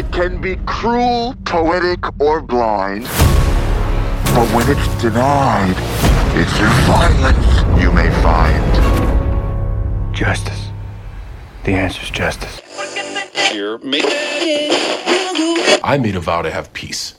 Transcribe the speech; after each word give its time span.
It 0.00 0.10
can 0.12 0.40
be 0.40 0.56
cruel, 0.64 1.34
poetic, 1.44 2.18
or 2.18 2.40
blind. 2.40 3.04
But 3.04 4.48
when 4.54 4.66
it's 4.70 5.02
denied, 5.02 5.76
it's 6.34 6.58
in 6.58 6.70
violence 6.88 7.82
you 7.82 7.92
may 7.92 8.08
find. 8.22 8.64
Justice. 10.14 10.70
The 11.64 11.72
answer 11.72 12.02
is 12.02 12.08
justice. 12.08 12.62
I 15.84 15.98
made 16.00 16.16
a 16.16 16.20
vow 16.20 16.40
to 16.40 16.50
have 16.50 16.72
peace, 16.72 17.14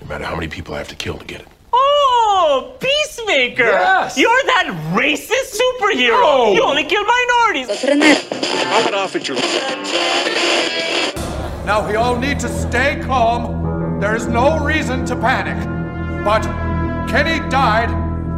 no 0.00 0.08
matter 0.08 0.24
how 0.24 0.34
many 0.34 0.48
people 0.48 0.74
I 0.74 0.78
have 0.78 0.88
to 0.88 0.96
kill 0.96 1.18
to 1.18 1.26
get 1.26 1.42
it. 1.42 1.48
Oh, 1.74 2.78
Peacemaker! 2.80 3.64
Yes! 3.64 4.16
You're 4.16 4.30
that 4.46 4.68
racist 4.94 5.60
superhero! 5.60 6.22
No! 6.22 6.54
You 6.54 6.62
only 6.62 6.84
kill 6.84 7.04
minorities! 7.04 7.66
Pop 7.66 8.86
it 8.86 8.94
off 8.94 9.14
at 9.16 9.28
your. 9.28 9.36
Now 11.64 11.86
we 11.86 11.94
all 11.94 12.18
need 12.18 12.40
to 12.40 12.48
stay 12.48 13.00
calm. 13.04 14.00
There 14.00 14.16
is 14.16 14.26
no 14.26 14.58
reason 14.64 15.06
to 15.06 15.14
panic. 15.14 15.56
But 16.24 16.42
Kenny 17.08 17.38
died 17.50 17.90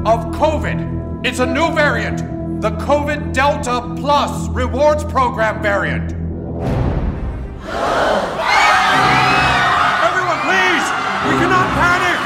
of 0.06 0.26
COVID. 0.34 1.24
It's 1.24 1.38
a 1.38 1.46
new 1.46 1.72
variant, 1.72 2.18
the 2.60 2.72
COVID 2.72 3.32
Delta 3.32 3.94
Plus 3.98 4.48
rewards 4.50 5.04
program 5.04 5.62
variant. 5.62 6.12
Everyone, 10.04 10.40
please! 10.44 10.86
We 11.24 11.32
cannot 11.40 11.66
panic! 11.80 12.18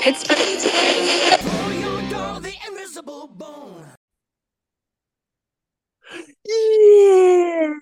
Pittsburgh. 0.00 0.38
Yeah. 6.44 7.81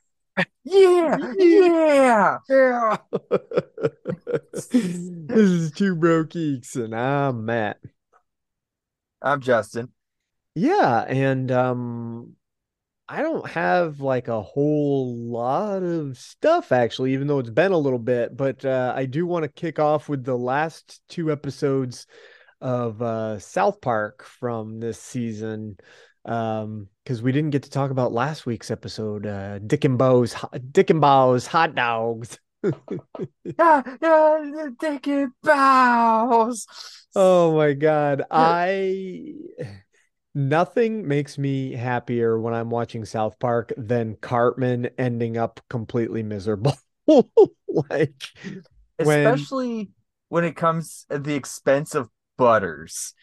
Yeah. 0.71 1.19
Yeah. 1.39 2.39
Yeah. 2.49 2.97
this 4.73 4.73
is 4.73 5.73
Two 5.73 5.95
Broke 5.97 6.31
Geeks, 6.31 6.77
and 6.77 6.95
I'm 6.95 7.45
Matt. 7.45 7.79
I'm 9.23 9.41
Justin. 9.41 9.93
Yeah, 10.55 11.01
and 11.09 11.53
um 11.53 12.37
I 13.09 13.23
don't 13.23 13.49
have 13.51 14.01
like 14.01 14.29
a 14.29 14.43
whole 14.43 15.17
lot 15.17 15.83
of 15.85 16.19
stuff 16.19 16.73
actually, 16.73 17.15
even 17.15 17.29
though 17.29 17.41
it's 17.41 17.51
been 17.51 17.73
a 17.73 17.79
little 17.79 17.99
bit, 18.01 18.37
but 18.37 18.65
uh 18.65 18.95
I 18.97 19.07
do 19.07 19.27
want 19.27 19.45
to 19.45 19.51
kick 19.51 19.81
off 19.81 20.09
with 20.11 20.25
the 20.25 20.39
last 20.39 21.03
two 21.09 21.33
episodes 21.33 22.07
of 22.63 23.03
uh 23.03 23.41
South 23.41 23.81
Park 23.83 24.25
from 24.25 24.81
this 24.81 25.01
season. 25.01 25.79
Um 26.27 26.90
because 27.11 27.23
we 27.23 27.33
didn't 27.33 27.51
get 27.51 27.65
to 27.65 27.71
talk 27.71 27.91
about 27.91 28.13
last 28.13 28.47
week's 28.47 28.71
episode, 28.71 29.27
uh 29.27 29.59
DikinBaus 29.59 30.73
Dick 30.73 30.91
and 30.91 31.01
Bo's 31.01 31.49
hot 31.49 31.75
dogs. 31.75 32.39
Yeah, 33.59 33.83
yeah, 34.01 34.69
take 34.81 35.09
it 35.09 35.31
bows. 35.43 36.67
Oh 37.17 37.57
my 37.57 37.73
god. 37.73 38.23
I 38.31 39.35
nothing 40.37 41.09
makes 41.09 41.37
me 41.37 41.73
happier 41.73 42.39
when 42.39 42.55
I'm 42.55 42.71
watching 42.71 43.05
South 43.05 43.41
Park 43.41 43.73
than 43.77 44.15
Cartman 44.21 44.91
ending 44.97 45.37
up 45.37 45.61
completely 45.69 46.23
miserable. 46.23 46.77
like 47.09 48.15
when 48.99 49.27
Especially 49.27 49.91
when 50.29 50.45
it 50.45 50.55
comes 50.55 51.07
at 51.11 51.25
the 51.25 51.35
expense 51.35 51.97
of 51.97 52.09
Butters. 52.41 53.15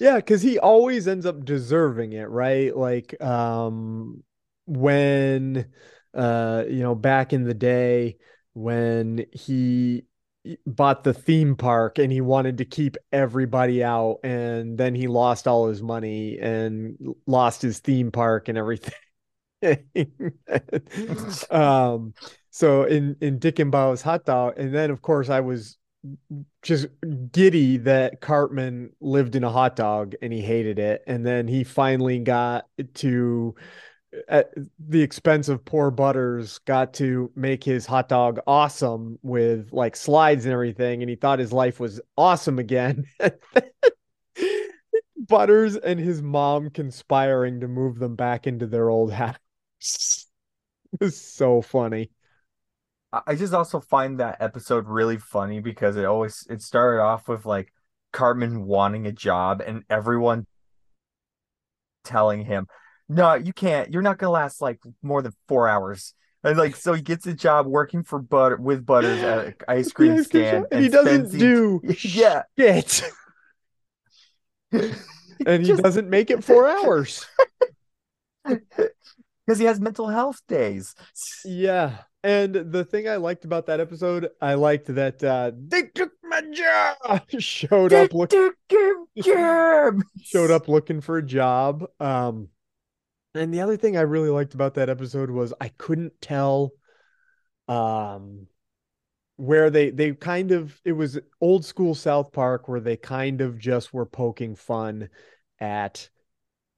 yeah, 0.00 0.16
because 0.16 0.42
he 0.42 0.58
always 0.58 1.08
ends 1.08 1.24
up 1.24 1.44
deserving 1.44 2.12
it, 2.12 2.28
right? 2.28 2.76
Like 2.76 3.20
um 3.22 4.22
when 4.66 5.66
uh 6.14 6.64
you 6.68 6.82
know 6.82 6.94
back 6.94 7.32
in 7.32 7.44
the 7.44 7.54
day 7.54 8.16
when 8.54 9.26
he 9.32 10.04
bought 10.66 11.04
the 11.04 11.14
theme 11.14 11.56
park 11.56 11.98
and 11.98 12.12
he 12.12 12.20
wanted 12.20 12.58
to 12.58 12.64
keep 12.64 12.96
everybody 13.12 13.82
out 13.82 14.18
and 14.24 14.76
then 14.76 14.94
he 14.94 15.06
lost 15.06 15.48
all 15.48 15.68
his 15.68 15.82
money 15.82 16.38
and 16.38 16.96
lost 17.26 17.62
his 17.62 17.78
theme 17.78 18.10
park 18.10 18.48
and 18.48 18.58
everything 18.58 18.92
um 21.50 22.12
so 22.50 22.84
in 22.84 23.16
in 23.22 23.38
DikinBaus 23.38 24.02
hot 24.02 24.26
dog 24.26 24.58
and 24.58 24.74
then 24.74 24.90
of 24.90 25.00
course 25.00 25.30
i 25.30 25.40
was 25.40 25.78
just 26.62 26.86
giddy 27.32 27.78
that 27.78 28.20
cartman 28.20 28.90
lived 29.00 29.36
in 29.36 29.44
a 29.44 29.50
hot 29.50 29.74
dog 29.74 30.14
and 30.20 30.32
he 30.32 30.40
hated 30.40 30.78
it 30.78 31.02
and 31.06 31.24
then 31.24 31.48
he 31.48 31.64
finally 31.64 32.18
got 32.18 32.66
to 32.92 33.54
at 34.28 34.52
the 34.78 35.02
expense 35.02 35.48
of 35.48 35.64
poor 35.64 35.90
Butters, 35.90 36.58
got 36.58 36.94
to 36.94 37.30
make 37.34 37.64
his 37.64 37.86
hot 37.86 38.08
dog 38.08 38.40
awesome 38.46 39.18
with 39.22 39.72
like 39.72 39.96
slides 39.96 40.44
and 40.44 40.52
everything, 40.52 41.02
and 41.02 41.10
he 41.10 41.16
thought 41.16 41.38
his 41.38 41.52
life 41.52 41.80
was 41.80 42.00
awesome 42.16 42.58
again. 42.58 43.04
Butters 45.16 45.76
and 45.76 45.98
his 45.98 46.22
mom 46.22 46.70
conspiring 46.70 47.60
to 47.60 47.68
move 47.68 47.98
them 47.98 48.14
back 48.14 48.46
into 48.46 48.66
their 48.66 48.90
old 48.90 49.12
house. 49.12 49.36
it 50.92 51.00
was 51.00 51.20
so 51.20 51.62
funny. 51.62 52.10
I 53.26 53.34
just 53.34 53.52
also 53.54 53.80
find 53.80 54.20
that 54.20 54.38
episode 54.40 54.86
really 54.88 55.18
funny 55.18 55.60
because 55.60 55.96
it 55.96 56.04
always 56.04 56.46
it 56.48 56.62
started 56.62 57.02
off 57.02 57.28
with 57.28 57.44
like 57.46 57.72
Cartman 58.12 58.64
wanting 58.64 59.06
a 59.06 59.12
job 59.12 59.62
and 59.64 59.82
everyone 59.90 60.46
telling 62.04 62.44
him, 62.44 62.66
No, 63.08 63.34
you 63.34 63.52
can't, 63.52 63.92
you're 63.92 64.02
not 64.02 64.18
gonna 64.18 64.30
last 64.30 64.60
like 64.60 64.80
more 65.02 65.22
than 65.22 65.32
four 65.48 65.68
hours. 65.68 66.14
And 66.42 66.58
like 66.58 66.76
so 66.76 66.92
he 66.92 67.02
gets 67.02 67.26
a 67.26 67.32
job 67.34 67.66
working 67.66 68.02
for 68.04 68.18
Butter 68.20 68.56
with 68.56 68.84
Butters 68.84 69.22
at 69.22 69.46
an 69.46 69.54
ice 69.68 69.92
cream 69.92 70.22
stand 70.24 70.66
and 70.70 70.82
he 70.82 70.88
doesn't 70.90 71.30
do 71.38 71.80
yeah. 72.02 72.42
shit. 72.58 73.02
and 74.72 75.62
he 75.62 75.68
Just- 75.68 75.82
doesn't 75.82 76.08
make 76.10 76.30
it 76.30 76.44
four 76.44 76.68
hours. 76.68 77.26
because 78.44 79.58
he 79.58 79.64
has 79.64 79.80
mental 79.80 80.08
health 80.08 80.40
days. 80.48 80.94
Yeah. 81.44 81.98
And 82.24 82.54
the 82.54 82.86
thing 82.86 83.06
I 83.06 83.16
liked 83.16 83.44
about 83.44 83.66
that 83.66 83.80
episode, 83.80 84.30
I 84.40 84.54
liked 84.54 84.86
that 84.94 85.22
uh 85.22 85.52
they 85.54 85.82
took 85.94 86.10
my 86.22 86.40
job 86.40 87.22
showed 87.38 87.92
up 87.92 88.14
look 88.14 88.32
showed 90.22 90.50
up 90.50 90.66
looking 90.66 91.02
for 91.02 91.18
a 91.18 91.22
job. 91.22 91.84
Um 92.00 92.48
and 93.34 93.52
the 93.52 93.60
other 93.60 93.76
thing 93.76 93.98
I 93.98 94.02
really 94.02 94.30
liked 94.30 94.54
about 94.54 94.74
that 94.74 94.88
episode 94.88 95.30
was 95.30 95.52
I 95.60 95.68
couldn't 95.68 96.14
tell 96.22 96.72
um 97.68 98.46
where 99.36 99.68
they 99.68 99.90
they 99.90 100.12
kind 100.12 100.50
of 100.50 100.80
it 100.82 100.92
was 100.92 101.18
old 101.42 101.66
school 101.66 101.94
South 101.94 102.32
Park 102.32 102.68
where 102.68 102.80
they 102.80 102.96
kind 102.96 103.42
of 103.42 103.58
just 103.58 103.92
were 103.92 104.06
poking 104.06 104.56
fun 104.56 105.10
at 105.60 106.08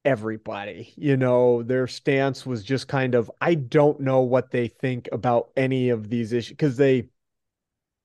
everybody. 0.07 0.95
You 0.97 1.19
know, 1.19 1.65
their 1.65 1.89
stance 1.89 2.47
was 2.47 2.65
just 2.65 2.89
kind 2.89 3.15
of 3.17 3.31
I 3.43 3.57
don't 3.57 4.01
know 4.01 4.23
what 4.23 4.53
they 4.53 4.69
think 4.69 5.09
about 5.13 5.51
any 5.57 5.91
of 5.91 6.11
these 6.11 6.33
issues 6.33 6.51
because 6.57 6.79
they 6.79 7.11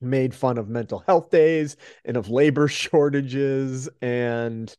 made 0.01 0.33
fun 0.33 0.57
of 0.57 0.69
mental 0.69 0.99
health 1.07 1.29
days 1.29 1.77
and 2.05 2.17
of 2.17 2.29
labor 2.29 2.67
shortages 2.69 3.89
and 4.01 4.75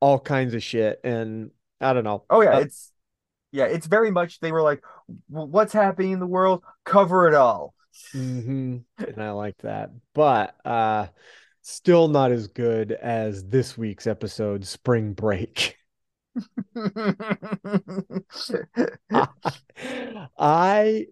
all 0.00 0.18
kinds 0.20 0.54
of 0.54 0.62
shit 0.62 1.00
and 1.04 1.50
I 1.80 1.92
don't 1.92 2.04
know. 2.04 2.24
Oh 2.30 2.40
yeah, 2.42 2.54
Uh, 2.54 2.60
it's 2.60 2.92
yeah, 3.52 3.66
it's 3.66 3.86
very 3.86 4.10
much 4.10 4.40
they 4.40 4.52
were 4.52 4.62
like, 4.62 4.82
what's 5.28 5.72
happening 5.74 6.12
in 6.12 6.20
the 6.20 6.26
world? 6.26 6.64
Cover 6.84 7.28
it 7.28 7.34
all. 7.34 7.74
hmm 8.12 8.78
And 8.98 9.22
I 9.22 9.30
like 9.30 9.58
that. 9.58 9.90
But 10.14 10.56
uh 10.66 11.08
still 11.62 12.08
not 12.08 12.32
as 12.32 12.46
good 12.48 12.92
as 12.92 13.44
this 13.48 13.76
week's 13.76 14.06
episode, 14.06 14.64
Spring 14.66 15.12
Break. 15.12 15.78
I 20.38 21.06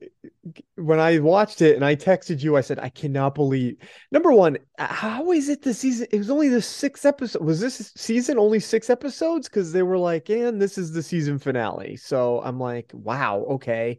when 0.77 1.01
I 1.01 1.19
watched 1.19 1.63
it 1.63 1.77
and 1.77 1.85
I 1.85 1.97
texted 1.97 2.43
you, 2.43 2.57
I 2.57 2.61
said, 2.61 2.79
I 2.79 2.91
cannot 2.91 3.35
believe 3.35 3.77
number 4.11 4.33
one, 4.33 4.59
how 4.79 5.33
is 5.33 5.49
it 5.49 5.63
the 5.63 5.75
season? 5.75 6.07
It 6.11 6.19
was 6.19 6.31
only 6.31 6.49
the 6.49 6.63
sixth 6.63 7.07
episode. 7.07 7.43
Was 7.43 7.61
this 7.61 7.93
season 7.97 8.39
only 8.39 8.61
six 8.61 8.91
episodes? 8.91 9.49
Because 9.49 9.73
they 9.73 9.83
were 9.83 9.99
like, 9.99 10.29
and 10.29 10.61
this 10.61 10.79
is 10.79 10.93
the 10.93 11.03
season 11.03 11.39
finale. 11.39 11.97
So 11.97 12.41
I'm 12.43 12.61
like, 12.61 12.91
wow, 12.93 13.45
okay. 13.51 13.99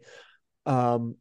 Um 0.64 1.16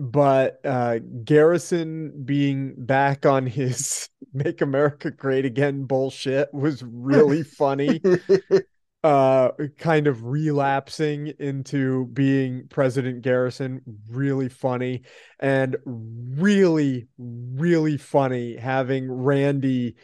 but 0.00 0.64
uh, 0.64 0.98
Garrison 1.24 2.24
being 2.24 2.74
back 2.76 3.26
on 3.26 3.46
his 3.46 4.08
"Make 4.32 4.62
America 4.62 5.10
Great 5.10 5.44
Again" 5.44 5.84
bullshit 5.84 6.52
was 6.54 6.82
really 6.82 7.42
funny. 7.42 8.00
uh, 9.02 9.50
kind 9.78 10.06
of 10.06 10.24
relapsing 10.26 11.32
into 11.38 12.06
being 12.06 12.66
President 12.68 13.22
Garrison, 13.22 13.80
really 14.10 14.48
funny, 14.48 15.02
and 15.38 15.76
really, 15.86 17.08
really 17.18 17.96
funny 17.96 18.56
having 18.56 19.10
Randy 19.10 19.96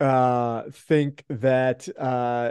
uh 0.00 0.64
think 0.72 1.24
that 1.28 1.88
uh 1.96 2.50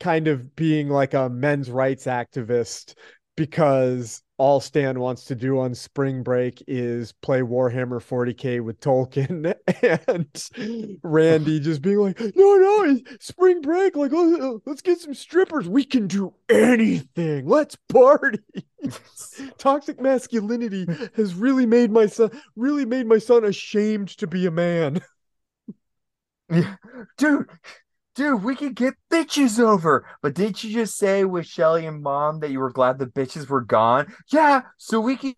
kind 0.00 0.26
of 0.26 0.56
being 0.56 0.88
like 0.88 1.12
a 1.12 1.28
men's 1.28 1.70
rights 1.70 2.06
activist 2.06 2.94
because 3.40 4.22
all 4.36 4.60
Stan 4.60 5.00
wants 5.00 5.24
to 5.24 5.34
do 5.34 5.60
on 5.60 5.74
spring 5.74 6.22
break 6.22 6.62
is 6.68 7.12
play 7.22 7.40
Warhammer 7.40 7.98
40k 7.98 8.60
with 8.60 8.80
Tolkien 8.80 9.54
and 10.06 10.98
Randy 11.02 11.58
just 11.58 11.80
being 11.80 12.00
like, 12.00 12.20
no, 12.20 12.56
no, 12.56 12.98
spring 13.18 13.62
break, 13.62 13.96
like 13.96 14.12
let's 14.66 14.82
get 14.82 15.00
some 15.00 15.14
strippers. 15.14 15.70
We 15.70 15.84
can 15.84 16.06
do 16.06 16.34
anything. 16.50 17.48
Let's 17.48 17.78
party. 17.88 18.40
Toxic 19.56 19.98
masculinity 20.02 20.86
has 21.16 21.34
really 21.34 21.64
made 21.64 21.90
my 21.90 22.04
son 22.04 22.30
really 22.56 22.84
made 22.84 23.06
my 23.06 23.18
son 23.18 23.46
ashamed 23.46 24.08
to 24.18 24.26
be 24.26 24.44
a 24.44 24.50
man. 24.50 25.00
Yeah. 26.50 26.76
Dude, 27.16 27.48
dude, 28.14 28.42
we 28.42 28.56
could 28.56 28.74
get 28.74 28.94
bitches 29.12 29.58
over. 29.58 30.06
But 30.22 30.34
didn't 30.34 30.64
you 30.64 30.72
just 30.72 30.96
say 30.96 31.24
with 31.24 31.46
Shelly 31.46 31.86
and 31.86 32.02
mom 32.02 32.40
that 32.40 32.50
you 32.50 32.60
were 32.60 32.72
glad 32.72 32.98
the 32.98 33.06
bitches 33.06 33.48
were 33.48 33.60
gone? 33.60 34.12
Yeah, 34.28 34.62
so 34.76 35.00
we 35.00 35.16
can 35.16 35.34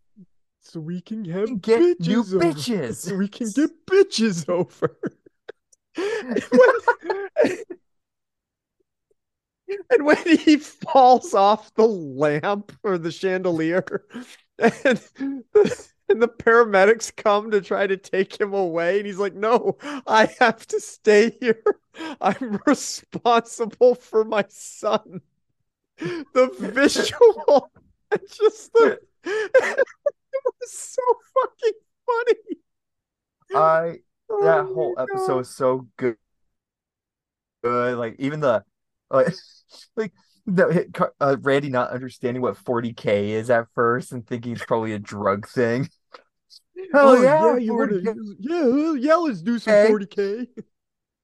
so 0.61 0.81
we 0.81 1.01
can 1.01 1.25
have 1.27 1.61
get 1.61 1.81
bitches 1.81 2.09
new 2.09 2.21
over. 2.21 2.39
bitches. 2.39 2.95
So 2.97 3.17
we 3.17 3.29
can 3.29 3.51
get 3.51 3.71
bitches 3.87 4.49
over. 4.49 4.97
and, 9.91 10.07
when, 10.07 10.39
he 10.39 10.57
falls 10.57 11.35
off 11.35 11.75
the 11.75 11.87
lamp 11.87 12.73
or 12.83 12.97
the 12.97 13.11
chandelier 13.11 14.07
and 14.59 15.45
and 16.13 16.23
the 16.23 16.29
paramedics 16.29 17.15
come 17.17 17.51
to 17.51 17.61
try 17.61 17.87
to 17.87 17.97
take 17.97 18.41
him 18.41 18.55
away 18.55 18.99
and 18.99 19.07
he's 19.07 19.19
like 19.19 19.35
no 19.35 19.77
i 20.07 20.29
have 20.39 20.67
to 20.67 20.81
stay 20.81 21.37
here 21.41 21.63
i'm 22.21 22.61
responsible 22.67 23.95
for 23.95 24.25
my 24.25 24.45
son 24.49 25.21
the 25.99 26.51
visual 26.59 27.71
just 28.29 28.73
the 28.75 28.99
it 29.25 29.85
was 30.61 30.73
so 30.73 31.03
fucking 31.35 31.79
funny 32.07 32.59
I 33.55 33.99
that 34.41 34.65
Oh 34.65 34.75
whole 34.75 34.95
episode 34.99 35.37
was 35.37 35.55
so 35.55 35.87
good. 35.97 36.17
Good, 37.63 37.99
like 37.99 38.17
even 38.19 38.41
the 38.41 38.65
like 39.11 39.29
like 39.97 40.13
the 40.47 41.11
uh, 41.21 41.37
Randy 41.41 41.69
not 41.69 41.91
understanding 41.91 42.43
what 42.43 42.57
40k 42.57 43.29
is 43.29 43.51
at 43.51 43.69
first 43.75 44.13
and 44.13 44.27
thinking 44.27 44.53
it's 44.53 44.65
probably 44.65 44.93
a 44.93 44.99
drug 44.99 45.47
thing. 45.47 45.89
Hell 46.93 47.17
oh 47.17 47.23
yeah, 47.23 47.55
yeah 47.55 47.57
you 47.57 47.75
wanna, 47.75 48.01
yeah 48.41 48.93
yeah 48.99 49.15
let's 49.17 49.43
do 49.43 49.59
some 49.59 49.73
Okay. 49.73 49.89
40k 49.89 50.47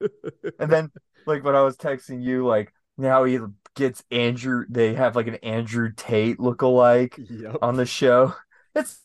And 0.58 0.70
then 0.70 0.90
like 1.26 1.44
when 1.44 1.56
I 1.56 1.62
was 1.62 1.76
texting 1.76 2.22
you, 2.22 2.46
like 2.46 2.72
now 2.96 3.24
he 3.24 3.38
gets 3.74 4.02
Andrew. 4.10 4.64
They 4.68 4.94
have 4.94 5.16
like 5.16 5.26
an 5.26 5.36
Andrew 5.36 5.92
Tate 5.96 6.38
lookalike 6.38 7.18
yep 7.30 7.56
on 7.62 7.76
the 7.76 7.86
show. 7.86 8.34
It's 8.74 9.00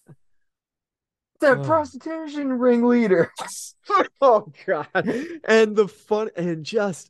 that 1.39 1.59
Oh. 1.59 1.63
prostitution 1.63 2.53
ringleader. 2.53 3.31
oh 4.21 4.51
god 4.65 4.87
and 5.45 5.75
the 5.75 5.87
fun 5.87 6.29
and 6.35 6.65
just 6.65 7.09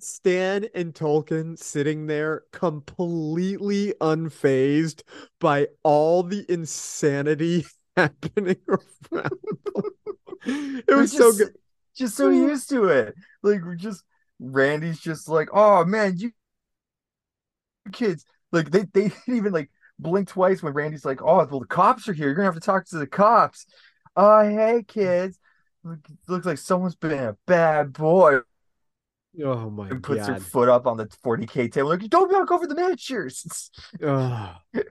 stan 0.00 0.66
and 0.74 0.94
tolkien 0.94 1.58
sitting 1.58 2.06
there 2.06 2.42
completely 2.52 3.94
unfazed 4.00 5.02
by 5.40 5.68
all 5.82 6.22
the 6.22 6.44
insanity 6.48 7.66
happening 7.96 8.56
around 8.68 8.84
them. 9.10 9.30
it 10.44 10.94
was 10.94 11.12
so 11.12 11.30
just- 11.30 11.38
good 11.38 11.54
Just 11.96 12.16
so 12.16 12.30
used 12.30 12.70
to 12.70 12.84
it. 12.84 13.14
Like 13.42 13.62
we're 13.64 13.74
just 13.76 14.04
Randy's 14.38 15.00
just 15.00 15.28
like, 15.28 15.48
oh 15.52 15.84
man, 15.84 16.16
you 16.16 16.32
kids. 17.92 18.24
Like 18.52 18.70
they 18.70 18.84
they 18.92 19.08
didn't 19.26 19.36
even 19.36 19.52
like 19.52 19.70
blink 19.98 20.28
twice 20.28 20.62
when 20.62 20.72
Randy's 20.72 21.04
like, 21.04 21.20
oh 21.22 21.46
well 21.46 21.60
the 21.60 21.66
cops 21.66 22.08
are 22.08 22.12
here. 22.12 22.26
You're 22.26 22.34
gonna 22.34 22.46
have 22.46 22.54
to 22.54 22.60
talk 22.60 22.86
to 22.86 22.98
the 22.98 23.06
cops. 23.06 23.66
Oh 24.16 24.42
hey 24.48 24.84
kids. 24.86 25.38
Look, 25.82 25.98
looks 26.28 26.46
like 26.46 26.58
someone's 26.58 26.94
been 26.94 27.12
a 27.12 27.36
bad 27.46 27.92
boy 27.94 28.40
oh 29.44 29.70
my 29.70 29.88
and 29.88 30.02
puts 30.02 30.26
her 30.26 30.38
foot 30.38 30.68
up 30.68 30.86
on 30.86 30.96
the 30.96 31.06
40k 31.24 31.72
table. 31.72 31.88
Like, 31.88 32.00
don't 32.08 32.30
knock 32.30 32.50
over 32.50 32.66
the 32.66 32.74
miniatures. 32.74 33.70
Ugh. 34.04 34.56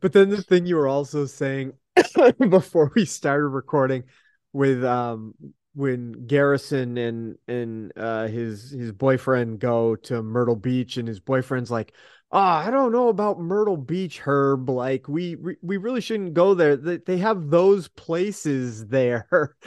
But 0.00 0.12
then 0.12 0.30
the 0.30 0.42
thing 0.42 0.66
you 0.66 0.76
were 0.76 0.88
also 0.88 1.26
saying 1.26 1.72
before 2.48 2.90
we 2.94 3.04
started 3.04 3.48
recording 3.48 4.04
with 4.52 4.84
um 4.84 5.34
when 5.74 6.12
Garrison 6.26 6.96
and 6.98 7.36
and 7.48 7.92
uh 7.96 8.26
his 8.28 8.70
his 8.70 8.92
boyfriend 8.92 9.58
go 9.58 9.96
to 9.96 10.22
Myrtle 10.22 10.56
Beach 10.56 10.96
and 10.96 11.08
his 11.08 11.18
boyfriend's 11.20 11.70
like, 11.70 11.92
"Oh, 12.30 12.38
I 12.38 12.70
don't 12.70 12.92
know 12.92 13.08
about 13.08 13.40
Myrtle 13.40 13.76
Beach, 13.76 14.20
Herb. 14.20 14.68
Like 14.68 15.08
we 15.08 15.34
we, 15.36 15.56
we 15.62 15.76
really 15.76 16.00
shouldn't 16.00 16.34
go 16.34 16.54
there. 16.54 16.76
They, 16.76 16.98
they 16.98 17.18
have 17.18 17.50
those 17.50 17.88
places 17.88 18.86
there." 18.86 19.56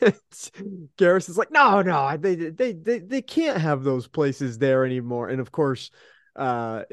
And 0.00 0.14
Garrison's 0.96 1.38
like, 1.38 1.50
"No, 1.50 1.82
no, 1.82 2.16
they 2.16 2.34
they 2.36 2.72
they 2.72 2.98
they 3.00 3.22
can't 3.22 3.60
have 3.60 3.82
those 3.84 4.06
places 4.08 4.58
there 4.58 4.84
anymore." 4.84 5.28
And 5.28 5.40
of 5.40 5.52
course, 5.52 5.90
uh 6.36 6.84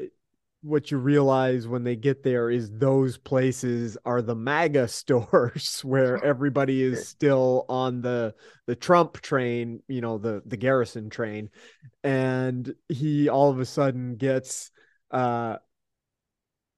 what 0.66 0.90
you 0.90 0.98
realize 0.98 1.68
when 1.68 1.84
they 1.84 1.96
get 1.96 2.24
there 2.24 2.50
is 2.50 2.72
those 2.72 3.18
places 3.18 3.98
are 4.04 4.22
the 4.22 4.36
MAGA 4.36 4.88
stores 4.90 5.80
where 5.84 6.24
everybody 6.26 6.82
is 6.82 7.08
still 7.08 7.66
on 7.70 8.02
the 8.02 8.34
the 8.66 8.76
Trump 8.76 9.22
train, 9.22 9.82
you 9.88 10.02
know, 10.02 10.18
the 10.18 10.42
the 10.46 10.58
Garrison 10.58 11.10
train, 11.10 11.50
and 12.04 12.74
he 12.90 13.30
all 13.30 13.52
of 13.52 13.60
a 13.60 13.66
sudden 13.66 14.16
gets 14.16 14.72
uh 15.12 15.58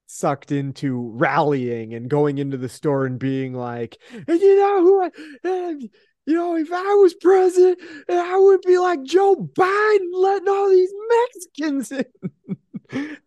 sucked 0.07 0.51
into 0.51 1.11
rallying 1.15 1.93
and 1.93 2.09
going 2.09 2.37
into 2.37 2.57
the 2.57 2.69
store 2.69 3.05
and 3.05 3.19
being 3.19 3.53
like, 3.53 3.97
and 4.11 4.39
you 4.39 4.55
know 4.57 4.81
who 4.81 5.03
I, 5.03 5.11
and, 5.43 5.89
you 6.25 6.33
know, 6.33 6.55
if 6.57 6.71
I 6.71 6.93
was 6.95 7.13
president, 7.13 7.79
I 8.09 8.37
would 8.37 8.61
be 8.61 8.77
like 8.77 9.03
Joe 9.03 9.35
Biden 9.35 10.09
letting 10.13 10.47
all 10.47 10.69
these 10.69 10.93
Mexicans 11.09 11.91
in. 11.91 12.57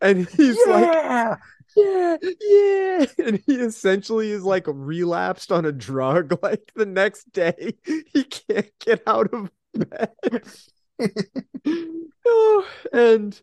and 0.01 0.29
he's 0.29 0.67
like, 0.67 0.85
yeah. 0.85 1.37
yeah, 1.77 2.17
yeah. 2.41 3.07
And 3.19 3.43
he 3.47 3.57
essentially 3.57 4.31
is 4.31 4.43
like 4.45 4.65
relapsed 4.67 5.53
on 5.53 5.65
a 5.65 5.73
drug. 5.73 6.39
Like 6.43 6.73
the 6.75 6.87
next 6.87 7.33
day, 7.33 7.75
he 7.85 8.25
can't 8.25 8.71
get 8.81 9.03
out 9.07 9.33
of 9.33 9.51
bed. 9.75 10.43
oh, 12.27 12.67
and 12.93 13.41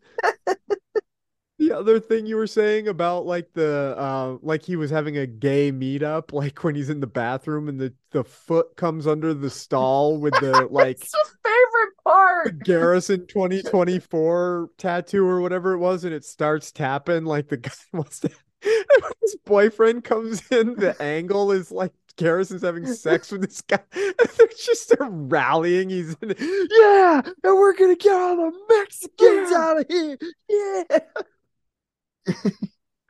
the 1.59 1.71
other 1.71 2.00
thing 2.00 2.25
you 2.25 2.36
were 2.36 2.47
saying 2.47 2.88
about 2.88 3.25
like 3.25 3.51
the 3.53 3.95
uh 3.97 4.38
like 4.41 4.63
he 4.63 4.75
was 4.75 4.91
having 4.91 5.17
a 5.17 5.25
gay 5.25 5.71
meetup, 5.71 6.31
like 6.33 6.63
when 6.63 6.75
he's 6.75 6.89
in 6.89 7.00
the 7.00 7.07
bathroom 7.07 7.67
and 7.67 7.79
the 7.79 7.93
the 8.12 8.24
foot 8.24 8.75
comes 8.75 9.07
under 9.07 9.33
the 9.33 9.50
stall 9.50 10.17
with 10.19 10.38
the 10.39 10.67
like 10.69 10.97
It's 11.01 11.13
favorite 11.43 11.93
Garrison 12.63 13.27
2024 13.27 14.69
tattoo 14.77 15.25
or 15.25 15.41
whatever 15.41 15.73
it 15.73 15.79
was, 15.79 16.03
and 16.03 16.13
it 16.13 16.25
starts 16.25 16.71
tapping 16.71 17.25
like 17.25 17.47
the 17.49 17.57
guy 17.57 17.71
wants 17.93 18.19
to. 18.21 18.29
His 19.21 19.35
boyfriend 19.45 20.03
comes 20.03 20.41
in, 20.51 20.75
the 20.75 20.99
angle 21.01 21.51
is 21.51 21.71
like 21.71 21.93
Garrison's 22.17 22.63
having 22.63 22.85
sex 22.87 23.31
with 23.31 23.41
this 23.41 23.61
guy. 23.61 23.79
And 23.93 24.15
they're 24.37 24.47
just 24.65 24.89
they're 24.89 25.07
rallying. 25.09 25.89
He's 25.89 26.15
in, 26.21 26.33
yeah, 26.39 27.21
and 27.23 27.33
we're 27.55 27.75
gonna 27.75 27.95
get 27.95 28.13
all 28.13 28.35
the 28.35 28.51
Mexicans 28.69 29.51
Yeah. 29.51 29.57
out 29.57 29.79
of 29.79 29.85
here. 29.89 30.17
Yeah. 30.49 30.99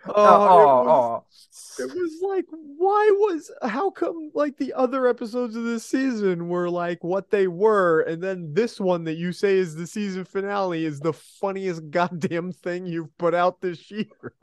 Oh, 0.09 0.13
Oh, 0.15 0.61
it 0.61 0.85
was- 0.85 1.77
oh. 1.79 1.83
it 1.83 1.93
was 1.95 2.21
like, 2.21 2.45
why 2.49 3.09
was 3.13 3.51
how 3.63 3.89
come 3.91 4.31
like 4.33 4.57
the 4.57 4.73
other 4.73 5.07
episodes 5.07 5.55
of 5.55 5.63
this 5.63 5.85
season 5.85 6.47
were 6.49 6.69
like 6.69 7.03
what 7.03 7.29
they 7.29 7.47
were, 7.47 8.01
and 8.01 8.21
then 8.21 8.53
this 8.53 8.79
one 8.79 9.03
that 9.05 9.15
you 9.17 9.31
say 9.31 9.57
is 9.57 9.75
the 9.75 9.87
season 9.87 10.23
finale 10.25 10.85
is 10.85 10.99
the 10.99 11.13
funniest 11.13 11.89
goddamn 11.91 12.51
thing 12.51 12.85
you've 12.85 13.15
put 13.17 13.33
out 13.33 13.61
this 13.61 13.89
year. 13.91 14.33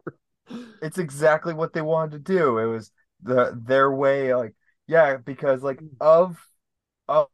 it's 0.83 0.99
exactly 0.99 1.55
what 1.55 1.73
they 1.73 1.83
wanted 1.83 2.13
to 2.13 2.19
do. 2.33 2.59
It 2.59 2.67
was 2.67 2.91
the 3.23 3.59
their 3.65 3.91
way, 3.91 4.35
like 4.35 4.55
yeah, 4.87 5.17
because 5.17 5.63
like 5.63 5.81
mm. 5.81 5.89
of 6.01 6.39
of 7.09 7.29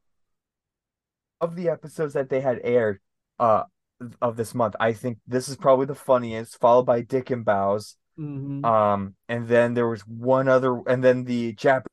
of 1.40 1.56
the 1.56 1.68
episodes 1.68 2.14
that 2.14 2.28
they 2.28 2.40
had 2.40 2.60
aired 2.62 3.00
uh 3.38 3.64
of 4.22 4.36
this 4.36 4.54
month, 4.54 4.74
I 4.80 4.92
think 4.94 5.18
this 5.26 5.48
is 5.48 5.56
probably 5.56 5.86
the 5.86 5.94
funniest, 5.94 6.58
followed 6.60 6.84
by 6.84 7.02
DikinBaus. 7.02 7.96
Mhm. 8.20 8.64
Um, 8.64 9.16
and 9.28 9.48
then 9.48 9.74
there 9.74 9.88
was 9.88 10.02
one 10.06 10.46
other, 10.48 10.82
and 10.86 11.02
then 11.02 11.24
the 11.24 11.54
Japanese 11.54 11.90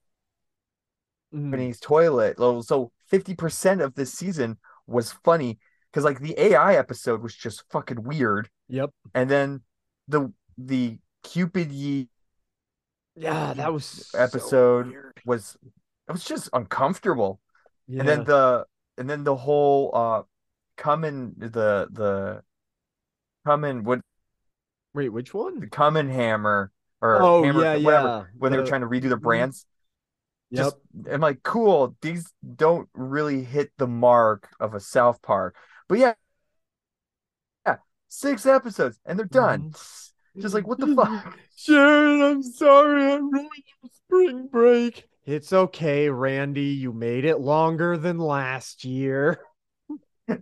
Mhm. 1.33 1.79
toilet. 1.81 2.37
So 2.65 2.91
50% 3.07 3.81
of 3.81 3.95
this 3.95 4.13
season 4.13 4.57
was 4.85 5.11
funny 5.11 5.59
because 5.89 6.03
like 6.03 6.19
the 6.19 6.35
AI 6.39 6.75
episode 6.75 7.21
was 7.21 7.35
just 7.35 7.63
fucking 7.71 8.03
weird. 8.03 8.49
Yep. 8.67 8.91
And 9.13 9.29
then 9.29 9.63
the 10.07 10.33
the 10.57 10.99
Cupid 11.23 11.71
Ye 11.71 12.09
Yeah, 13.15 13.53
that 13.53 13.73
was 13.73 14.11
episode 14.15 14.87
weird. 14.87 15.21
was 15.25 15.57
it 16.07 16.11
was 16.11 16.23
just 16.23 16.49
uncomfortable. 16.53 17.41
Yeah. 17.87 17.99
And 18.01 18.07
then 18.09 18.23
the 18.25 18.65
and 18.97 19.09
then 19.09 19.23
the 19.23 19.35
whole 19.35 19.91
uh 19.95 20.23
coming 20.77 21.33
the 21.37 21.87
the 21.91 22.43
coming 23.45 23.83
what 23.83 24.01
Wait, 24.97 25.09
which 25.09 25.33
one? 25.33 25.55
the 25.55 25.59
one? 25.61 25.69
coming 25.69 26.09
hammer 26.09 26.71
or 27.01 27.21
Oh, 27.21 27.43
hammer 27.43 27.61
yeah, 27.61 27.75
whatever 27.77 28.07
yeah. 28.07 28.23
when 28.37 28.51
they 28.51 28.57
were 28.57 28.65
trying 28.65 28.81
to 28.81 28.87
redo 28.87 29.09
their 29.09 29.17
Mhm. 29.17 29.21
brands. 29.23 29.65
Yep. 30.49 30.63
Just 30.65 30.77
I'm 31.11 31.21
like, 31.21 31.43
cool, 31.43 31.95
these 32.01 32.33
don't 32.55 32.89
really 32.93 33.43
hit 33.43 33.71
the 33.77 33.87
mark 33.87 34.49
of 34.59 34.73
a 34.73 34.79
South 34.79 35.21
Park. 35.21 35.55
But 35.87 35.99
yeah, 35.99 36.13
yeah, 37.65 37.77
six 38.07 38.45
episodes 38.45 38.99
and 39.05 39.17
they're 39.19 39.25
done. 39.25 39.73
Just 40.37 40.53
like 40.53 40.67
what 40.67 40.79
the 40.79 40.87
fuck? 40.95 41.37
Sharon, 41.55 42.21
I'm 42.21 42.43
sorry 42.43 43.03
I 43.03 43.15
ruined 43.15 43.49
your 43.81 43.91
spring 43.91 44.47
break. 44.47 45.07
It's 45.25 45.51
okay, 45.51 46.09
Randy. 46.09 46.61
You 46.67 46.93
made 46.93 47.25
it 47.25 47.39
longer 47.39 47.97
than 47.97 48.17
last 48.17 48.85
year. 48.85 49.39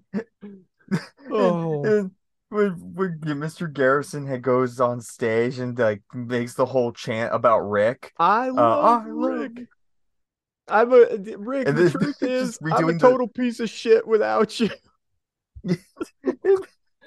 Oh. 1.29 1.83
And 1.83 2.11
when, 2.55 2.71
when 2.93 3.19
Mr. 3.19 3.71
Garrison 3.71 4.25
had 4.25 4.41
goes 4.41 4.79
on 4.79 5.01
stage 5.01 5.59
and 5.59 5.77
like 5.77 6.01
makes 6.13 6.55
the 6.55 6.65
whole 6.65 6.91
chant 6.91 7.33
about 7.33 7.59
Rick. 7.59 8.13
I 8.17 8.49
uh, 8.49 8.53
love 8.53 8.85
ah, 8.85 9.03
I 9.05 9.09
love 9.09 9.39
Rick. 9.39 9.67
I'm 10.67 10.93
a 10.93 11.37
Rick. 11.37 11.67
And 11.67 11.77
the 11.77 11.89
truth 11.89 12.17
is, 12.23 12.57
I'm 12.63 12.71
a 12.71 12.75
redoing 12.75 12.99
the- 12.99 13.07
total 13.07 13.27
piece 13.27 13.59
of 13.59 13.69
shit 13.69 14.07
without 14.07 14.59
you. 14.59 14.69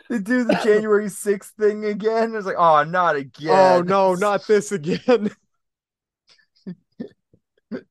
They 0.09 0.19
do 0.19 0.45
the 0.45 0.59
January 0.65 1.07
6th 1.07 1.51
thing 1.59 1.85
again. 1.85 2.35
It's 2.35 2.47
like, 2.47 2.57
oh, 2.57 2.83
not 2.83 3.17
again. 3.17 3.51
Oh 3.51 3.83
no, 3.83 4.15
not 4.15 4.47
this 4.47 4.73
again. 4.73 5.31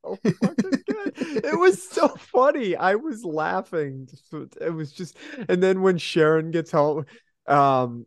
Oh. 0.04 0.18
It 0.24 1.60
was 1.60 1.88
so 1.88 2.08
funny. 2.08 2.76
I 2.76 2.96
was 2.96 3.24
laughing. 3.24 4.08
It 4.60 4.74
was 4.74 4.92
just, 4.92 5.18
and 5.48 5.62
then 5.62 5.84
when 5.84 6.00
Sharon 6.00 6.50
gets 6.50 6.72
home, 6.72 7.06
um, 7.48 8.06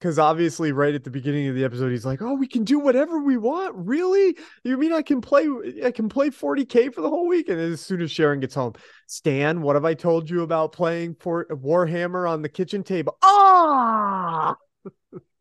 because 0.00 0.18
obviously, 0.18 0.72
right 0.72 0.94
at 0.94 1.02
the 1.04 1.10
beginning 1.10 1.48
of 1.48 1.54
the 1.54 1.64
episode, 1.64 1.90
he's 1.90 2.04
like, 2.04 2.20
"Oh, 2.20 2.34
we 2.34 2.46
can 2.46 2.64
do 2.64 2.78
whatever 2.78 3.20
we 3.20 3.38
want. 3.38 3.74
Really? 3.76 4.36
You 4.62 4.76
mean 4.76 4.92
I 4.92 5.00
can 5.02 5.20
play? 5.22 5.48
I 5.82 5.90
can 5.92 6.08
play 6.10 6.28
40k 6.30 6.90
for 6.90 7.00
the 7.00 7.08
whole 7.08 7.26
week?" 7.26 7.48
And 7.48 7.58
as 7.60 7.80
soon 7.80 8.02
as 8.02 8.10
Sharon 8.10 8.40
gets 8.40 8.54
home, 8.54 8.74
Stan, 9.06 9.62
what 9.62 9.76
have 9.76 9.84
I 9.86 9.94
told 9.94 10.28
you 10.28 10.42
about 10.42 10.72
playing 10.72 11.16
for 11.20 11.46
Warhammer 11.46 12.28
on 12.28 12.42
the 12.42 12.48
kitchen 12.50 12.82
table? 12.82 13.16
Ah! 13.22 14.56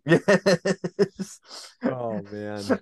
Yes. 0.05 1.39
Oh 1.83 2.21
man. 2.31 2.79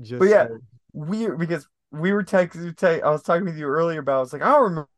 Just 0.00 0.18
But 0.18 0.28
yeah, 0.28 0.42
like- 0.44 0.60
weird 0.92 1.38
because 1.38 1.66
we 1.90 2.12
were 2.12 2.24
texting. 2.24 2.76
Te- 2.76 3.02
I 3.02 3.10
was 3.10 3.22
talking 3.22 3.44
with 3.44 3.56
you 3.56 3.66
earlier 3.66 4.00
about. 4.00 4.18
I 4.18 4.20
was 4.20 4.32
like, 4.32 4.42
I 4.42 4.50
don't 4.52 4.62
remember, 4.62 4.88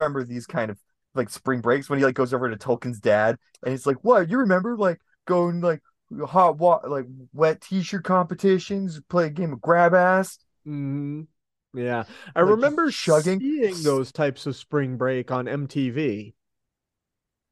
remember 0.00 0.24
these 0.24 0.46
kind 0.46 0.70
of 0.70 0.78
like 1.14 1.30
spring 1.30 1.60
breaks 1.60 1.88
when 1.90 1.98
he 1.98 2.04
like 2.04 2.14
goes 2.14 2.32
over 2.34 2.48
to 2.50 2.56
Tolkien's 2.56 3.00
dad 3.00 3.36
and 3.62 3.72
he's 3.72 3.86
like, 3.86 3.98
"What? 4.02 4.30
You 4.30 4.38
remember 4.38 4.76
like 4.76 5.00
going 5.26 5.60
like 5.60 5.82
hot 6.26 6.58
water, 6.58 6.88
like 6.88 7.06
wet 7.32 7.60
t-shirt 7.60 8.04
competitions, 8.04 9.00
play 9.08 9.26
a 9.26 9.30
game 9.30 9.52
of 9.52 9.60
grab 9.60 9.94
ass." 9.94 10.38
Mhm. 10.66 11.26
Yeah, 11.74 12.04
I 12.34 12.40
Like, 12.40 12.58
remember 12.60 12.90
shugging 12.90 13.42
seeing 13.42 13.82
those 13.82 14.12
types 14.12 14.46
of 14.46 14.56
spring 14.56 14.96
break 14.96 15.30
on 15.30 15.48
MTV. 15.48 16.34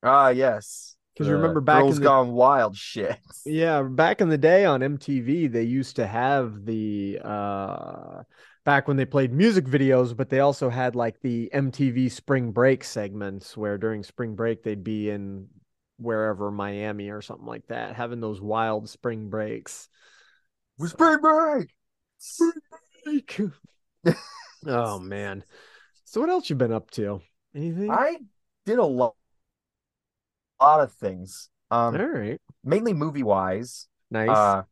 Ah, 0.03 0.29
yes. 0.31 0.97
'Cause 1.17 1.27
you 1.27 1.35
remember 1.35 1.61
back 1.61 1.83
Girls 1.83 1.97
in 1.97 2.03
the- 2.03 2.09
Gone 2.09 2.33
Wild 2.33 2.77
shit. 2.77 3.19
Yeah, 3.45 3.83
back 3.83 4.21
in 4.21 4.29
the 4.29 4.39
day 4.39 4.65
on 4.65 4.81
MTV, 4.83 5.51
they 5.51 5.63
used 5.63 5.97
to 5.97 6.07
have 6.07 6.65
the 6.67 7.19
uh 7.25 8.23
back 8.65 8.87
when 8.87 8.97
they 8.97 9.07
played 9.07 9.33
music 9.33 9.65
videos, 9.65 10.15
but 10.17 10.29
they 10.29 10.41
also 10.41 10.69
had 10.69 10.95
like 10.95 11.21
the 11.21 11.51
MTV 11.53 12.11
spring 12.11 12.53
break 12.53 12.85
segments 12.85 13.57
where 13.57 13.79
during 13.79 14.03
spring 14.03 14.35
break 14.35 14.63
they'd 14.63 14.85
be 14.85 15.11
in 15.11 15.49
wherever 15.99 16.51
Miami 16.51 17.11
or 17.11 17.23
something 17.23 17.47
like 17.47 17.67
that, 17.69 17.97
having 17.97 18.21
those 18.21 18.41
wild 18.41 18.89
spring 18.89 19.29
breaks. 19.31 19.89
With 20.79 20.91
spring 20.91 21.21
break. 21.21 21.75
Spring 22.19 22.53
Break. 23.05 23.41
oh 24.67 24.99
man. 24.99 25.45
So 26.05 26.21
what 26.21 26.31
else 26.31 26.49
you 26.51 26.57
been 26.57 26.73
up 26.73 26.91
to? 26.93 27.21
Anything? 27.55 27.91
I 27.91 28.17
did 28.67 28.79
a 28.79 28.85
lot, 28.85 29.15
lot 30.65 30.81
of 30.81 30.93
things. 30.93 31.49
Um, 31.71 32.01
All 32.01 32.07
right. 32.07 32.41
mainly 32.65 32.93
movie 32.95 33.23
wise. 33.23 33.89
Nice. 34.11 34.57
Uh, 34.57 34.63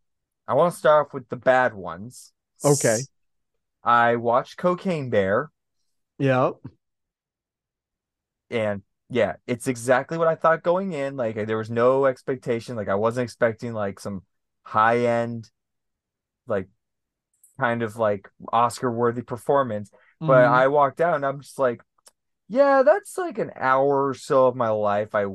I 0.48 0.54
want 0.54 0.72
to 0.72 0.78
start 0.78 1.08
off 1.08 1.14
with 1.14 1.28
the 1.28 1.36
bad 1.36 1.74
ones. 1.74 2.32
Okay. 2.64 3.06
I 3.82 4.14
watched 4.14 4.56
Cocaine 4.56 5.10
Bear, 5.10 5.50
Yep. 6.18 6.60
and 8.50 8.82
yeah, 9.10 9.36
it's 9.46 9.68
exactly 9.68 10.18
what 10.18 10.28
I 10.28 10.34
thought 10.34 10.62
going 10.62 10.92
in. 10.92 11.16
Like 11.16 11.34
there 11.46 11.56
was 11.58 11.70
no 11.70 12.06
expectation. 12.06 12.76
Like 12.76 12.88
I 12.88 12.94
wasn't 12.94 13.24
expecting 13.24 13.72
like 13.72 14.00
some 14.00 14.22
high 14.62 14.98
end, 15.06 15.50
like 16.46 16.68
kind 17.60 17.82
of 17.82 17.96
like 17.96 18.28
Oscar 18.52 18.90
worthy 18.92 19.22
performance. 19.22 19.90
But 20.26 20.46
Mhm. 20.46 20.52
I 20.52 20.68
walked 20.68 21.00
out 21.00 21.16
and 21.16 21.26
I'm 21.26 21.40
just 21.42 21.58
like, 21.58 21.82
yeah, 22.48 22.82
that's 22.84 23.18
like 23.18 23.38
an 23.38 23.52
hour 23.56 24.08
or 24.08 24.14
so 24.14 24.46
of 24.48 24.56
my 24.56 24.70
life 24.70 25.14
I 25.14 25.26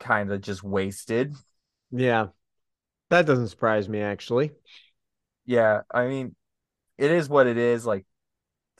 kind 0.00 0.32
of 0.32 0.40
just 0.40 0.62
wasted. 0.62 1.34
Yeah. 1.90 2.28
That 3.10 3.26
doesn't 3.26 3.48
surprise 3.48 3.88
me 3.88 4.00
actually. 4.00 4.52
Yeah, 5.46 5.82
I 5.90 6.06
mean, 6.08 6.36
it 6.98 7.10
is 7.10 7.28
what 7.28 7.46
it 7.46 7.56
is. 7.56 7.86
Like, 7.86 8.04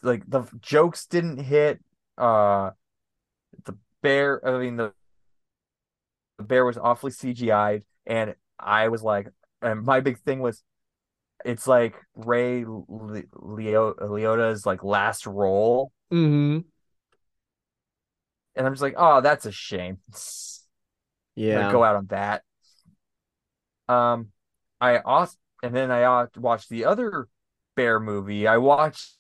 like 0.03 0.29
the 0.29 0.45
jokes 0.61 1.07
didn't 1.07 1.39
hit. 1.39 1.81
Uh, 2.19 2.73
the 3.65 3.77
bear. 4.03 4.47
I 4.47 4.59
mean, 4.59 4.77
the 4.77 4.93
the 6.39 6.45
bear 6.45 6.65
was 6.65 6.79
awfully 6.79 7.13
CGI'd, 7.13 7.85
and 8.07 8.35
I 8.59 8.89
was 8.89 9.03
like, 9.03 9.29
and 9.63 9.85
my 9.85 10.01
big 10.01 10.19
thing 10.21 10.41
was, 10.41 10.63
it's 11.45 11.67
like 11.67 11.97
Ray 12.17 12.65
Le- 12.67 13.23
Leo 13.35 13.95
Liotta's 13.95 14.67
like 14.67 14.85
last 14.85 15.27
role, 15.27 15.93
Mm-hmm. 16.13 16.61
and 18.57 18.67
I'm 18.67 18.73
just 18.73 18.83
like, 18.83 18.95
oh, 18.97 19.21
that's 19.21 19.47
a 19.47 19.53
shame. 19.53 19.99
Yeah. 21.39 21.69
go 21.69 21.85
out 21.85 21.97
on 21.97 22.07
that. 22.07 22.43
Um, 23.89 24.33
I 24.81 24.99
also 24.99 25.37
and 25.63 25.75
then 25.75 25.91
I 25.91 26.05
uh, 26.05 26.27
watched 26.37 26.69
the 26.69 26.85
other 26.85 27.29
bear 27.75 27.99
movie. 28.01 28.47
I 28.47 28.59
watched 28.59 29.17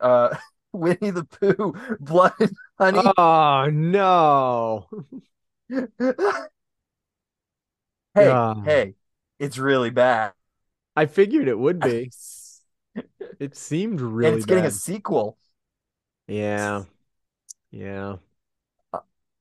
uh 0.00 0.36
Winnie 0.72 1.10
the 1.10 1.24
Pooh, 1.24 1.74
Blood 2.00 2.32
and 2.40 2.56
Honey. 2.78 3.12
Oh 3.16 3.68
no. 3.70 4.88
hey, 8.14 8.42
Ah. 8.54 8.54
hey, 8.64 8.94
it's 9.38 9.58
really 9.58 9.90
bad. 9.90 10.32
I 10.96 11.06
figured 11.06 11.48
it 11.48 11.58
would 11.58 11.80
be. 11.82 12.12
It 13.38 13.56
seemed 13.56 14.00
really 14.00 14.28
and 14.30 14.36
it's 14.36 14.46
getting 14.46 14.64
a 14.66 14.70
sequel. 14.70 15.36
Yeah. 16.26 16.84
Yeah. 17.70 18.18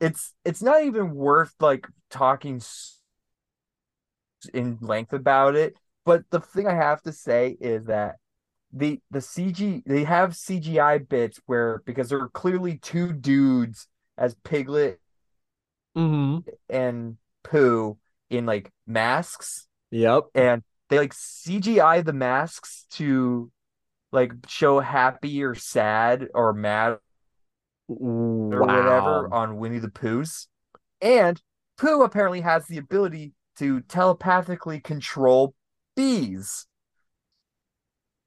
It's 0.02 0.34
it's 0.44 0.62
not 0.62 0.84
even 0.84 1.16
worth 1.16 1.54
like 1.62 1.88
talking 2.10 2.62
in 4.54 4.78
length 4.82 5.14
about 5.14 5.56
it. 5.56 5.76
But 6.04 6.24
the 6.32 6.40
thing 6.40 6.68
I 6.68 6.74
have 6.74 7.02
to 7.04 7.14
say 7.14 7.56
is 7.62 7.86
that 7.86 8.16
the 8.74 9.00
the 9.12 9.20
CG 9.22 9.84
they 9.86 10.04
have 10.04 10.32
CGI 10.36 10.98
bits 10.98 11.40
where 11.46 11.82
because 11.86 12.10
there 12.10 12.20
are 12.20 12.30
clearly 12.30 12.78
two 12.78 13.14
dudes 13.14 13.88
as 14.18 14.36
Piglet 14.44 15.00
Mm-hmm. 15.96 16.40
and 16.70 17.18
Pooh 17.44 17.98
in 18.30 18.46
like 18.46 18.72
masks 18.88 19.68
Yep. 19.92 20.28
and 20.34 20.64
they 20.90 20.98
like 21.00 21.14
CGI 21.14 22.02
the 22.02 22.14
masks 22.14 22.86
to 22.92 23.52
like 24.12 24.32
show 24.48 24.80
happy 24.80 25.44
or 25.44 25.54
sad 25.56 26.28
or 26.34 26.54
mad 26.54 26.98
or 28.00 28.62
whatever 28.62 29.34
on 29.34 29.58
Winnie 29.58 29.80
the 29.80 29.90
Pooh's. 29.90 30.48
And 31.02 31.42
Pooh 31.78 32.04
apparently 32.04 32.42
has 32.42 32.66
the 32.68 32.78
ability 32.78 33.34
to 33.58 33.82
telepathically 33.82 34.80
control 34.80 35.56
bees. 35.96 36.68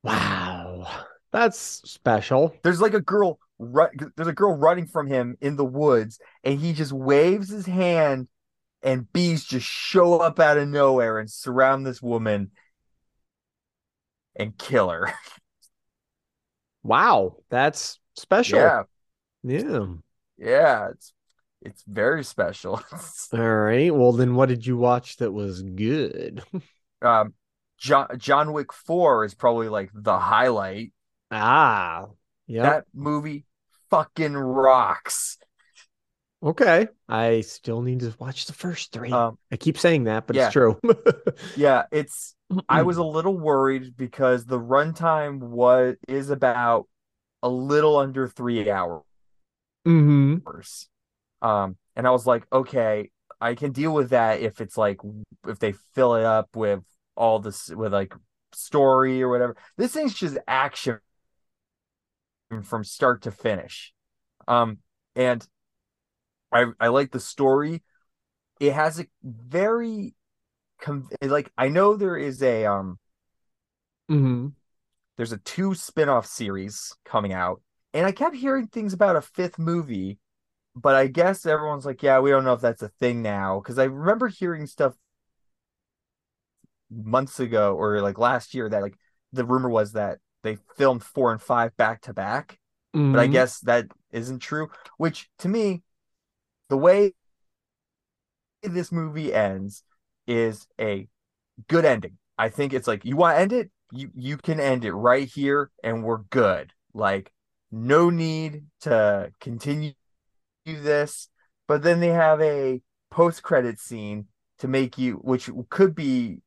Wow. 0.02 0.86
That's 1.32 1.58
special. 1.58 2.54
There's 2.62 2.80
like 2.80 2.94
a 2.94 3.00
girl 3.00 3.38
there's 3.58 4.28
a 4.28 4.32
girl 4.32 4.56
running 4.56 4.86
from 4.86 5.06
him 5.06 5.36
in 5.40 5.56
the 5.56 5.64
woods 5.64 6.18
and 6.42 6.58
he 6.58 6.72
just 6.72 6.92
waves 6.92 7.48
his 7.48 7.66
hand 7.66 8.26
and 8.82 9.10
bees 9.12 9.44
just 9.44 9.66
show 9.66 10.18
up 10.18 10.40
out 10.40 10.58
of 10.58 10.68
nowhere 10.68 11.18
and 11.18 11.30
surround 11.30 11.86
this 11.86 12.02
woman 12.02 12.50
and 14.36 14.56
kill 14.58 14.90
her. 14.90 15.12
Wow, 16.84 17.36
that's 17.48 17.98
special. 18.14 18.58
Yeah, 18.58 18.82
Yeah. 19.44 19.86
yeah, 20.38 20.88
it's 20.88 21.12
it's 21.60 21.82
very 21.86 22.24
special. 22.24 22.82
All 23.32 23.38
right. 23.38 23.94
Well, 23.94 24.12
then 24.12 24.34
what 24.34 24.48
did 24.48 24.66
you 24.66 24.76
watch 24.76 25.18
that 25.18 25.32
was 25.32 25.62
good? 25.62 26.42
um, 27.02 27.34
John 27.78 28.08
John 28.18 28.52
Wick 28.52 28.72
Four 28.72 29.24
is 29.24 29.34
probably 29.34 29.68
like 29.68 29.90
the 29.94 30.18
highlight. 30.18 30.92
ah, 31.30 32.06
yeah. 32.46 32.62
That 32.62 32.84
movie 32.92 33.46
fucking 33.90 34.34
rocks. 34.34 35.38
Okay. 36.42 36.88
I 37.08 37.40
still 37.40 37.80
need 37.80 38.00
to 38.00 38.14
watch 38.18 38.44
the 38.46 38.52
first 38.52 38.92
three. 38.92 39.10
Um, 39.10 39.38
I 39.50 39.56
keep 39.56 39.78
saying 39.78 40.04
that, 40.04 40.26
but 40.26 40.36
yeah. 40.36 40.46
it's 40.46 40.52
true. 40.52 40.78
yeah, 41.56 41.84
it's 41.90 42.34
I 42.68 42.82
was 42.82 42.98
a 42.98 43.02
little 43.16 43.38
worried 43.38 43.96
because 43.96 44.44
the 44.44 44.60
runtime 44.60 45.38
was 45.38 45.96
is 46.06 46.28
about 46.28 46.86
a 47.42 47.48
little 47.48 47.96
under 47.96 48.28
three 48.28 48.70
hours. 48.70 49.02
Hmm 49.84 50.36
Um, 51.42 51.76
and 51.96 52.06
I 52.06 52.10
was 52.10 52.26
like, 52.26 52.46
okay, 52.52 53.10
I 53.40 53.54
can 53.54 53.72
deal 53.72 53.92
with 53.92 54.10
that 54.10 54.40
if 54.40 54.60
it's 54.60 54.78
like 54.78 55.00
if 55.46 55.58
they 55.58 55.72
fill 55.94 56.14
it 56.16 56.24
up 56.24 56.56
with 56.56 56.82
all 57.16 57.38
this 57.38 57.68
with 57.68 57.92
like 57.92 58.14
story 58.52 59.22
or 59.22 59.28
whatever. 59.28 59.56
This 59.76 59.92
thing's 59.92 60.14
just 60.14 60.38
action 60.46 60.98
from 62.62 62.84
start 62.84 63.22
to 63.22 63.30
finish. 63.30 63.92
Um, 64.48 64.78
and 65.16 65.46
I 66.52 66.66
I 66.80 66.88
like 66.88 67.10
the 67.10 67.20
story. 67.20 67.82
It 68.60 68.72
has 68.74 69.00
a 69.00 69.06
very 69.24 70.14
like 71.22 71.52
I 71.58 71.68
know 71.68 71.96
there 71.96 72.16
is 72.16 72.42
a 72.42 72.66
um 72.66 72.98
hmm 74.08 74.56
there's 75.16 75.32
a 75.32 75.38
two 75.38 75.74
spin-off 75.74 76.26
series 76.26 76.92
coming 77.04 77.32
out 77.32 77.60
and 77.94 78.06
i 78.06 78.12
kept 78.12 78.36
hearing 78.36 78.66
things 78.66 78.92
about 78.92 79.16
a 79.16 79.22
fifth 79.22 79.58
movie 79.58 80.18
but 80.76 80.94
i 80.94 81.06
guess 81.06 81.46
everyone's 81.46 81.86
like 81.86 82.02
yeah 82.02 82.18
we 82.20 82.30
don't 82.30 82.44
know 82.44 82.52
if 82.54 82.60
that's 82.60 82.82
a 82.82 82.88
thing 82.88 83.22
now. 83.22 83.60
Because 83.60 83.78
i 83.78 83.84
remember 83.84 84.28
hearing 84.28 84.66
stuff 84.66 84.94
months 86.90 87.40
ago 87.40 87.74
or 87.74 88.00
like 88.00 88.18
last 88.18 88.54
year 88.54 88.68
that 88.68 88.82
like 88.82 88.96
the 89.32 89.44
rumor 89.44 89.68
was 89.68 89.92
that 89.92 90.18
they 90.42 90.58
filmed 90.76 91.02
four 91.02 91.32
and 91.32 91.42
five 91.42 91.76
back 91.76 92.02
to 92.02 92.12
back 92.12 92.58
but 92.92 93.20
i 93.20 93.26
Mhm. 93.26 93.32
guess 93.32 93.60
that 93.60 93.86
isn't 94.12 94.40
true 94.40 94.68
which 94.98 95.28
to 95.38 95.48
me 95.48 95.82
the 96.68 96.76
way 96.76 97.14
this 98.62 98.92
movie 98.92 99.32
ends 99.32 99.82
is 100.26 100.66
a 100.80 101.06
good 101.68 101.84
ending. 101.84 102.18
I 102.38 102.48
think 102.48 102.72
it's 102.72 102.88
like 102.88 103.04
you 103.04 103.16
want 103.16 103.36
to 103.36 103.40
end 103.40 103.52
it? 103.52 103.70
You 103.92 104.10
you 104.14 104.36
can 104.36 104.60
end 104.60 104.84
it 104.84 104.92
right 104.92 105.28
here 105.28 105.70
and 105.82 106.04
we're 106.04 106.18
good. 106.30 106.72
Like 106.94 107.30
no 107.74 108.10
need 108.10 108.64
to 108.82 109.32
continue 109.40 109.92
this. 110.64 111.28
But 111.66 111.82
then 111.82 112.00
they 112.00 112.08
have 112.08 112.40
a 112.40 112.80
post 113.10 113.42
credit 113.42 113.78
scene 113.78 114.26
to 114.58 114.68
make 114.68 114.98
you 114.98 115.14
which 115.14 115.50
could 115.70 115.94
be 115.94 116.38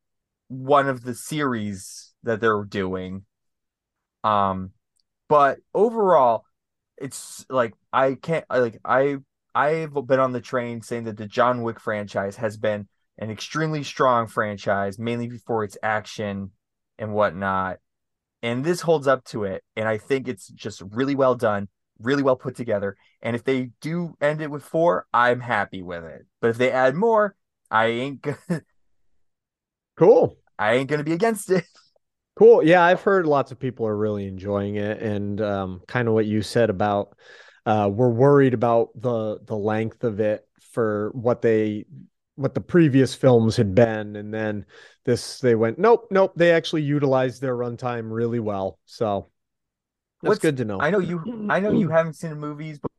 one 0.47 0.87
of 0.87 1.03
the 1.03 1.13
series 1.13 2.13
that 2.23 2.39
they're 2.39 2.63
doing. 2.63 3.25
Um 4.23 4.71
but 5.29 5.59
overall 5.73 6.45
it's 6.97 7.45
like 7.49 7.73
i 7.93 8.15
can't 8.15 8.45
like 8.49 8.79
i 8.83 9.17
i've 9.53 9.93
been 10.07 10.19
on 10.19 10.31
the 10.31 10.41
train 10.41 10.81
saying 10.81 11.03
that 11.03 11.17
the 11.17 11.27
john 11.27 11.61
wick 11.61 11.79
franchise 11.79 12.35
has 12.35 12.57
been 12.57 12.87
an 13.17 13.29
extremely 13.29 13.83
strong 13.83 14.27
franchise 14.27 14.97
mainly 14.97 15.29
for 15.45 15.63
its 15.63 15.77
action 15.83 16.51
and 16.97 17.13
whatnot 17.13 17.77
and 18.41 18.63
this 18.63 18.81
holds 18.81 19.07
up 19.07 19.23
to 19.23 19.43
it 19.43 19.63
and 19.75 19.87
i 19.87 19.97
think 19.97 20.27
it's 20.27 20.47
just 20.49 20.81
really 20.91 21.15
well 21.15 21.35
done 21.35 21.67
really 21.99 22.23
well 22.23 22.35
put 22.35 22.55
together 22.55 22.95
and 23.21 23.35
if 23.35 23.43
they 23.43 23.71
do 23.81 24.15
end 24.21 24.41
it 24.41 24.51
with 24.51 24.63
four 24.63 25.05
i'm 25.13 25.39
happy 25.39 25.81
with 25.81 26.03
it 26.03 26.25
but 26.41 26.49
if 26.49 26.57
they 26.57 26.71
add 26.71 26.95
more 26.95 27.35
i 27.71 27.87
ain't 27.87 28.21
gonna 28.21 28.37
Cool. 29.97 30.37
i 30.59 30.73
ain't 30.73 30.89
gonna 30.89 31.03
be 31.03 31.13
against 31.13 31.49
it 31.51 31.65
Cool. 32.37 32.63
Yeah, 32.63 32.83
I've 32.83 33.01
heard 33.01 33.25
lots 33.25 33.51
of 33.51 33.57
people 33.57 33.87
are 33.87 33.97
really 33.97 34.27
enjoying 34.27 34.75
it, 34.75 35.01
and 35.01 35.41
um, 35.41 35.81
kind 35.87 36.07
of 36.07 36.13
what 36.13 36.27
you 36.27 36.43
said 36.43 36.69
about 36.69 37.17
uh, 37.65 37.89
we're 37.91 38.09
worried 38.09 38.53
about 38.53 38.89
the 38.95 39.39
the 39.43 39.57
length 39.57 40.03
of 40.03 40.19
it 40.19 40.47
for 40.71 41.09
what 41.13 41.41
they 41.41 41.85
what 42.37 42.53
the 42.53 42.61
previous 42.61 43.13
films 43.13 43.57
had 43.57 43.75
been, 43.75 44.15
and 44.15 44.33
then 44.33 44.65
this 45.03 45.39
they 45.39 45.55
went 45.55 45.77
nope, 45.77 46.07
nope. 46.11 46.31
They 46.35 46.51
actually 46.51 46.83
utilized 46.83 47.41
their 47.41 47.55
runtime 47.57 48.11
really 48.11 48.39
well, 48.39 48.79
so 48.85 49.29
that's 50.21 50.29
What's- 50.29 50.41
good 50.41 50.57
to 50.57 50.65
know. 50.65 50.79
I 50.79 50.89
know 50.89 50.99
you. 50.99 51.47
I 51.49 51.59
know 51.59 51.71
you 51.71 51.89
haven't 51.97 52.13
seen 52.13 52.29
the 52.29 52.35
movies, 52.35 52.79
but, 52.79 52.91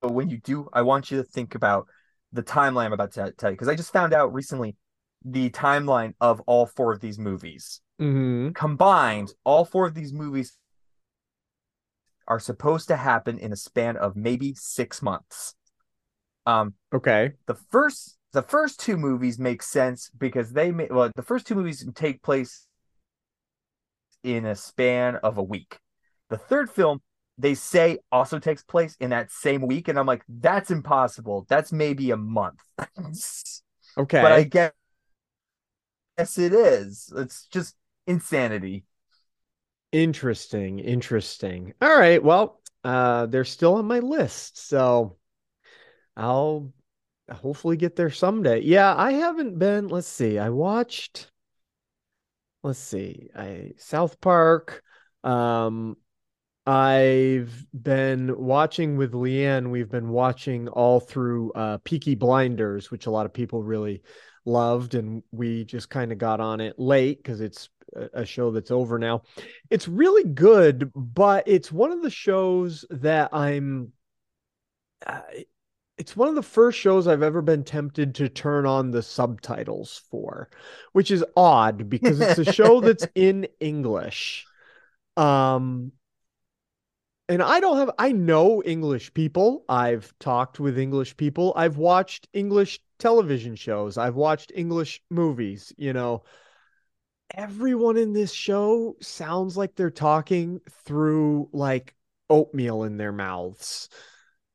but 0.00 0.12
when 0.12 0.28
you 0.30 0.38
do, 0.38 0.68
I 0.72 0.82
want 0.82 1.10
you 1.10 1.18
to 1.18 1.24
think 1.24 1.54
about 1.54 1.86
the 2.32 2.42
timeline 2.42 2.86
I'm 2.86 2.92
about 2.92 3.12
to 3.12 3.32
tell 3.36 3.50
you 3.50 3.54
because 3.56 3.68
I 3.68 3.74
just 3.74 3.92
found 3.92 4.12
out 4.14 4.32
recently 4.32 4.76
the 5.24 5.50
timeline 5.50 6.14
of 6.20 6.40
all 6.42 6.64
four 6.66 6.92
of 6.92 7.00
these 7.00 7.18
movies 7.18 7.80
hmm 7.98 8.50
combined. 8.50 9.32
All 9.44 9.64
four 9.66 9.86
of 9.86 9.94
these 9.94 10.12
movies 10.14 10.56
are 12.26 12.38
supposed 12.40 12.88
to 12.88 12.96
happen 12.96 13.38
in 13.38 13.52
a 13.52 13.56
span 13.56 13.96
of 13.96 14.16
maybe 14.16 14.54
six 14.54 15.02
months. 15.02 15.54
Um, 16.46 16.74
Okay. 16.92 17.34
the 17.46 17.54
first 17.54 18.16
the 18.32 18.42
first 18.42 18.80
two 18.80 18.96
movies 18.96 19.38
make 19.38 19.62
sense 19.62 20.10
because 20.18 20.52
they 20.52 20.72
ma- 20.72 20.86
well 20.90 21.10
the 21.16 21.22
first 21.22 21.46
two 21.46 21.54
movies 21.54 21.86
take 21.94 22.22
place 22.22 22.66
in 24.22 24.44
a 24.46 24.54
span 24.54 25.16
of 25.16 25.38
a 25.38 25.42
week. 25.42 25.78
The 26.28 26.36
third 26.38 26.70
film 26.70 27.00
they 27.38 27.54
say 27.54 27.98
also 28.12 28.38
takes 28.38 28.62
place 28.62 28.96
in 29.00 29.10
that 29.10 29.32
same 29.32 29.62
week 29.62 29.88
and 29.88 29.98
I'm 29.98 30.06
like 30.06 30.22
that's 30.28 30.70
impossible. 30.70 31.46
That's 31.48 31.72
maybe 31.72 32.10
a 32.10 32.16
month. 32.16 32.60
Okay. 33.96 34.20
but 34.20 34.32
I 34.32 34.44
guess 34.44 34.72
yes 36.18 36.38
it 36.38 36.52
is. 36.52 37.12
It's 37.16 37.46
just 37.46 37.76
insanity. 38.06 38.84
Interesting, 39.92 40.78
interesting. 40.80 41.74
All 41.80 41.96
right, 41.98 42.22
well, 42.22 42.60
uh 42.84 43.26
they're 43.26 43.44
still 43.44 43.74
on 43.74 43.86
my 43.86 43.98
list, 44.00 44.56
so 44.58 45.16
I'll 46.16 46.72
hopefully 47.30 47.76
get 47.76 47.96
there 47.96 48.10
someday. 48.10 48.60
Yeah, 48.60 48.94
I 48.94 49.12
haven't 49.12 49.58
been, 49.58 49.88
let's 49.88 50.08
see. 50.08 50.38
I 50.38 50.50
watched 50.50 51.30
let's 52.62 52.78
see. 52.78 53.28
I 53.34 53.72
South 53.78 54.20
Park 54.20 54.82
um 55.24 55.96
I've 56.66 57.66
been 57.72 58.38
watching 58.38 58.96
with 58.96 59.12
Leanne. 59.12 59.70
We've 59.70 59.90
been 59.90 60.10
watching 60.10 60.68
all 60.68 61.00
through 61.00 61.52
uh 61.52 61.78
Peaky 61.84 62.14
Blinders, 62.14 62.90
which 62.90 63.06
a 63.06 63.10
lot 63.10 63.26
of 63.26 63.32
people 63.32 63.62
really 63.62 64.02
loved 64.44 64.94
and 64.94 65.22
we 65.32 65.64
just 65.64 65.90
kind 65.90 66.12
of 66.12 66.18
got 66.18 66.40
on 66.40 66.60
it 66.60 66.78
late 66.78 67.22
because 67.22 67.40
it's 67.40 67.68
a 68.14 68.24
show 68.24 68.50
that's 68.50 68.70
over 68.70 68.98
now. 68.98 69.22
It's 69.68 69.88
really 69.88 70.24
good, 70.24 70.90
but 70.94 71.44
it's 71.46 71.72
one 71.72 71.92
of 71.92 72.02
the 72.02 72.10
shows 72.10 72.84
that 72.90 73.30
I'm. 73.32 73.92
Uh, 75.06 75.20
it's 76.00 76.16
one 76.16 76.28
of 76.28 76.34
the 76.34 76.42
first 76.42 76.78
shows 76.78 77.06
I've 77.06 77.22
ever 77.22 77.42
been 77.42 77.62
tempted 77.62 78.14
to 78.16 78.30
turn 78.30 78.64
on 78.64 78.90
the 78.90 79.02
subtitles 79.02 80.02
for, 80.10 80.48
which 80.92 81.10
is 81.10 81.22
odd 81.36 81.90
because 81.90 82.20
it's 82.20 82.38
a 82.38 82.52
show 82.52 82.80
that's 82.80 83.06
in 83.14 83.46
English. 83.60 84.46
Um, 85.18 85.92
and 87.28 87.42
I 87.42 87.60
don't 87.60 87.76
have, 87.76 87.90
I 87.98 88.12
know 88.12 88.62
English 88.62 89.12
people. 89.12 89.66
I've 89.68 90.12
talked 90.18 90.58
with 90.58 90.78
English 90.78 91.18
people. 91.18 91.52
I've 91.54 91.76
watched 91.76 92.28
English 92.32 92.80
television 92.98 93.54
shows. 93.54 93.98
I've 93.98 94.16
watched 94.16 94.52
English 94.54 95.02
movies, 95.10 95.72
you 95.76 95.92
know 95.92 96.22
everyone 97.32 97.96
in 97.96 98.12
this 98.12 98.32
show 98.32 98.96
sounds 99.00 99.56
like 99.56 99.76
they're 99.76 99.88
talking 99.88 100.60
through 100.84 101.48
like 101.52 101.94
oatmeal 102.28 102.82
in 102.82 102.96
their 102.96 103.12
mouths. 103.12 103.88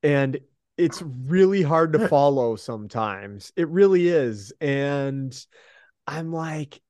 And 0.03 0.39
it's 0.77 1.01
really 1.01 1.61
hard 1.61 1.93
to 1.93 2.07
follow 2.09 2.55
sometimes. 2.55 3.51
It 3.55 3.69
really 3.69 4.07
is. 4.07 4.53
And 4.59 5.35
I'm 6.07 6.31
like, 6.31 6.81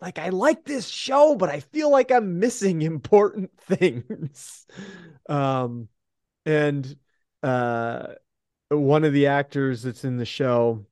like 0.00 0.18
I 0.18 0.30
like 0.30 0.64
this 0.64 0.88
show, 0.88 1.36
but 1.36 1.48
I 1.48 1.60
feel 1.60 1.90
like 1.90 2.10
I'm 2.10 2.38
missing 2.38 2.82
important 2.82 3.50
things. 3.60 4.66
Um 5.28 5.88
and 6.44 6.96
uh 7.42 8.14
one 8.68 9.04
of 9.04 9.12
the 9.12 9.28
actors 9.28 9.82
that's 9.82 10.04
in 10.04 10.16
the 10.16 10.24
show 10.24 10.86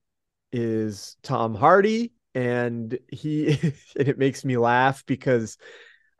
is 0.52 1.16
Tom 1.22 1.54
Hardy 1.54 2.12
and 2.34 2.98
he 3.08 3.50
and 3.98 4.08
it 4.08 4.18
makes 4.18 4.44
me 4.44 4.56
laugh 4.56 5.04
because 5.06 5.58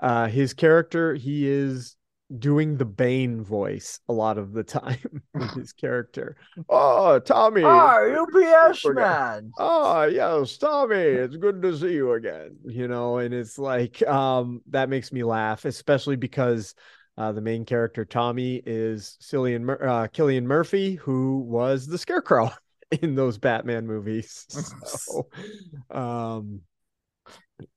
uh 0.01 0.27
his 0.27 0.55
character 0.55 1.15
he 1.15 1.49
is 1.49 1.97
doing 2.39 2.77
the 2.77 2.85
Bane 2.85 3.43
voice 3.43 3.99
a 4.09 4.13
lot 4.13 4.39
of 4.39 4.53
the 4.53 4.63
time 4.79 5.23
with 5.35 5.51
his 5.55 5.73
character. 5.73 6.37
Oh, 6.69 7.19
Tommy. 7.19 7.63
Oh, 7.65 8.27
UPS 8.69 8.81
Forget- 8.81 9.03
man. 9.03 9.53
Oh, 9.59 10.05
yes, 10.05 10.57
Tommy, 10.59 10.97
it's 10.97 11.37
good 11.37 11.61
to 11.63 11.77
see 11.77 11.93
you 11.95 12.13
again. 12.13 12.57
You 12.65 12.89
know, 12.89 13.19
and 13.19 13.35
it's 13.35 13.59
like 13.59 14.03
um 14.07 14.63
that 14.71 14.89
makes 14.89 15.13
me 15.13 15.23
laugh, 15.25 15.65
especially 15.65 16.17
because 16.17 16.75
uh, 17.19 17.33
the 17.33 17.41
main 17.41 17.65
character 17.67 18.05
Tommy 18.05 18.63
is 18.65 19.19
Cillian 19.21 19.61
Mur- 19.63 19.83
uh, 19.87 20.09
Cillian 20.09 20.45
Murphy, 20.45 20.95
who 20.95 21.41
was 21.41 21.87
the 21.87 21.99
Scarecrow 21.99 22.51
in 23.03 23.15
those 23.15 23.37
Batman 23.37 23.87
movies. 23.87 24.47
So, 24.87 25.29
um, 25.91 26.61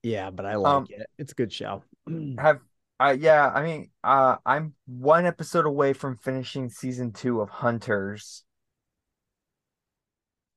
yeah, 0.02 0.30
but 0.30 0.46
I 0.46 0.56
like 0.56 0.74
Um, 0.74 0.88
it. 0.90 1.08
It's 1.18 1.34
a 1.34 1.36
good 1.36 1.52
show. 1.52 1.84
Have 2.38 2.60
uh 3.00 3.16
yeah, 3.20 3.50
I 3.54 3.64
mean, 3.64 3.90
uh 4.04 4.38
I'm 4.46 4.74
one 4.86 5.26
episode 5.26 5.66
away 5.66 5.94
from 5.94 6.16
finishing 6.16 6.70
season 6.70 7.12
two 7.12 7.42
of 7.42 7.50
Hunters. 7.50 8.44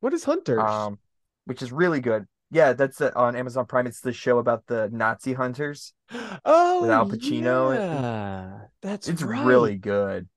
What 0.01 0.15
is 0.15 0.25
Hunters? 0.25 0.61
Um 0.61 0.99
which 1.45 1.63
is 1.63 1.73
really 1.73 2.01
good. 2.01 2.27
Yeah, 2.51 2.73
that's 2.75 3.01
uh, 3.01 3.11
on 3.17 3.37
Amazon 3.37 3.67
Prime. 3.67 3.87
It's 3.87 4.01
the 4.01 4.13
show 4.13 4.39
about 4.39 4.67
the 4.67 4.89
Nazi 4.93 5.33
hunters. 5.33 5.93
oh, 6.45 6.89
Al 6.91 7.09
Pacino 7.09 7.77
and- 7.77 8.69
that's 8.83 9.09
It's 9.09 9.23
right. 9.23 9.45
really 9.45 9.77
good. 9.77 10.29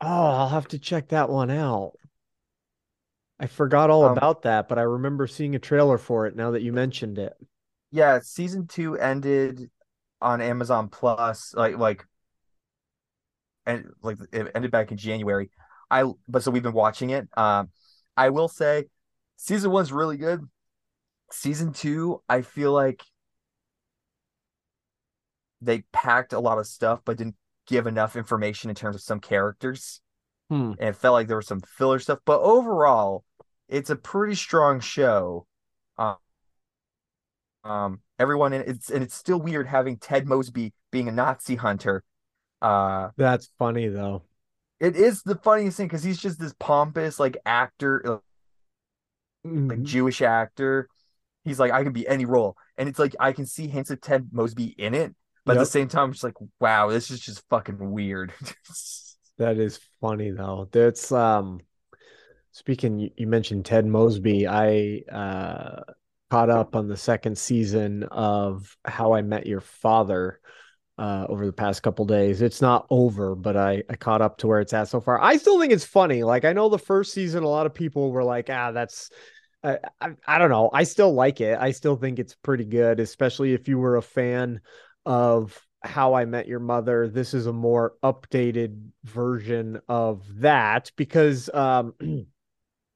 Oh, 0.00 0.06
I'll 0.26 0.48
have 0.50 0.68
to 0.68 0.78
check 0.78 1.08
that 1.08 1.28
one 1.30 1.50
out. 1.50 1.92
I 3.40 3.46
forgot 3.46 3.88
all 3.90 4.04
Um, 4.04 4.16
about 4.16 4.42
that, 4.42 4.68
but 4.68 4.78
I 4.78 4.82
remember 4.82 5.26
seeing 5.26 5.54
a 5.54 5.58
trailer 5.58 5.96
for 5.98 6.26
it 6.26 6.36
now 6.36 6.50
that 6.52 6.62
you 6.62 6.72
mentioned 6.72 7.18
it. 7.18 7.34
Yeah, 7.90 8.20
season 8.22 8.66
two 8.66 8.96
ended 8.98 9.70
on 10.20 10.40
Amazon 10.40 10.88
Plus, 10.88 11.54
like 11.54 11.78
like, 11.78 12.04
and 13.66 13.86
like 14.02 14.18
it 14.32 14.50
ended 14.54 14.70
back 14.70 14.90
in 14.90 14.96
January. 14.96 15.50
I 15.90 16.04
but 16.28 16.42
so 16.42 16.50
we've 16.50 16.62
been 16.62 16.72
watching 16.72 17.10
it. 17.10 17.28
Um, 17.36 17.70
I 18.16 18.30
will 18.30 18.48
say, 18.48 18.86
season 19.36 19.70
one's 19.70 19.92
really 19.92 20.16
good. 20.16 20.42
Season 21.30 21.72
two, 21.72 22.22
I 22.28 22.42
feel 22.42 22.72
like 22.72 23.02
they 25.60 25.82
packed 25.92 26.32
a 26.32 26.40
lot 26.40 26.58
of 26.58 26.66
stuff, 26.66 27.00
but 27.04 27.18
didn't 27.18 27.36
give 27.66 27.86
enough 27.86 28.16
information 28.16 28.70
in 28.70 28.76
terms 28.76 28.96
of 28.96 29.02
some 29.02 29.20
characters. 29.20 30.00
Hmm. 30.48 30.72
And 30.78 30.88
it 30.90 30.96
felt 30.96 31.12
like 31.12 31.28
there 31.28 31.36
was 31.36 31.46
some 31.46 31.60
filler 31.60 31.98
stuff, 31.98 32.20
but 32.24 32.40
overall, 32.40 33.24
it's 33.68 33.90
a 33.90 33.96
pretty 33.96 34.34
strong 34.34 34.80
show. 34.80 35.46
Um, 35.98 36.16
um, 37.64 38.00
everyone 38.18 38.52
in 38.52 38.62
it's 38.62 38.90
and 38.90 39.02
it's 39.02 39.14
still 39.14 39.40
weird 39.40 39.66
having 39.66 39.96
Ted 39.98 40.26
Mosby 40.26 40.72
being 40.90 41.08
a 41.08 41.12
Nazi 41.12 41.56
hunter. 41.56 42.02
Uh, 42.60 43.10
That's 43.16 43.48
funny 43.58 43.88
though. 43.88 44.22
it 44.80 44.96
is 44.96 45.22
the 45.22 45.36
funniest 45.36 45.76
thing 45.76 45.86
because 45.86 46.02
he's 46.04 46.18
just 46.18 46.38
this 46.40 46.54
pompous 46.58 47.18
like 47.20 47.36
actor, 47.46 48.02
uh, 48.06 48.18
like 49.44 49.78
Mhm. 49.78 49.82
Jewish 49.84 50.22
actor. 50.22 50.88
He's 51.44 51.58
like, 51.60 51.72
I 51.72 51.82
can 51.84 51.92
be 51.92 52.06
any 52.06 52.24
role, 52.26 52.56
and 52.76 52.88
it's 52.88 52.98
like 52.98 53.14
I 53.20 53.32
can 53.32 53.46
see 53.46 53.68
hints 53.68 53.90
of 53.90 54.00
Ted 54.00 54.28
Mosby 54.32 54.74
in 54.78 54.94
it, 54.94 55.14
but 55.46 55.56
at 55.56 55.60
the 55.60 55.66
same 55.66 55.88
time, 55.88 56.10
it's 56.10 56.22
like, 56.24 56.34
wow, 56.60 56.88
this 56.90 57.10
is 57.10 57.20
just 57.20 57.42
fucking 57.48 57.78
weird. 57.92 58.32
That 59.38 59.56
is 59.58 59.78
funny 60.00 60.32
though. 60.32 60.68
That's 60.72 61.12
um 61.12 61.60
speaking 62.50 63.10
you 63.16 63.26
mentioned 63.28 63.64
Ted 63.66 63.86
Mosby. 63.86 64.46
I 64.48 65.02
uh 65.10 65.82
caught 66.30 66.50
up 66.50 66.76
on 66.76 66.88
the 66.88 66.96
second 66.96 67.38
season 67.38 68.04
of 68.04 68.76
How 68.84 69.14
I 69.14 69.22
Met 69.22 69.46
Your 69.46 69.60
Father 69.60 70.40
uh 70.98 71.26
over 71.28 71.46
the 71.46 71.52
past 71.52 71.82
couple 71.82 72.04
days. 72.04 72.42
It's 72.42 72.60
not 72.60 72.86
over, 72.90 73.34
but 73.34 73.56
I 73.56 73.82
I 73.88 73.96
caught 73.96 74.20
up 74.20 74.38
to 74.38 74.48
where 74.48 74.60
it's 74.60 74.72
at 74.72 74.88
so 74.88 75.00
far. 75.00 75.20
I 75.20 75.36
still 75.36 75.60
think 75.60 75.72
it's 75.72 75.84
funny. 75.84 76.24
Like 76.24 76.44
I 76.44 76.52
know 76.52 76.68
the 76.68 76.78
first 76.78 77.12
season 77.14 77.44
a 77.44 77.48
lot 77.48 77.66
of 77.66 77.74
people 77.74 78.10
were 78.10 78.24
like, 78.24 78.50
"Ah, 78.50 78.72
that's 78.72 79.10
I, 79.62 79.78
I 80.00 80.10
I 80.26 80.38
don't 80.38 80.50
know. 80.50 80.70
I 80.72 80.84
still 80.84 81.12
like 81.12 81.40
it. 81.40 81.58
I 81.58 81.72
still 81.72 81.96
think 81.96 82.18
it's 82.18 82.34
pretty 82.34 82.64
good, 82.64 83.00
especially 83.00 83.54
if 83.54 83.68
you 83.68 83.78
were 83.78 83.96
a 83.96 84.02
fan 84.02 84.60
of 85.06 85.60
How 85.82 86.14
I 86.14 86.24
Met 86.24 86.48
Your 86.48 86.60
Mother. 86.60 87.08
This 87.08 87.34
is 87.34 87.46
a 87.46 87.52
more 87.52 87.94
updated 88.02 88.90
version 89.04 89.80
of 89.88 90.24
that 90.40 90.90
because 90.96 91.48
um 91.54 91.94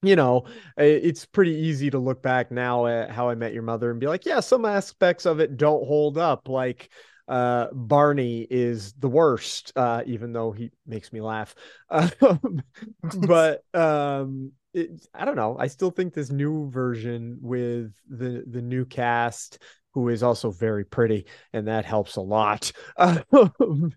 you 0.02 0.16
know, 0.16 0.44
it's 0.76 1.24
pretty 1.24 1.52
easy 1.52 1.90
to 1.90 1.98
look 1.98 2.22
back 2.22 2.50
now 2.50 2.86
at 2.86 3.10
How 3.10 3.28
I 3.28 3.34
Met 3.36 3.52
Your 3.52 3.62
Mother 3.62 3.90
and 3.90 4.00
be 4.00 4.06
like, 4.08 4.26
yeah, 4.26 4.40
some 4.40 4.64
aspects 4.64 5.26
of 5.26 5.40
it 5.40 5.56
don't 5.56 5.86
hold 5.86 6.18
up. 6.18 6.48
Like 6.48 6.90
uh 7.28 7.68
Barney 7.72 8.46
is 8.50 8.94
the 8.94 9.08
worst, 9.08 9.72
uh, 9.76 10.02
even 10.06 10.32
though 10.32 10.50
he 10.50 10.72
makes 10.86 11.12
me 11.12 11.20
laugh. 11.20 11.54
Um, 11.90 12.62
but 13.26 13.62
um 13.74 14.52
it, 14.74 15.06
I 15.14 15.24
don't 15.24 15.36
know. 15.36 15.56
I 15.58 15.66
still 15.66 15.90
think 15.90 16.14
this 16.14 16.30
new 16.30 16.70
version 16.70 17.38
with 17.40 17.92
the 18.08 18.44
the 18.46 18.62
new 18.62 18.84
cast 18.84 19.58
who 19.94 20.08
is 20.08 20.22
also 20.22 20.50
very 20.50 20.84
pretty, 20.84 21.26
and 21.52 21.68
that 21.68 21.84
helps 21.84 22.16
a 22.16 22.20
lot. 22.20 22.72
Um, 23.32 23.92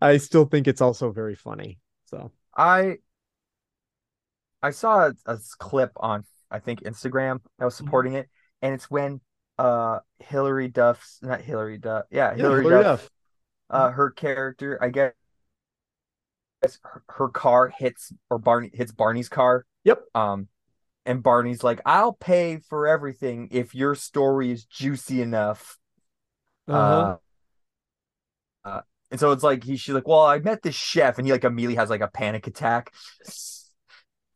I 0.00 0.18
still 0.18 0.44
think 0.44 0.68
it's 0.68 0.80
also 0.80 1.10
very 1.10 1.34
funny. 1.34 1.78
So 2.06 2.30
I 2.56 2.98
I 4.62 4.70
saw 4.70 5.08
a, 5.08 5.14
a 5.26 5.38
clip 5.58 5.92
on 5.96 6.24
I 6.50 6.58
think 6.58 6.82
Instagram 6.82 7.40
that 7.58 7.64
was 7.64 7.74
supporting 7.74 8.14
it, 8.14 8.28
and 8.62 8.74
it's 8.74 8.90
when 8.90 9.20
uh 9.58 10.00
Hilary 10.18 10.68
Duff's 10.68 11.18
not 11.22 11.40
Hilary 11.40 11.78
Duff, 11.78 12.04
yeah, 12.10 12.34
Hilary, 12.34 12.64
Hilary 12.64 12.84
Duff, 12.84 13.02
Duff. 13.02 13.10
uh 13.70 13.90
her 13.90 14.10
character, 14.10 14.78
I 14.82 14.88
guess 14.88 15.12
her, 16.82 17.02
her 17.08 17.28
car 17.28 17.72
hits 17.76 18.12
or 18.30 18.38
Barney 18.38 18.70
hits 18.72 18.92
Barney's 18.92 19.28
car. 19.28 19.64
Yep. 19.84 20.02
Um, 20.14 20.48
and 21.06 21.22
Barney's 21.22 21.62
like, 21.62 21.80
"I'll 21.86 22.12
pay 22.12 22.58
for 22.68 22.86
everything 22.86 23.48
if 23.50 23.74
your 23.74 23.94
story 23.94 24.50
is 24.50 24.64
juicy 24.64 25.22
enough." 25.22 25.78
Uh-huh. 26.66 27.16
Uh, 28.64 28.68
uh, 28.68 28.80
and 29.10 29.18
so 29.18 29.32
it's 29.32 29.42
like 29.42 29.64
he 29.64 29.76
she's 29.76 29.94
like, 29.94 30.06
well, 30.06 30.24
I 30.24 30.38
met 30.38 30.62
this 30.62 30.74
chef, 30.74 31.18
and 31.18 31.26
he 31.26 31.32
like 31.32 31.44
immediately 31.44 31.76
has 31.76 31.90
like 31.90 32.02
a 32.02 32.08
panic 32.08 32.46
attack. 32.46 32.92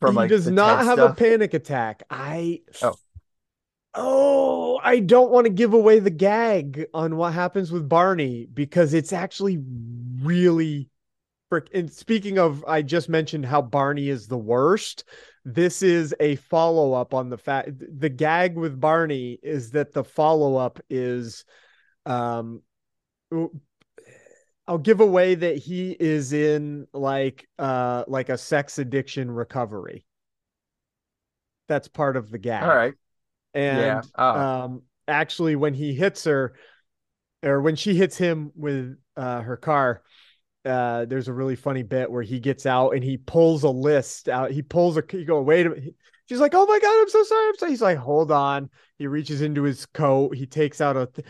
From 0.03 0.15
he 0.15 0.19
like 0.19 0.29
does 0.29 0.51
not 0.51 0.85
have 0.85 0.99
stuff. 0.99 1.13
a 1.13 1.15
panic 1.15 1.55
attack. 1.55 2.03
I 2.11 2.61
Oh. 2.83 2.95
Oh, 3.95 4.81
I 4.83 5.01
don't 5.01 5.31
want 5.31 5.47
to 5.47 5.53
give 5.53 5.75
away 5.75 5.99
the 5.99 6.11
gag 6.11 6.87
on 6.95 7.17
what 7.17 7.35
happens 7.35 7.71
with 7.71 7.89
Barney 7.89 8.47
because 8.53 8.95
it's 8.95 9.13
actually 9.13 9.59
really 10.23 10.89
frick. 11.51 11.69
And 11.75 11.93
speaking 11.93 12.39
of, 12.39 12.65
I 12.67 12.81
just 12.81 13.11
mentioned 13.11 13.45
how 13.45 13.61
Barney 13.61 14.09
is 14.09 14.27
the 14.27 14.39
worst. 14.39 15.05
This 15.45 15.83
is 15.83 16.15
a 16.21 16.37
follow 16.37 16.95
up 16.95 17.13
on 17.13 17.29
the 17.29 17.37
fact 17.37 17.71
the 17.79 18.09
gag 18.09 18.57
with 18.57 18.81
Barney 18.81 19.39
is 19.43 19.73
that 19.73 19.93
the 19.93 20.05
follow 20.05 20.57
up 20.57 20.81
is 20.89 21.45
um 22.07 22.63
I'll 24.69 24.79
give 24.79 25.01
away 25.01 25.35
that 25.35 25.57
he 25.57 25.93
is 25.99 26.33
in 26.33 26.87
like 26.93 27.49
uh 27.59 28.05
like 28.07 28.29
a 28.29 28.39
sex 28.39 28.79
addiction 28.79 29.31
recovery. 29.31 30.07
That's 31.69 31.89
part 31.89 32.17
of 32.17 32.31
the 32.31 32.39
gag. 32.39 32.63
All 32.63 32.75
right. 32.75 32.95
And 33.55 33.79
Yeah. 33.81 34.03
Oh. 34.17 34.41
um 34.41 34.83
actually 35.09 35.57
when 35.57 35.75
he 35.75 35.95
hits 35.95 36.25
her 36.25 36.55
or 37.43 37.61
when 37.61 37.77
she 37.77 37.95
hits 37.95 38.17
him 38.17 38.53
with 38.55 38.97
uh 39.17 39.41
her 39.41 39.57
car, 39.57 40.03
uh 40.65 41.05
there's 41.07 41.29
a 41.29 41.33
really 41.33 41.57
funny 41.57 41.83
bit 41.83 42.11
where 42.11 42.23
he 42.23 42.39
gets 42.39 42.67
out 42.67 42.91
and 42.91 43.03
he 43.03 43.17
pulls 43.17 43.65
a 43.65 43.69
list 43.71 44.29
out. 44.29 44.51
He 44.53 44.63
pulls 44.63 44.97
a 44.97 45.03
you 45.13 45.25
go, 45.25 45.43
wait 45.43 45.67
a 45.67 45.71
minute. 45.71 45.95
She's 46.29 46.39
like, 46.41 46.55
"Oh 46.55 46.65
my 46.67 46.79
god, 46.79 47.01
I'm 47.03 47.09
so 47.11 47.25
sorry." 47.25 47.49
I'm 47.49 47.57
sorry. 47.59 47.73
He's 47.73 47.83
like, 47.83 47.99
"Hold 47.99 48.31
on." 48.31 48.71
He 48.97 49.07
reaches 49.07 49.43
into 49.43 49.65
his 49.65 49.85
coat. 49.87 50.35
He 50.37 50.47
takes 50.47 50.81
out 50.81 50.97
a 50.97 51.07
th- 51.07 51.27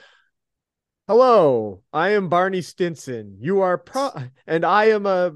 Hello, 1.12 1.82
I 1.92 2.12
am 2.12 2.30
Barney 2.30 2.62
Stinson. 2.62 3.36
You 3.38 3.60
are 3.60 3.76
pro 3.76 4.12
and 4.46 4.64
I 4.64 4.86
am 4.86 5.04
a 5.04 5.32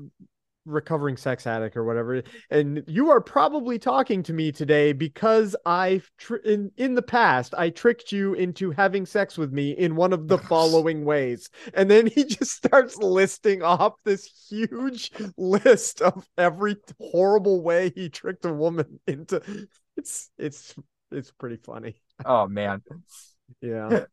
recovering 0.65 1.19
sex 1.19 1.47
addict 1.47 1.77
or 1.77 1.85
whatever. 1.85 2.23
And 2.49 2.83
you 2.87 3.11
are 3.11 3.21
probably 3.21 3.79
talking 3.79 4.23
to 4.23 4.33
me 4.33 4.53
today 4.53 4.95
because 4.95 5.55
I've 5.67 6.11
tr- 6.17 6.37
in 6.37 6.71
in 6.79 6.95
the 6.95 7.03
past 7.03 7.53
I 7.59 7.69
tricked 7.69 8.11
you 8.11 8.33
into 8.33 8.71
having 8.71 9.05
sex 9.05 9.37
with 9.37 9.53
me 9.53 9.73
in 9.73 9.97
one 9.97 10.15
of 10.15 10.29
the 10.29 10.39
following 10.39 11.05
ways. 11.05 11.51
And 11.75 11.91
then 11.91 12.07
he 12.07 12.25
just 12.39 12.53
starts 12.53 12.97
listing 12.97 13.63
off 13.63 14.03
this 14.03 14.25
huge 14.49 15.13
list 15.37 16.01
of 16.01 16.27
every 16.39 16.77
horrible 16.99 17.63
way 17.63 17.93
he 17.95 18.09
tricked 18.09 18.47
a 18.47 18.53
woman 18.55 18.99
into 19.07 19.43
it's 19.95 20.31
it's 20.39 20.75
it's 21.11 21.33
pretty 21.33 21.59
funny. 21.59 21.97
Oh 22.25 22.49
man. 22.49 22.81
Yeah. 23.61 24.07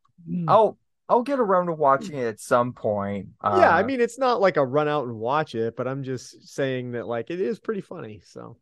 I'll 0.48 0.78
I'll 1.10 1.22
get 1.22 1.40
around 1.40 1.68
to 1.68 1.74
watching 1.74 2.18
it 2.18 2.26
at 2.26 2.40
some 2.40 2.74
point. 2.74 3.30
Uh, 3.42 3.58
yeah, 3.60 3.76
I 3.76 3.84
mean 3.84 4.02
it's 4.02 4.18
not 4.18 4.42
like 4.42 4.58
a 4.58 4.66
run 4.66 4.88
out 4.88 5.06
and 5.06 5.16
watch 5.16 5.56
it, 5.56 5.76
but 5.76 5.88
I'm 5.88 6.04
just 6.04 6.48
saying 6.48 6.92
that 6.94 7.08
like 7.08 7.30
it 7.30 7.42
is 7.42 7.60
pretty 7.60 7.82
funny. 7.82 8.22
So 8.26 8.58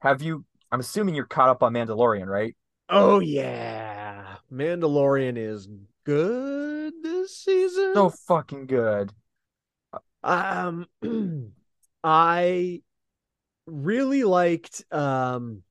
have 0.00 0.22
you? 0.22 0.44
I'm 0.70 0.80
assuming 0.80 1.14
you're 1.14 1.24
caught 1.24 1.48
up 1.48 1.62
on 1.62 1.72
Mandalorian, 1.72 2.26
right? 2.26 2.54
Oh 2.88 3.18
yeah. 3.18 4.36
Mandalorian 4.52 5.36
is 5.36 5.68
good 6.04 6.92
this 7.02 7.36
season. 7.36 7.92
So 7.94 8.10
fucking 8.10 8.66
good. 8.66 9.12
Um, 10.22 10.86
I 12.04 12.82
really 13.66 14.24
liked 14.24 14.84
um 14.90 15.62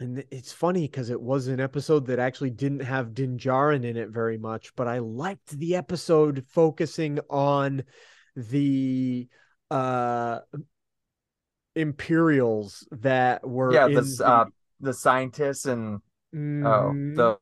and 0.00 0.24
it's 0.30 0.52
funny 0.52 0.82
because 0.82 1.10
it 1.10 1.20
was 1.20 1.48
an 1.48 1.60
episode 1.60 2.06
that 2.06 2.18
actually 2.18 2.50
didn't 2.50 2.80
have 2.80 3.14
Din 3.14 3.36
Djarin 3.38 3.84
in 3.84 3.96
it 3.96 4.10
very 4.10 4.38
much, 4.38 4.74
but 4.76 4.86
I 4.86 4.98
liked 4.98 5.58
the 5.58 5.76
episode 5.76 6.44
focusing 6.48 7.18
on 7.28 7.82
the 8.36 9.28
uh 9.70 10.40
Imperials 11.74 12.86
that 12.90 13.46
were 13.46 13.72
yeah, 13.72 13.86
the 13.86 14.00
the, 14.02 14.26
uh, 14.26 14.44
the 14.80 14.92
scientists 14.92 15.66
and 15.66 16.00
oh 16.64 16.92
Mhm. 16.92 17.16
the 17.16 17.38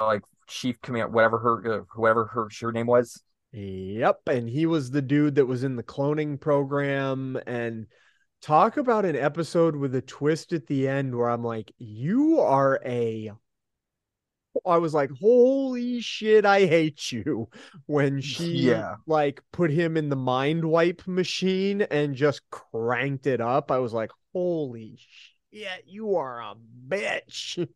like 0.00 0.22
chief 0.46 0.80
command 0.82 1.12
whatever 1.12 1.38
her 1.38 1.80
uh, 1.80 1.84
whoever 1.90 2.26
her 2.26 2.48
her 2.60 2.72
name 2.72 2.86
was. 2.86 3.22
Yep, 3.52 4.28
and 4.28 4.48
he 4.48 4.66
was 4.66 4.90
the 4.90 5.02
dude 5.02 5.34
that 5.34 5.46
was 5.46 5.62
in 5.62 5.76
the 5.76 5.82
cloning 5.82 6.40
program 6.40 7.38
and 7.46 7.86
talk 8.42 8.76
about 8.76 9.04
an 9.04 9.16
episode 9.16 9.76
with 9.76 9.94
a 9.94 10.02
twist 10.02 10.52
at 10.52 10.66
the 10.66 10.88
end 10.88 11.14
where 11.16 11.30
I'm 11.30 11.44
like, 11.44 11.72
you 11.78 12.40
are 12.40 12.80
a 12.84 13.32
I 14.66 14.76
was 14.76 14.92
like, 14.92 15.10
holy 15.18 16.00
shit, 16.02 16.44
I 16.44 16.66
hate 16.66 17.10
you 17.10 17.48
when 17.86 18.20
she 18.20 18.68
Yeah. 18.68 18.96
like 19.06 19.42
put 19.50 19.70
him 19.70 19.96
in 19.96 20.10
the 20.10 20.16
mind 20.16 20.64
wipe 20.64 21.06
machine 21.06 21.82
and 21.82 22.14
just 22.14 22.42
cranked 22.50 23.26
it 23.26 23.40
up. 23.40 23.70
I 23.70 23.78
was 23.78 23.94
like, 23.94 24.10
holy 24.34 24.98
shit, 24.98 25.84
you 25.86 26.16
are 26.16 26.42
a 26.42 26.54
bitch. 26.88 27.66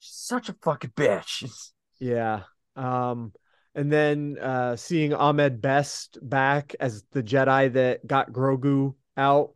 Such 0.00 0.48
a 0.48 0.54
fucking 0.62 0.92
bitch. 0.96 1.70
Yeah. 1.98 2.44
Um, 2.76 3.32
and 3.74 3.92
then 3.92 4.38
uh 4.40 4.76
seeing 4.76 5.12
Ahmed 5.12 5.60
Best 5.60 6.18
back 6.22 6.74
as 6.80 7.04
the 7.12 7.22
Jedi 7.22 7.72
that 7.74 8.06
got 8.06 8.32
Grogu 8.32 8.94
out, 9.18 9.52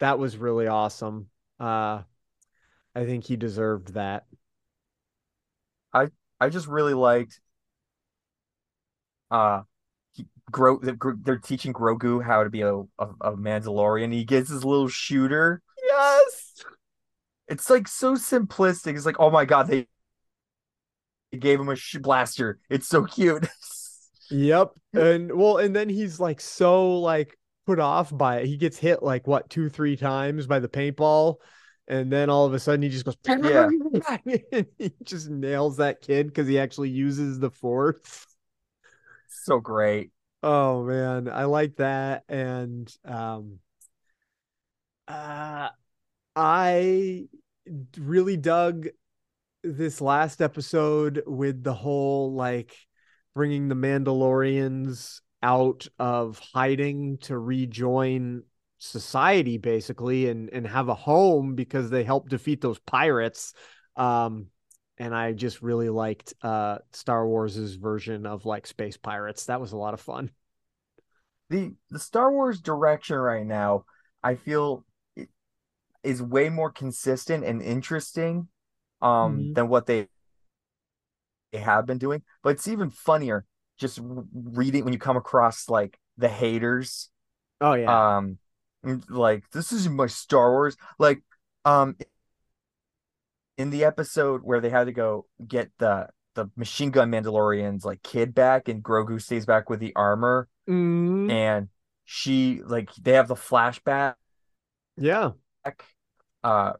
that 0.00 0.18
was 0.18 0.36
really 0.36 0.66
awesome. 0.66 1.28
Uh 1.60 2.02
I 2.94 3.04
think 3.06 3.24
he 3.24 3.36
deserved 3.36 3.94
that. 3.94 4.26
I 5.92 6.08
I 6.40 6.48
just 6.48 6.66
really 6.66 6.94
liked 6.94 7.40
uh 9.30 9.62
he, 10.12 10.26
Gro 10.50 10.78
Gro- 10.78 11.18
they're 11.22 11.38
teaching 11.38 11.72
Grogu 11.72 12.22
how 12.22 12.44
to 12.44 12.50
be 12.50 12.62
a, 12.62 12.74
a, 12.74 12.84
a 12.98 13.36
Mandalorian. 13.36 14.12
He 14.12 14.24
gets 14.24 14.50
his 14.50 14.64
little 14.64 14.88
shooter. 14.88 15.62
Yes. 15.86 16.54
It's 17.48 17.68
like 17.68 17.88
so 17.88 18.14
simplistic. 18.14 18.96
It's 18.96 19.06
like, 19.06 19.20
oh 19.20 19.30
my 19.30 19.44
god, 19.44 19.68
they 19.68 19.86
gave 21.38 21.60
him 21.60 21.68
a 21.68 21.76
blaster. 22.00 22.58
It's 22.70 22.88
so 22.88 23.04
cute. 23.04 23.46
Yep. 24.30 24.72
And 24.94 25.32
well, 25.36 25.58
and 25.58 25.76
then 25.76 25.90
he's 25.90 26.18
like 26.18 26.40
so 26.40 26.98
like 26.98 27.36
put 27.66 27.78
off 27.78 28.16
by 28.16 28.38
it. 28.38 28.46
He 28.46 28.56
gets 28.56 28.78
hit 28.78 29.02
like 29.02 29.26
what 29.26 29.50
two, 29.50 29.68
three 29.68 29.96
times 29.96 30.46
by 30.46 30.58
the 30.58 30.68
paintball. 30.68 31.36
And 31.86 32.10
then 32.10 32.30
all 32.30 32.46
of 32.46 32.54
a 32.54 32.58
sudden 32.58 32.82
he 32.82 32.88
just 32.88 33.04
goes, 33.04 33.16
Yeah. 33.26 33.68
he 34.78 34.92
just 35.02 35.28
nails 35.28 35.76
that 35.78 36.00
kid 36.00 36.28
because 36.28 36.48
he 36.48 36.58
actually 36.58 36.90
uses 36.90 37.38
the 37.38 37.50
force. 37.50 38.26
so 39.28 39.60
great. 39.60 40.10
Oh 40.42 40.84
man, 40.84 41.28
I 41.28 41.44
like 41.44 41.76
that. 41.76 42.24
And 42.28 42.94
um 43.04 43.58
uh 45.08 45.68
I 46.36 47.28
really 47.98 48.36
dug 48.36 48.88
this 49.62 50.00
last 50.00 50.42
episode 50.42 51.22
with 51.26 51.62
the 51.62 51.74
whole 51.74 52.34
like 52.34 52.76
bringing 53.34 53.68
the 53.68 53.74
Mandalorians 53.74 55.20
out 55.44 55.86
of 56.00 56.40
hiding 56.40 57.18
to 57.18 57.38
rejoin 57.38 58.42
society 58.78 59.58
basically 59.58 60.28
and 60.28 60.50
and 60.50 60.66
have 60.66 60.88
a 60.88 60.94
home 60.96 61.54
because 61.54 61.90
they 61.90 62.04
helped 62.04 62.30
defeat 62.30 62.60
those 62.62 62.80
pirates 62.80 63.54
um 63.96 64.48
and 64.98 65.14
I 65.14 65.32
just 65.32 65.62
really 65.62 65.90
liked 65.90 66.34
uh 66.42 66.78
Star 66.92 67.26
Wars's 67.28 67.76
version 67.76 68.26
of 68.26 68.46
like 68.46 68.66
space 68.66 68.96
pirates 68.98 69.46
that 69.46 69.60
was 69.60 69.72
a 69.72 69.78
lot 69.78 69.94
of 69.94 70.00
fun 70.00 70.30
The 71.50 71.74
the 71.90 71.98
Star 71.98 72.32
Wars 72.32 72.60
direction 72.60 73.16
right 73.16 73.46
now, 73.46 73.86
I 74.22 74.34
feel 74.34 74.84
is 76.02 76.22
way 76.22 76.48
more 76.48 76.70
consistent 76.70 77.44
and 77.44 77.62
interesting 77.62 78.48
um 79.02 79.48
Mhm. 79.48 79.54
than 79.54 79.68
what 79.68 79.86
they 79.86 80.08
they 81.52 81.58
have 81.60 81.86
been 81.86 81.98
doing. 81.98 82.22
But 82.42 82.50
it's 82.50 82.68
even 82.68 82.90
funnier 82.90 83.44
just 83.78 84.00
reading 84.32 84.84
when 84.84 84.92
you 84.92 84.98
come 84.98 85.16
across 85.16 85.68
like 85.68 85.98
the 86.16 86.28
haters 86.28 87.10
oh 87.60 87.74
yeah 87.74 88.16
um 88.18 88.38
like 89.08 89.48
this 89.50 89.72
isn't 89.72 89.96
my 89.96 90.06
Star 90.06 90.50
Wars 90.52 90.76
like 90.98 91.22
um 91.64 91.96
in 93.56 93.70
the 93.70 93.84
episode 93.84 94.42
where 94.42 94.60
they 94.60 94.70
had 94.70 94.84
to 94.84 94.92
go 94.92 95.26
get 95.46 95.70
the 95.78 96.08
the 96.34 96.50
machine 96.56 96.90
gun 96.90 97.10
Mandalorians 97.10 97.84
like 97.84 98.02
kid 98.02 98.34
back 98.34 98.68
and 98.68 98.82
Grogu 98.82 99.22
stays 99.22 99.46
back 99.46 99.70
with 99.70 99.80
the 99.80 99.92
armor 99.94 100.48
Mhm. 100.68 101.30
and 101.30 101.68
she 102.04 102.60
like 102.64 102.92
they 102.94 103.12
have 103.12 103.28
the 103.28 103.34
flashback 103.34 104.14
yeah 104.96 105.30
uh 106.42 106.72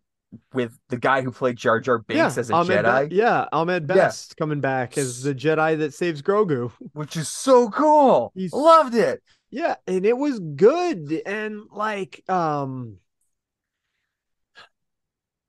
with 0.53 0.79
the 0.88 0.97
guy 0.97 1.23
who 1.23 1.31
played 1.31 1.57
Jar 1.57 1.81
Jar 1.81 1.99
Binks 1.99 2.37
yeah, 2.37 2.40
as 2.40 2.51
a 2.51 2.55
Ahmed 2.55 2.68
Be- 2.85 2.88
Jedi, 2.88 3.09
yeah, 3.12 3.47
Ahmed 3.53 3.87
Yeah. 3.88 3.94
Best 3.94 4.37
coming 4.37 4.61
back 4.61 4.97
as 4.99 5.23
the 5.23 5.35
Jedi 5.35 5.79
that 5.79 5.94
saves 5.94 6.23
Grogu. 6.23 6.70
which 6.92 7.16
is 7.16 7.29
so 7.29 7.70
cool. 7.70 8.33
He's- 8.35 8.53
Loved 8.53 8.94
it. 8.94 9.23
Yeah, 9.51 9.77
and 9.87 10.05
it 10.05 10.16
was 10.16 10.40
good 10.40 11.23
and 11.27 11.62
like 11.70 12.29
um 12.29 12.99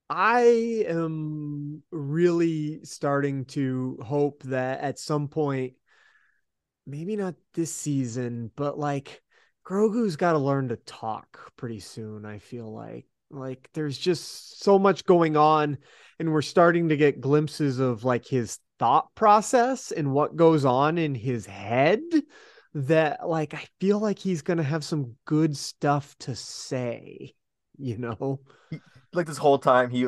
I 0.10 0.86
am 0.88 1.82
really 1.92 2.84
starting 2.84 3.46
to 3.46 3.98
hope 4.04 4.44
that 4.44 4.82
at 4.82 5.00
some 5.00 5.28
point 5.28 5.74
maybe 6.86 7.16
not 7.16 7.34
this 7.56 7.74
season, 7.74 8.52
but 8.56 8.78
like 8.78 9.24
Grogu's 9.66 10.16
got 10.16 10.34
to 10.34 10.38
learn 10.38 10.68
to 10.70 10.76
talk 10.76 11.52
pretty 11.58 11.80
soon, 11.80 12.26
I 12.26 12.38
feel 12.38 12.72
like. 12.72 13.08
Like 13.36 13.70
there's 13.74 13.98
just 13.98 14.64
so 14.64 14.80
much 14.80 15.06
going 15.06 15.36
on 15.38 15.78
and 16.20 16.32
we're 16.32 16.42
starting 16.42 16.90
to 16.90 16.98
get 16.98 17.22
glimpses 17.22 17.80
of 17.80 18.04
like 18.04 18.26
his 18.26 18.60
thought 18.80 19.14
process 19.16 19.92
and 19.92 20.12
what 20.12 20.36
goes 20.36 20.66
on 20.66 20.98
in 20.98 21.16
his 21.16 21.46
head 21.46 22.02
that 22.74 23.28
like 23.28 23.54
I 23.54 23.66
feel 23.80 24.00
like 24.00 24.20
he's 24.20 24.42
going 24.42 24.58
to 24.58 24.64
have 24.64 24.84
some 24.84 25.16
good 25.26 25.56
stuff 25.56 26.16
to 26.20 26.36
say, 26.36 27.34
you 27.78 27.98
know. 27.98 28.40
Like 29.14 29.28
this 29.28 29.38
whole 29.38 29.60
time 29.60 29.90
he 29.90 30.08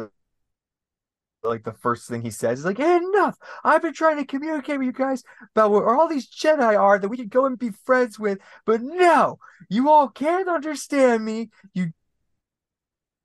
like 1.43 1.63
the 1.63 1.73
first 1.73 2.07
thing 2.09 2.21
he 2.21 2.31
says 2.31 2.59
is 2.59 2.65
like, 2.65 2.77
hey, 2.77 2.97
enough. 2.97 3.37
I've 3.63 3.81
been 3.81 3.93
trying 3.93 4.17
to 4.17 4.25
communicate 4.25 4.79
with 4.79 4.87
you 4.87 4.93
guys 4.93 5.23
about 5.55 5.71
where 5.71 5.95
all 5.95 6.07
these 6.07 6.29
Jedi 6.29 6.77
are 6.77 6.99
that 6.99 7.07
we 7.07 7.17
could 7.17 7.29
go 7.29 7.45
and 7.45 7.57
be 7.57 7.69
friends 7.85 8.19
with, 8.19 8.39
but 8.65 8.81
no, 8.81 9.39
you 9.69 9.89
all 9.89 10.09
can't 10.09 10.49
understand 10.49 11.23
me, 11.23 11.49
you 11.73 11.93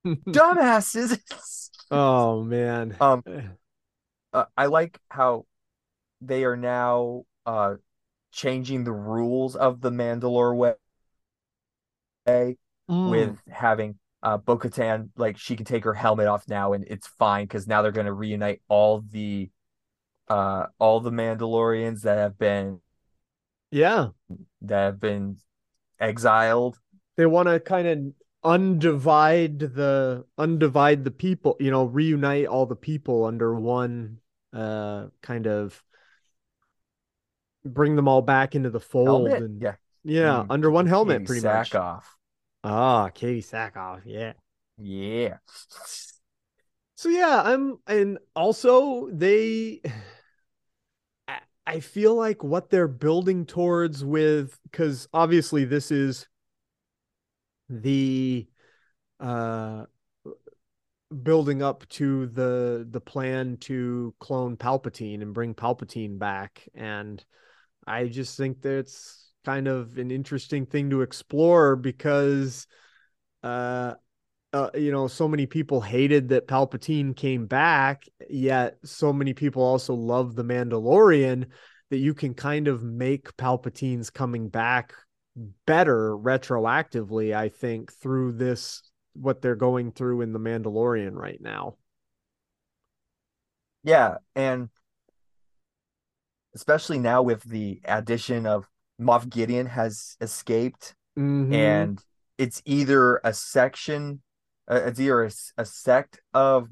dumbasses. 0.07 1.71
oh 1.91 2.43
man. 2.43 2.97
Um, 3.01 3.23
uh, 4.33 4.45
I 4.57 4.67
like 4.67 4.99
how 5.09 5.47
they 6.21 6.45
are 6.45 6.57
now 6.57 7.25
uh 7.47 7.75
changing 8.31 8.85
the 8.85 8.93
rules 8.93 9.57
of 9.57 9.81
the 9.81 9.91
Mandalore 9.91 10.57
way 10.57 10.75
Mm. 12.91 13.11
with 13.11 13.38
having 13.49 13.99
uh 14.23 14.38
Bo-Katan 14.38 15.11
like 15.17 15.38
she 15.38 15.57
can 15.57 15.65
take 15.65 15.85
her 15.85 15.95
helmet 15.95 16.27
off 16.27 16.49
now 16.49 16.73
and 16.73 16.85
it's 16.88 17.07
fine 17.07 17.45
because 17.45 17.69
now 17.69 17.81
they're 17.81 17.93
going 17.93 18.07
to 18.07 18.12
reunite 18.12 18.61
all 18.69 19.05
the 19.09 19.51
uh 20.29 20.67
all 20.79 21.01
the 21.01 21.11
Mandalorians 21.11 22.03
that 22.03 22.19
have 22.19 22.37
been 22.37 22.81
yeah. 23.71 24.09
that 24.62 24.85
have 24.85 25.01
been 25.01 25.38
exiled. 25.99 26.79
They 27.17 27.25
want 27.25 27.49
to 27.49 27.59
kind 27.61 27.88
of 27.88 27.99
undivide 28.44 29.74
the 29.74 30.24
undivide 30.38 31.05
the 31.05 31.11
people, 31.11 31.57
you 31.61 31.70
know, 31.70 31.85
reunite 31.85 32.46
all 32.46 32.66
the 32.66 32.76
people 32.76 33.24
under 33.24 33.55
one 33.55 34.18
uh 34.52 35.07
kind 35.22 35.46
of 35.46 35.83
bring 37.64 37.96
them 37.96 38.09
all 38.09 38.22
back 38.22 38.55
into 38.55 38.70
the 38.70 38.81
fold 38.81 39.28
Helmet? 39.28 39.42
and 39.42 39.62
Yeah. 39.62 39.74
yeah, 40.05 40.42
Mm, 40.42 40.46
under 40.50 40.70
one 40.70 40.87
helmet 40.87 41.22
Katee 41.22 41.26
pretty 41.26 41.46
much. 41.46 41.70
Sackhoff. 41.70 42.02
Ah, 42.64 43.09
Katee 43.11 43.38
Sackhoff, 43.44 44.02
yeah. 44.05 44.33
Yeah. 44.78 45.38
So 46.96 47.09
yeah, 47.09 47.42
I'm 47.44 47.78
and 47.87 48.18
also 48.35 49.09
they 49.11 49.81
I- 51.66 51.81
feel 51.81 52.14
like 52.16 52.42
what 52.44 52.70
they're 52.70 52.88
building 52.88 53.46
towards 53.46 54.05
with 54.05 54.59
cuz 54.72 55.09
obviously 55.14 55.64
this 55.64 55.90
is 55.90 56.26
the 57.80 58.46
uh 59.20 59.85
building 61.22 61.62
up 61.62 61.88
to 61.88 62.26
the 62.26 62.87
the 62.90 63.00
plan 63.00 63.56
to 63.58 64.14
clone 64.18 64.56
Palpatine 64.56 65.22
and 65.22 65.35
bring 65.35 65.54
Palpatine 65.54 66.18
back. 66.18 66.68
And 66.74 67.24
I 67.87 68.06
just 68.06 68.37
think 68.37 68.62
that 68.62 68.78
it's 68.78 69.30
kind 69.44 69.68
of 69.68 69.98
an 69.98 70.11
interesting 70.11 70.66
thing 70.66 70.90
to 70.90 71.02
explore 71.02 71.76
because 71.76 72.66
uh 73.42 73.94
uh, 74.52 74.68
you 74.74 74.92
know, 74.92 75.06
so 75.06 75.26
many 75.26 75.46
people 75.46 75.80
hated 75.80 76.28
that 76.28 76.46
Palpatine 76.46 77.16
came 77.16 77.46
back, 77.46 78.04
yet 78.28 78.76
so 78.85 79.11
many 79.11 79.32
people 79.32 79.62
also 79.62 79.94
love 79.94 80.35
the 80.35 80.44
Mandalorian 80.44 81.46
that 81.88 81.96
you 81.96 82.12
can 82.12 82.35
kind 82.35 82.68
of 82.68 82.82
make 82.82 83.35
Palpatine's 83.37 84.11
coming 84.11 84.48
back 84.48 84.92
better 85.66 86.16
retroactively, 86.16 87.35
I 87.35 87.49
think, 87.49 87.92
through 87.92 88.33
this 88.33 88.83
what 89.14 89.42
they're 89.42 89.55
going 89.57 89.92
through 89.92 90.23
in 90.23 90.33
the 90.33 90.38
Mandalorian 90.38 91.14
right 91.14 91.40
now. 91.40 91.77
Yeah, 93.85 94.18
and 94.35 94.68
especially 96.55 96.99
now 96.99 97.23
with 97.23 97.42
the 97.42 97.81
addition 97.85 98.47
of 98.47 98.68
Moff 99.01 99.29
Gideon 99.29 99.66
has 99.66 100.16
escaped, 100.21 100.95
Mhm. 101.18 101.53
and 101.53 102.05
it's 102.38 102.62
either 102.64 103.21
a 103.25 103.33
section, 103.35 104.23
uh, 104.71 104.81
it's 104.85 105.01
either 105.01 105.25
a, 105.25 105.31
a 105.59 105.64
sect 105.64 106.21
of 106.33 106.68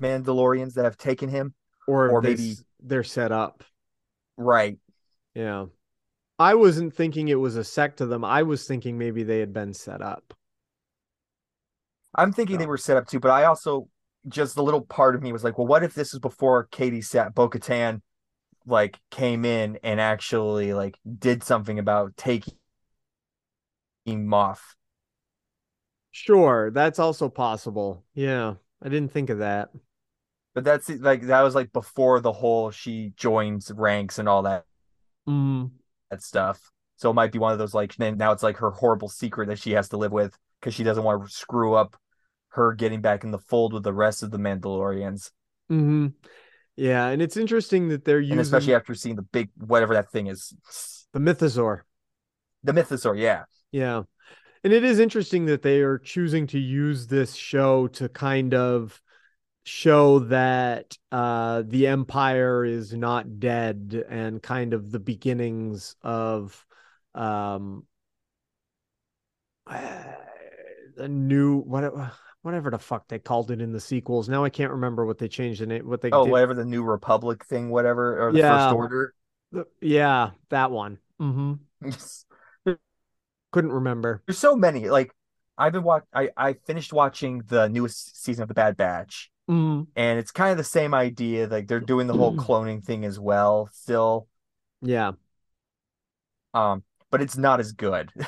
Mandalorians 0.00 0.74
that 0.74 0.84
have 0.84 0.96
taken 0.96 1.28
him, 1.28 1.54
or, 1.86 2.10
or 2.10 2.20
they 2.22 2.30
maybe 2.30 2.56
they're 2.80 3.04
set 3.04 3.32
up. 3.32 3.64
right. 4.36 4.78
Yeah. 5.34 5.66
I 6.38 6.54
wasn't 6.54 6.94
thinking 6.94 7.28
it 7.28 7.34
was 7.34 7.56
a 7.56 7.64
sect 7.64 7.98
to 7.98 8.06
them. 8.06 8.24
I 8.24 8.42
was 8.42 8.66
thinking 8.66 8.98
maybe 8.98 9.22
they 9.22 9.38
had 9.38 9.52
been 9.52 9.72
set 9.72 10.02
up. 10.02 10.34
I'm 12.14 12.32
thinking 12.32 12.58
they 12.58 12.66
were 12.66 12.78
set 12.78 12.96
up 12.96 13.06
too, 13.06 13.20
but 13.20 13.30
I 13.30 13.44
also 13.44 13.88
just 14.28 14.54
the 14.54 14.62
little 14.62 14.80
part 14.80 15.14
of 15.14 15.22
me 15.22 15.32
was 15.32 15.44
like, 15.44 15.58
well, 15.58 15.66
what 15.66 15.84
if 15.84 15.94
this 15.94 16.14
is 16.14 16.20
before 16.20 16.68
Katee 16.68 16.98
Sackhoff 16.98 17.34
Bo 17.34 17.48
Katan 17.48 18.00
like 18.66 18.98
came 19.10 19.44
in 19.44 19.78
and 19.82 20.00
actually 20.00 20.72
like 20.72 20.96
did 21.18 21.42
something 21.42 21.78
about 21.78 22.16
taking 22.16 22.54
Moff? 24.06 24.60
Sure, 26.10 26.70
that's 26.70 26.98
also 26.98 27.28
possible. 27.28 28.04
Yeah. 28.14 28.54
I 28.82 28.88
didn't 28.88 29.12
think 29.12 29.30
of 29.30 29.38
that. 29.38 29.70
But 30.54 30.64
that's 30.64 30.88
like 30.88 31.22
that 31.22 31.42
was 31.42 31.54
like 31.54 31.72
before 31.72 32.20
the 32.20 32.32
whole 32.32 32.70
she 32.70 33.12
joins 33.16 33.72
ranks 33.72 34.18
and 34.18 34.28
all 34.28 34.42
that 34.42 34.64
Mm. 35.28 35.70
That 36.10 36.22
stuff. 36.22 36.70
So 36.96 37.10
it 37.10 37.14
might 37.14 37.32
be 37.32 37.38
one 37.38 37.52
of 37.52 37.58
those 37.58 37.74
like 37.74 37.98
now 37.98 38.32
it's 38.32 38.42
like 38.42 38.58
her 38.58 38.70
horrible 38.70 39.08
secret 39.08 39.48
that 39.48 39.58
she 39.58 39.72
has 39.72 39.88
to 39.90 39.96
live 39.96 40.12
with 40.12 40.36
because 40.60 40.74
she 40.74 40.84
doesn't 40.84 41.02
want 41.02 41.24
to 41.24 41.30
screw 41.32 41.74
up 41.74 41.96
her 42.50 42.72
getting 42.72 43.00
back 43.00 43.24
in 43.24 43.30
the 43.32 43.38
fold 43.38 43.72
with 43.72 43.82
the 43.82 43.92
rest 43.92 44.22
of 44.22 44.30
the 44.30 44.38
Mandalorians. 44.38 45.30
hmm 45.68 46.08
Yeah, 46.76 47.08
and 47.08 47.20
it's 47.20 47.36
interesting 47.36 47.88
that 47.88 48.04
they're 48.04 48.20
using 48.20 48.38
And 48.38 48.46
especially 48.46 48.74
after 48.74 48.94
seeing 48.94 49.16
the 49.16 49.22
big 49.22 49.50
whatever 49.56 49.94
that 49.94 50.10
thing 50.10 50.28
is. 50.28 50.54
the 51.12 51.20
mythosaur. 51.20 51.82
The 52.62 52.72
mythosaur, 52.72 53.18
yeah. 53.18 53.44
Yeah. 53.72 54.02
And 54.62 54.72
it 54.72 54.84
is 54.84 54.98
interesting 54.98 55.46
that 55.46 55.62
they 55.62 55.80
are 55.80 55.98
choosing 55.98 56.46
to 56.48 56.58
use 56.58 57.06
this 57.06 57.34
show 57.34 57.86
to 57.88 58.08
kind 58.08 58.54
of 58.54 59.02
show 59.64 60.18
that 60.20 60.96
uh 61.10 61.62
the 61.66 61.86
empire 61.86 62.64
is 62.64 62.92
not 62.92 63.40
dead 63.40 64.04
and 64.08 64.42
kind 64.42 64.74
of 64.74 64.90
the 64.90 65.00
beginnings 65.00 65.96
of 66.02 66.66
um 67.14 67.84
a 69.66 71.08
new 71.08 71.58
what 71.58 71.92
whatever 72.42 72.70
the 72.70 72.78
fuck 72.78 73.08
they 73.08 73.18
called 73.18 73.50
it 73.50 73.60
in 73.60 73.72
the 73.72 73.80
sequels. 73.80 74.28
Now 74.28 74.44
I 74.44 74.50
can't 74.50 74.72
remember 74.72 75.06
what 75.06 75.18
they 75.18 75.28
changed 75.28 75.60
the 75.60 75.66
name 75.66 75.88
what 75.88 76.00
they 76.00 76.10
Oh, 76.10 76.24
did. 76.24 76.32
whatever 76.32 76.54
the 76.54 76.64
new 76.64 76.82
Republic 76.82 77.44
thing, 77.44 77.70
whatever, 77.70 78.28
or 78.28 78.32
the 78.32 78.38
Yeah. 78.38 78.58
First 78.58 78.76
Order. 78.76 79.14
The- 79.52 79.66
yeah, 79.80 80.30
that 80.50 80.70
one. 80.70 80.98
hmm 81.18 81.54
Couldn't 83.52 83.72
remember. 83.72 84.22
There's 84.26 84.38
so 84.38 84.56
many. 84.56 84.88
Like 84.88 85.14
I've 85.56 85.72
been 85.72 85.84
watch. 85.84 86.04
I 86.12 86.30
I 86.36 86.54
finished 86.54 86.92
watching 86.92 87.42
the 87.46 87.68
newest 87.68 88.22
season 88.22 88.42
of 88.42 88.48
The 88.48 88.54
Bad 88.54 88.76
Batch, 88.76 89.30
Mhm. 89.48 89.86
and 89.96 90.18
it's 90.18 90.30
kind 90.32 90.50
of 90.50 90.56
the 90.58 90.64
same 90.64 90.94
idea. 90.94 91.46
Like 91.46 91.68
they're 91.68 91.80
doing 91.80 92.06
the 92.06 92.14
whole 92.14 92.34
cloning 92.34 92.82
thing 92.84 93.04
as 93.04 93.18
well, 93.18 93.68
still. 93.72 94.28
Yeah. 94.82 95.12
Um, 96.52 96.84
but 97.10 97.22
it's 97.22 97.36
not 97.36 97.60
as 97.60 97.72
good. 97.72 98.10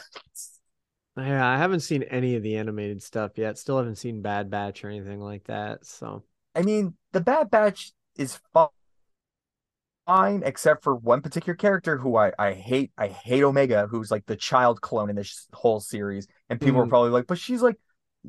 Yeah, 1.16 1.48
I 1.48 1.56
haven't 1.56 1.80
seen 1.80 2.02
any 2.04 2.34
of 2.36 2.42
the 2.42 2.56
animated 2.56 3.02
stuff 3.02 3.38
yet. 3.38 3.56
Still 3.58 3.78
haven't 3.78 3.96
seen 3.96 4.20
Bad 4.20 4.50
Batch 4.50 4.84
or 4.84 4.90
anything 4.90 5.20
like 5.20 5.44
that. 5.44 5.86
So, 5.86 6.24
I 6.54 6.62
mean, 6.62 6.94
The 7.12 7.20
Bad 7.22 7.50
Batch 7.50 7.92
is 8.16 8.38
fine, 8.52 10.42
except 10.44 10.82
for 10.84 10.94
one 10.94 11.20
particular 11.20 11.54
character 11.56 11.96
who 11.98 12.16
I 12.16 12.32
I 12.38 12.52
hate. 12.52 12.92
I 12.96 13.08
hate 13.08 13.42
Omega, 13.42 13.86
who's 13.88 14.10
like 14.10 14.26
the 14.26 14.36
child 14.36 14.80
clone 14.80 15.10
in 15.10 15.16
this 15.16 15.48
whole 15.52 15.80
series, 15.80 16.28
and 16.48 16.60
people 16.60 16.80
are 16.80 16.86
Mhm. 16.86 16.90
probably 16.90 17.10
like, 17.10 17.26
but 17.26 17.38
she's 17.38 17.62
like, 17.62 17.76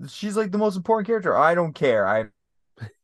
she's 0.07 0.35
like 0.37 0.51
the 0.51 0.57
most 0.57 0.75
important 0.75 1.07
character. 1.07 1.35
I 1.37 1.53
don't 1.55 1.73
care. 1.73 2.07
I 2.07 2.25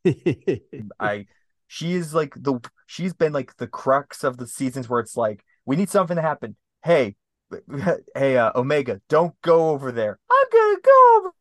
I 1.00 1.26
she 1.68 1.94
is 1.94 2.14
like 2.14 2.34
the 2.36 2.60
she's 2.86 3.14
been 3.14 3.34
like 3.34 3.56
the 3.58 3.68
crux 3.68 4.24
of 4.24 4.38
the 4.38 4.48
seasons 4.48 4.88
where 4.90 5.00
it's 5.00 5.18
like 5.18 5.44
we 5.66 5.76
need 5.76 5.90
something 5.90 6.16
to 6.16 6.22
happen. 6.22 6.56
Hey, 6.84 7.16
hey, 8.16 8.38
uh, 8.38 8.52
Omega, 8.56 9.02
don't 9.10 9.34
go 9.42 9.70
over 9.70 9.92
there. 9.92 10.20
I'm 10.30 10.46
gonna 10.52 10.80
go 10.84 11.18
over 11.18 11.32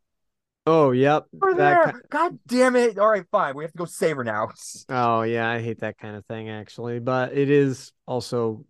oh, 0.66 0.90
yep. 0.92 1.26
over 1.42 1.54
there. 1.54 2.02
God 2.10 2.38
damn 2.46 2.76
it! 2.76 2.98
All 2.98 3.08
right, 3.08 3.26
fine. 3.30 3.54
We 3.56 3.64
have 3.64 3.72
to 3.72 3.78
go 3.78 3.84
save 3.84 4.16
her 4.16 4.24
now. 4.24 4.48
oh, 4.88 5.22
yeah, 5.22 5.48
I 5.48 5.60
hate 5.60 5.80
that 5.80 5.98
kind 5.98 6.16
of 6.16 6.24
thing 6.26 6.48
actually, 6.48 7.00
but 7.00 7.36
it 7.36 7.50
is 7.50 7.92
also 8.06 8.64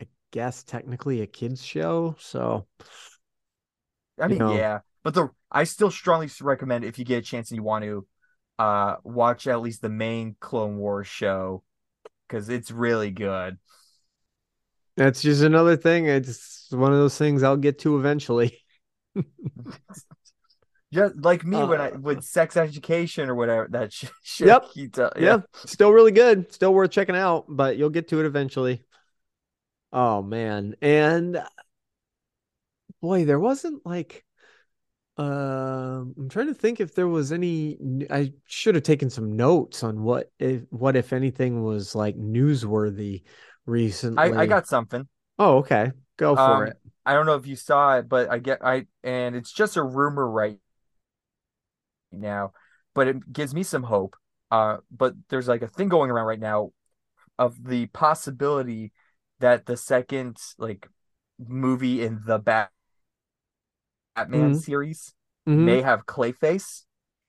I 0.00 0.06
guess 0.30 0.62
technically 0.62 1.20
a 1.20 1.26
kids 1.26 1.64
show, 1.64 2.16
so 2.18 2.66
I 4.20 4.28
mean, 4.28 4.38
know. 4.38 4.54
yeah, 4.54 4.80
but 5.02 5.14
the 5.14 5.28
I 5.50 5.64
still 5.64 5.90
strongly 5.90 6.28
recommend 6.40 6.84
if 6.84 6.98
you 6.98 7.04
get 7.04 7.18
a 7.18 7.22
chance 7.22 7.50
and 7.50 7.56
you 7.56 7.62
want 7.62 7.84
to, 7.84 8.06
uh, 8.60 8.96
watch 9.04 9.46
at 9.46 9.60
least 9.62 9.80
the 9.82 9.88
main 9.88 10.36
Clone 10.38 10.76
Wars 10.76 11.06
show 11.06 11.62
because 12.28 12.48
it's 12.48 12.70
really 12.70 13.10
good. 13.10 13.58
that's 14.96 15.22
just 15.22 15.42
another 15.42 15.76
thing. 15.76 16.06
It's 16.06 16.66
one 16.70 16.92
of 16.92 16.98
those 16.98 17.16
things 17.16 17.42
I'll 17.42 17.56
get 17.56 17.78
to 17.80 17.96
eventually. 17.98 18.58
Just 20.92 21.16
like 21.16 21.44
me 21.44 21.56
when 21.62 21.80
I 21.80 21.90
Uh, 21.90 21.98
with 21.98 22.24
sex 22.24 22.56
education 22.56 23.28
or 23.28 23.36
whatever 23.36 23.68
that 23.70 23.92
shit. 24.22 24.48
Yep. 24.48 24.64
tell- 24.92 25.12
yeah, 25.18 25.38
still 25.64 25.92
really 25.92 26.10
good, 26.10 26.52
still 26.52 26.74
worth 26.74 26.90
checking 26.90 27.14
out, 27.16 27.44
but 27.48 27.76
you'll 27.76 27.90
get 27.90 28.08
to 28.08 28.18
it 28.20 28.26
eventually. 28.26 28.82
Oh 29.92 30.20
man, 30.22 30.74
and 30.82 31.42
boy, 33.00 33.24
there 33.24 33.38
wasn't 33.40 33.86
like 33.86 34.24
um 35.20 36.14
I'm 36.16 36.28
trying 36.28 36.46
to 36.46 36.54
think 36.54 36.80
if 36.80 36.94
there 36.94 37.08
was 37.08 37.32
any 37.32 37.78
I 38.10 38.32
should 38.46 38.74
have 38.74 38.84
taken 38.84 39.10
some 39.10 39.36
notes 39.36 39.82
on 39.82 40.02
what 40.02 40.32
if 40.38 40.62
what 40.70 40.96
if 40.96 41.12
anything 41.12 41.62
was 41.62 41.94
like 41.94 42.16
newsworthy 42.16 43.22
recently. 43.66 44.32
I, 44.32 44.42
I 44.42 44.46
got 44.46 44.66
something. 44.66 45.08
Oh, 45.38 45.58
okay. 45.58 45.92
Go 46.16 46.36
for 46.36 46.64
Um, 46.64 46.66
it. 46.66 46.76
I 47.04 47.14
don't 47.14 47.26
know 47.26 47.34
if 47.34 47.46
you 47.46 47.56
saw 47.56 47.98
it, 47.98 48.08
but 48.08 48.30
I 48.30 48.38
get 48.38 48.64
I 48.64 48.86
and 49.02 49.34
it's 49.34 49.52
just 49.52 49.76
a 49.76 49.82
rumor 49.82 50.28
right 50.28 50.58
now, 52.12 52.52
but 52.94 53.08
it 53.08 53.32
gives 53.32 53.54
me 53.54 53.62
some 53.62 53.82
hope. 53.82 54.16
Uh, 54.50 54.78
but 54.90 55.14
there's 55.28 55.48
like 55.48 55.62
a 55.62 55.68
thing 55.68 55.88
going 55.88 56.10
around 56.10 56.26
right 56.26 56.40
now 56.40 56.72
of 57.38 57.62
the 57.64 57.86
possibility 57.88 58.92
that 59.40 59.66
the 59.66 59.76
second 59.76 60.38
like 60.58 60.88
movie 61.38 62.02
in 62.04 62.22
the 62.26 62.38
Bat- 62.38 62.72
Batman 64.20 64.52
Mhm. 64.52 64.60
series 64.60 65.14
Mhm. 65.48 65.64
may 65.64 65.80
have 65.82 66.06
Clayface. 66.06 66.84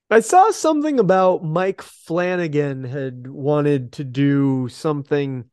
I 0.09 0.19
saw 0.19 0.51
something 0.51 0.99
about 0.99 1.43
Mike 1.43 1.81
Flanagan 1.81 2.83
had 2.83 3.27
wanted 3.27 3.93
to 3.93 4.03
do 4.03 4.67
something. 4.67 5.45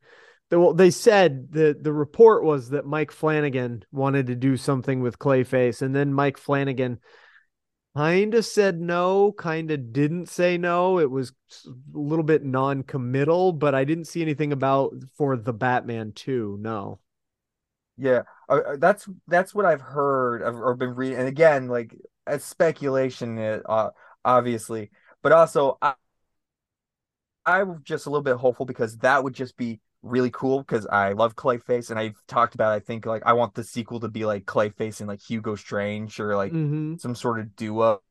They, 0.49 0.57
well, 0.57 0.73
they 0.73 0.91
said 0.91 1.53
that 1.53 1.83
the 1.83 1.93
report 1.93 2.43
was 2.43 2.71
that 2.71 2.85
Mike 2.85 3.11
Flanagan 3.11 3.85
wanted 3.91 4.27
to 4.27 4.35
do 4.35 4.57
something 4.57 4.99
with 4.99 5.17
Clayface, 5.19 5.81
and 5.81 5.95
then 5.95 6.13
Mike 6.13 6.37
Flanagan 6.37 6.99
kind 7.95 8.33
of 8.33 8.45
said 8.45 8.81
no, 8.81 9.31
kind 9.31 9.71
of 9.71 9.93
didn't 9.93 10.27
say 10.27 10.57
no. 10.57 10.99
It 10.99 11.09
was 11.09 11.31
a 11.65 11.97
little 11.97 12.23
bit 12.23 12.43
non-committal, 12.43 13.53
but 13.53 13.73
I 13.73 13.85
didn't 13.85 14.05
see 14.05 14.21
anything 14.21 14.51
about 14.51 14.93
for 15.15 15.37
the 15.37 15.53
Batman 15.53 16.11
2. 16.13 16.57
No. 16.59 16.99
Yeah, 17.99 18.23
uh, 18.47 18.61
uh, 18.65 18.77
that's 18.77 19.07
that's 19.27 19.53
what 19.53 19.65
I've 19.65 19.81
heard 19.81 20.41
of, 20.41 20.55
or 20.55 20.75
been 20.75 20.95
reading. 20.95 21.19
And 21.19 21.27
again, 21.27 21.67
like 21.67 21.95
it's 22.27 22.45
speculation, 22.45 23.37
uh, 23.39 23.89
obviously, 24.23 24.91
but 25.21 25.31
also 25.33 25.77
I 25.81 25.95
I'm 27.45 27.81
just 27.83 28.05
a 28.05 28.09
little 28.09 28.23
bit 28.23 28.35
hopeful 28.37 28.65
because 28.65 28.97
that 28.99 29.23
would 29.23 29.33
just 29.33 29.57
be 29.57 29.79
really 30.01 30.29
cool 30.31 30.59
because 30.59 30.85
I 30.87 31.13
love 31.13 31.35
Clayface, 31.35 31.89
and 31.89 31.99
I've 31.99 32.15
talked 32.27 32.55
about. 32.55 32.71
I 32.73 32.79
think 32.79 33.05
like 33.05 33.23
I 33.25 33.33
want 33.33 33.55
the 33.55 33.63
sequel 33.63 33.99
to 34.01 34.07
be 34.09 34.25
like 34.25 34.45
Clayface 34.45 34.99
and 34.99 35.07
like 35.07 35.21
Hugo 35.21 35.55
Strange 35.55 36.19
or 36.19 36.35
like 36.35 36.55
hmm 36.55 36.95
some 36.97 37.15
sort 37.15 37.39
of 37.39 37.55
duo, 37.55 38.01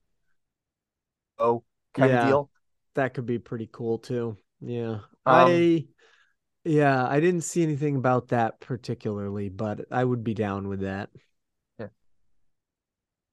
oh 1.38 1.64
kind 1.94 2.12
Yeah. 2.12 2.14
of 2.14 2.20
deal. 2.20 2.50
That 2.94 3.14
could 3.14 3.26
be 3.26 3.38
pretty 3.38 3.68
cool 3.72 3.98
too. 3.98 4.36
Yeah. 4.60 5.00
Um, 5.26 5.66
I 5.70 5.86
Yeah, 6.68 7.06
I 7.06 7.18
didn't 7.20 7.40
see 7.42 7.62
anything 7.62 7.96
about 7.96 8.28
that 8.28 8.60
particularly, 8.60 9.48
but 9.48 9.86
I 9.90 10.04
would 10.04 10.22
be 10.22 10.34
down 10.34 10.68
with 10.68 10.80
that. 10.80 11.08
Yeah. 11.78 11.88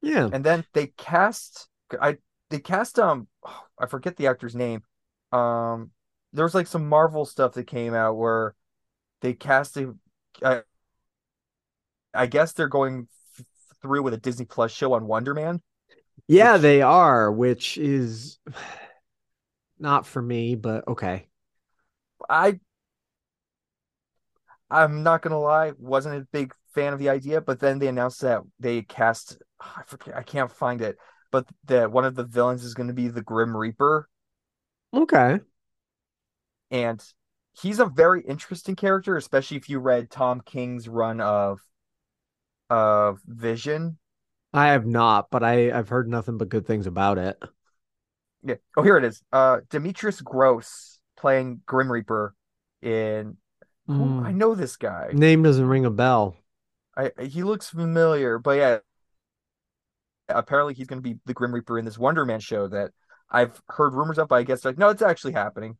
Yeah. 0.01 0.29
And 0.31 0.43
then 0.43 0.63
they 0.73 0.87
cast 0.87 1.67
I 1.99 2.17
they 2.49 2.59
cast 2.59 2.97
um 2.97 3.27
I 3.79 3.87
forget 3.87 4.15
the 4.15 4.27
actor's 4.27 4.55
name. 4.55 4.83
Um 5.33 5.91
there 6.31 6.45
was 6.45 6.55
like 6.55 6.67
some 6.67 6.87
Marvel 6.87 7.25
stuff 7.25 7.53
that 7.53 7.67
came 7.67 7.93
out 7.93 8.15
where 8.15 8.55
they 9.21 9.33
cast 9.33 9.77
a 9.77 9.93
I, 10.41 10.61
I 12.13 12.25
guess 12.27 12.53
they're 12.53 12.67
going 12.67 13.07
f- 13.37 13.45
through 13.81 14.03
with 14.03 14.13
a 14.13 14.17
Disney 14.17 14.45
Plus 14.45 14.71
show 14.71 14.93
on 14.93 15.07
Wonder 15.07 15.33
Man. 15.33 15.61
Yeah, 16.27 16.53
which- 16.53 16.61
they 16.61 16.81
are, 16.81 17.31
which 17.31 17.77
is 17.77 18.39
not 19.79 20.05
for 20.05 20.21
me, 20.21 20.55
but 20.55 20.87
okay. 20.87 21.27
I 22.29 22.59
I'm 24.69 25.03
not 25.03 25.21
gonna 25.21 25.39
lie, 25.39 25.73
wasn't 25.77 26.15
a 26.23 26.27
big 26.31 26.53
fan 26.73 26.93
of 26.93 26.99
the 26.99 27.09
idea, 27.09 27.41
but 27.41 27.59
then 27.59 27.79
they 27.79 27.87
announced 27.87 28.21
that 28.21 28.41
they 28.59 28.81
cast 28.83 29.37
I 29.59 29.83
forget 29.85 30.15
I 30.15 30.23
can't 30.23 30.51
find 30.51 30.81
it, 30.81 30.97
but 31.31 31.47
that 31.65 31.91
one 31.91 32.05
of 32.05 32.15
the 32.15 32.23
villains 32.25 32.63
is 32.63 32.73
gonna 32.73 32.93
be 32.93 33.07
the 33.07 33.21
Grim 33.21 33.55
Reaper, 33.55 34.09
Okay. 34.93 35.41
and 36.71 37.03
he's 37.61 37.79
a 37.79 37.85
very 37.85 38.21
interesting 38.21 38.75
character, 38.75 39.17
especially 39.17 39.57
if 39.57 39.69
you 39.69 39.79
read 39.79 40.09
Tom 40.09 40.41
King's 40.41 40.87
run 40.87 41.21
of 41.21 41.59
of 42.69 43.21
Vision. 43.25 43.97
I 44.53 44.67
have 44.69 44.85
not, 44.87 45.29
but 45.29 45.43
I 45.43 45.71
I've 45.71 45.89
heard 45.89 46.07
nothing 46.09 46.37
but 46.39 46.49
good 46.49 46.65
things 46.65 46.87
about 46.87 47.17
it. 47.19 47.39
Yeah. 48.43 48.55
Oh, 48.77 48.83
here 48.83 48.97
it 48.97 49.03
is. 49.03 49.23
Uh 49.31 49.61
Demetrius 49.69 50.21
Grosse 50.21 50.99
playing 51.17 51.61
Grim 51.65 51.91
Reaper 51.91 52.35
in 52.81 53.37
Mm. 53.89 54.25
I 54.25 54.31
know 54.31 54.55
this 54.55 54.77
guy. 54.77 55.09
Name 55.13 55.43
doesn't 55.43 55.67
ring 55.67 55.85
a 55.85 55.91
bell. 55.91 56.35
I 56.97 57.11
he 57.21 57.43
looks 57.43 57.69
familiar, 57.69 58.39
but 58.39 58.57
yeah, 58.57 58.77
apparently 60.29 60.73
he's 60.73 60.87
going 60.87 61.01
to 61.01 61.07
be 61.07 61.19
the 61.25 61.33
Grim 61.33 61.53
Reaper 61.53 61.77
in 61.77 61.85
this 61.85 61.97
Wonder 61.97 62.25
Man 62.25 62.39
show 62.39 62.67
that 62.67 62.91
I've 63.29 63.61
heard 63.69 63.93
rumors 63.93 64.17
of. 64.17 64.27
But 64.27 64.35
I 64.35 64.43
guess 64.43 64.65
like 64.65 64.77
no, 64.77 64.89
it's 64.89 65.01
actually 65.01 65.33
happening. 65.33 65.77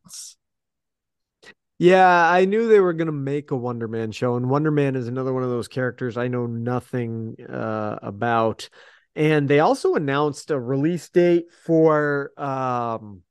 Yeah, 1.77 2.29
I 2.29 2.45
knew 2.45 2.67
they 2.67 2.79
were 2.79 2.93
gonna 2.93 3.11
make 3.11 3.51
a 3.51 3.55
Wonder 3.55 3.87
Man 3.87 4.11
show, 4.11 4.35
and 4.37 4.49
Wonder 4.49 4.71
Man 4.71 4.95
is 4.95 5.07
another 5.07 5.33
one 5.33 5.43
of 5.43 5.49
those 5.49 5.67
characters 5.67 6.15
I 6.15 6.29
know 6.29 6.45
nothing 6.45 7.35
uh, 7.49 7.99
about. 8.01 8.69
And 9.17 9.47
they 9.47 9.59
also 9.59 9.95
announced 9.95 10.51
a 10.51 10.59
release 10.59 11.09
date 11.09 11.45
for 11.65 12.31
um, 12.37 13.23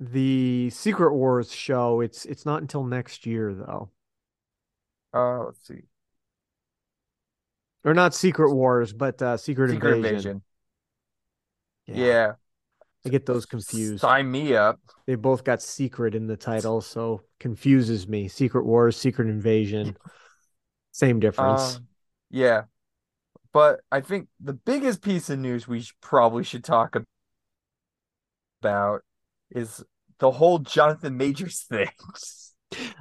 the 0.00 0.70
Secret 0.70 1.14
Wars 1.14 1.52
show. 1.52 2.00
It's 2.00 2.24
it's 2.24 2.46
not 2.46 2.62
until 2.62 2.84
next 2.84 3.26
year 3.26 3.54
though, 3.54 3.90
Uh, 5.12 5.44
let's 5.44 5.66
see, 5.66 5.82
or 7.84 7.92
not 7.94 8.14
Secret 8.14 8.52
Wars, 8.54 8.92
but 8.92 9.20
uh, 9.20 9.36
Secret, 9.36 9.70
Secret 9.70 9.96
Invasion. 9.96 10.42
Invasion. 11.86 12.06
Yeah, 12.06 12.32
I 13.04 13.08
get 13.10 13.26
those 13.26 13.44
confused. 13.46 14.00
sign 14.00 14.30
me 14.30 14.54
up. 14.54 14.80
They 15.06 15.16
both 15.16 15.44
got 15.44 15.60
secret 15.60 16.14
in 16.14 16.26
the 16.26 16.36
title, 16.36 16.80
so 16.80 17.22
confuses 17.38 18.08
me. 18.08 18.28
Secret 18.28 18.64
Wars, 18.64 18.96
Secret 18.96 19.28
Invasion, 19.28 19.96
same 20.92 21.20
difference. 21.20 21.76
Um, 21.76 21.86
yeah, 22.30 22.62
but 23.52 23.80
I 23.92 24.00
think 24.00 24.28
the 24.40 24.54
biggest 24.54 25.02
piece 25.02 25.28
of 25.28 25.38
news 25.38 25.68
we 25.68 25.84
probably 26.00 26.44
should 26.44 26.64
talk 26.64 26.96
about 28.62 29.02
is 29.50 29.82
the 30.18 30.30
whole 30.30 30.58
Jonathan 30.58 31.16
Majors 31.16 31.60
thing. 31.68 31.88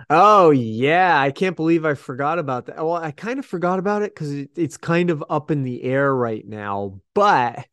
Oh 0.09 0.49
yeah, 0.49 1.19
I 1.19 1.31
can't 1.31 1.55
believe 1.55 1.85
I 1.85 1.93
forgot 1.93 2.39
about 2.39 2.65
that. 2.65 2.77
Well, 2.77 2.95
I 2.95 3.11
kind 3.11 3.37
of 3.37 3.45
forgot 3.45 3.77
about 3.77 4.01
it 4.01 4.13
because 4.13 4.33
it, 4.33 4.49
it's 4.55 4.77
kind 4.77 5.09
of 5.11 5.23
up 5.29 5.51
in 5.51 5.63
the 5.63 5.83
air 5.83 6.13
right 6.13 6.45
now. 6.45 6.99
But 7.13 7.65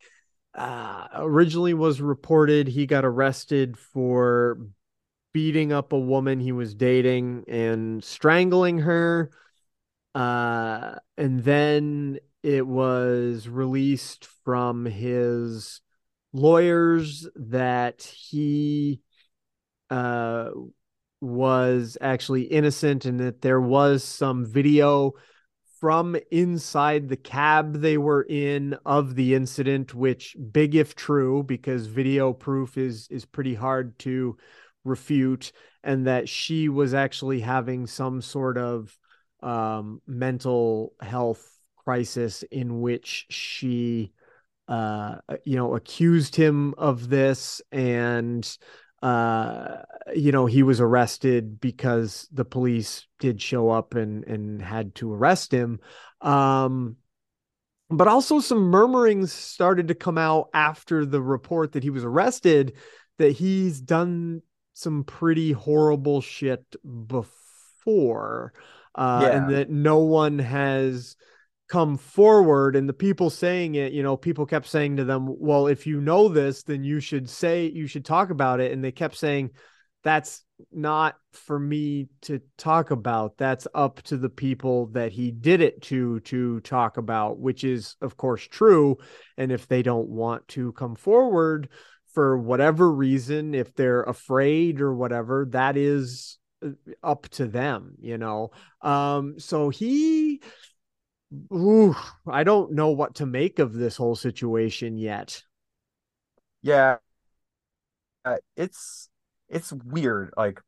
uh, 0.54 1.08
originally 1.14 1.74
was 1.74 2.00
reported 2.00 2.68
he 2.68 2.86
got 2.86 3.04
arrested 3.04 3.78
for 3.78 4.58
beating 5.32 5.72
up 5.72 5.92
a 5.92 5.98
woman 5.98 6.40
he 6.40 6.52
was 6.52 6.74
dating 6.74 7.44
and 7.48 8.02
strangling 8.02 8.78
her. 8.78 9.30
Uh, 10.14 10.94
and 11.18 11.44
then 11.44 12.18
it 12.42 12.66
was 12.66 13.48
released 13.48 14.26
from 14.44 14.86
his 14.86 15.82
lawyers 16.36 17.26
that 17.34 18.02
he 18.02 19.00
uh 19.90 20.50
was 21.22 21.96
actually 22.00 22.42
innocent 22.42 23.06
and 23.06 23.18
that 23.20 23.40
there 23.40 23.60
was 23.60 24.04
some 24.04 24.44
video 24.44 25.12
from 25.80 26.14
inside 26.30 27.08
the 27.08 27.16
cab 27.16 27.80
they 27.80 27.96
were 27.96 28.26
in 28.28 28.76
of 28.84 29.14
the 29.14 29.34
incident 29.34 29.94
which 29.94 30.36
big 30.52 30.74
if 30.74 30.94
true 30.94 31.42
because 31.42 31.86
video 31.86 32.34
proof 32.34 32.76
is 32.76 33.08
is 33.10 33.24
pretty 33.24 33.54
hard 33.54 33.98
to 33.98 34.36
refute 34.84 35.52
and 35.82 36.06
that 36.06 36.28
she 36.28 36.68
was 36.68 36.92
actually 36.92 37.40
having 37.40 37.86
some 37.86 38.20
sort 38.20 38.58
of 38.58 38.94
um 39.42 40.02
mental 40.06 40.92
health 41.00 41.50
crisis 41.76 42.42
in 42.50 42.80
which 42.80 43.24
she 43.30 44.12
uh 44.68 45.16
you 45.44 45.56
know 45.56 45.74
accused 45.74 46.34
him 46.34 46.74
of 46.76 47.08
this 47.08 47.62
and 47.70 48.58
uh 49.02 49.76
you 50.14 50.32
know 50.32 50.46
he 50.46 50.62
was 50.62 50.80
arrested 50.80 51.60
because 51.60 52.28
the 52.32 52.44
police 52.44 53.06
did 53.20 53.40
show 53.40 53.70
up 53.70 53.94
and 53.94 54.24
and 54.24 54.60
had 54.60 54.94
to 54.94 55.12
arrest 55.12 55.52
him 55.52 55.78
um 56.20 56.96
but 57.88 58.08
also 58.08 58.40
some 58.40 58.58
murmurings 58.58 59.32
started 59.32 59.88
to 59.88 59.94
come 59.94 60.18
out 60.18 60.48
after 60.52 61.06
the 61.06 61.22
report 61.22 61.72
that 61.72 61.84
he 61.84 61.90
was 61.90 62.04
arrested 62.04 62.72
that 63.18 63.32
he's 63.32 63.80
done 63.80 64.42
some 64.72 65.04
pretty 65.04 65.52
horrible 65.52 66.20
shit 66.20 66.64
before 67.06 68.52
uh 68.96 69.30
and 69.32 69.54
that 69.54 69.70
no 69.70 69.98
one 69.98 70.40
has 70.40 71.16
come 71.68 71.96
forward 71.96 72.76
and 72.76 72.88
the 72.88 72.92
people 72.92 73.28
saying 73.28 73.74
it 73.74 73.92
you 73.92 74.02
know 74.02 74.16
people 74.16 74.46
kept 74.46 74.68
saying 74.68 74.96
to 74.96 75.04
them 75.04 75.26
well 75.40 75.66
if 75.66 75.84
you 75.84 76.00
know 76.00 76.28
this 76.28 76.62
then 76.62 76.84
you 76.84 77.00
should 77.00 77.28
say 77.28 77.66
you 77.66 77.86
should 77.86 78.04
talk 78.04 78.30
about 78.30 78.60
it. 78.60 78.72
And 78.72 78.82
they 78.82 78.92
kept 78.92 79.16
saying 79.16 79.50
that's 80.02 80.44
not 80.72 81.16
for 81.32 81.58
me 81.58 82.08
to 82.22 82.40
talk 82.56 82.90
about. 82.90 83.36
That's 83.36 83.66
up 83.74 84.02
to 84.02 84.16
the 84.16 84.28
people 84.28 84.86
that 84.88 85.12
he 85.12 85.30
did 85.30 85.60
it 85.60 85.82
to 85.82 86.20
to 86.20 86.60
talk 86.60 86.96
about 86.96 87.38
which 87.38 87.64
is 87.64 87.96
of 88.00 88.16
course 88.16 88.46
true. 88.46 88.98
And 89.36 89.50
if 89.50 89.66
they 89.66 89.82
don't 89.82 90.08
want 90.08 90.46
to 90.48 90.72
come 90.72 90.94
forward 90.94 91.68
for 92.14 92.38
whatever 92.38 92.90
reason 92.90 93.54
if 93.54 93.74
they're 93.74 94.02
afraid 94.02 94.80
or 94.80 94.94
whatever 94.94 95.46
that 95.50 95.76
is 95.76 96.38
uh, 96.64 96.70
up 97.02 97.28
to 97.30 97.46
them 97.46 97.94
you 97.98 98.16
know? 98.16 98.50
Um 98.80 99.38
so 99.38 99.68
he 99.68 100.40
Ooh, 101.52 101.94
I 102.26 102.42
don't 102.44 102.72
know 102.72 102.90
what 102.90 103.14
to 103.16 103.26
make 103.26 103.58
of 103.60 103.72
this 103.74 103.96
whole 103.96 104.16
situation 104.16 104.96
yet. 104.98 105.42
Yeah, 106.62 106.98
uh, 108.24 108.36
it's 108.56 109.08
it's 109.48 109.72
weird. 109.72 110.32
Like, 110.36 110.60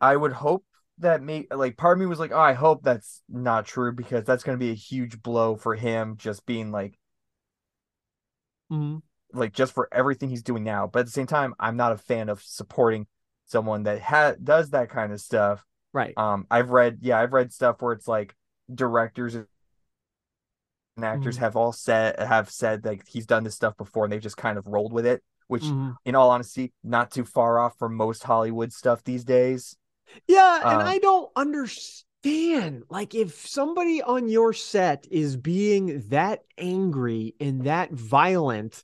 I 0.00 0.16
would 0.16 0.32
hope 0.32 0.64
that 0.98 1.22
may 1.22 1.46
like 1.50 1.76
part 1.76 1.98
of 1.98 2.00
me 2.00 2.06
was 2.06 2.20
like, 2.20 2.32
oh, 2.32 2.40
I 2.40 2.54
hope 2.54 2.82
that's 2.84 3.22
not 3.28 3.66
true 3.66 3.92
because 3.92 4.24
that's 4.24 4.44
going 4.44 4.58
to 4.58 4.64
be 4.64 4.72
a 4.72 4.74
huge 4.74 5.22
blow 5.22 5.56
for 5.56 5.74
him, 5.76 6.16
just 6.18 6.46
being 6.46 6.72
like, 6.72 6.98
Mhm. 8.70 9.02
like 9.32 9.52
just 9.52 9.72
for 9.74 9.88
everything 9.92 10.28
he's 10.30 10.42
doing 10.42 10.64
now. 10.64 10.86
But 10.86 11.00
at 11.00 11.06
the 11.06 11.12
same 11.12 11.26
time, 11.26 11.54
I'm 11.58 11.76
not 11.76 11.92
a 11.92 11.98
fan 11.98 12.28
of 12.28 12.42
supporting 12.42 13.06
someone 13.46 13.84
that 13.84 14.00
ha 14.00 14.34
does 14.42 14.70
that 14.70 14.90
kind 14.90 15.12
of 15.12 15.20
stuff. 15.20 15.64
Right. 15.92 16.14
Um, 16.16 16.46
I've 16.50 16.70
read, 16.70 16.98
yeah, 17.02 17.18
I've 17.20 17.32
read 17.32 17.52
stuff 17.52 17.80
where 17.80 17.92
it's 17.92 18.08
like 18.08 18.34
directors 18.74 19.36
actors 21.04 21.36
Mhm. 21.36 21.40
have 21.40 21.56
all 21.56 21.72
said 21.72 22.18
have 22.18 22.50
said 22.50 22.82
that 22.84 22.98
he's 23.06 23.26
done 23.26 23.44
this 23.44 23.54
stuff 23.54 23.76
before 23.76 24.04
and 24.04 24.12
they've 24.12 24.20
just 24.20 24.36
kind 24.36 24.58
of 24.58 24.66
rolled 24.66 24.92
with 24.92 25.06
it, 25.06 25.22
which 25.46 25.64
Mhm. 25.64 25.96
in 26.04 26.14
all 26.14 26.30
honesty, 26.30 26.72
not 26.82 27.10
too 27.10 27.24
far 27.24 27.58
off 27.58 27.78
from 27.78 27.94
most 27.94 28.24
Hollywood 28.24 28.72
stuff 28.72 29.02
these 29.04 29.24
days. 29.24 29.76
Yeah, 30.26 30.64
and 30.66 30.80
Um, 30.80 30.86
I 30.86 30.98
don't 30.98 31.30
understand. 31.36 32.84
Like, 32.88 33.14
if 33.14 33.46
somebody 33.46 34.02
on 34.02 34.28
your 34.28 34.52
set 34.52 35.06
is 35.10 35.36
being 35.36 36.08
that 36.08 36.42
angry 36.56 37.34
and 37.40 37.64
that 37.64 37.92
violent, 37.92 38.82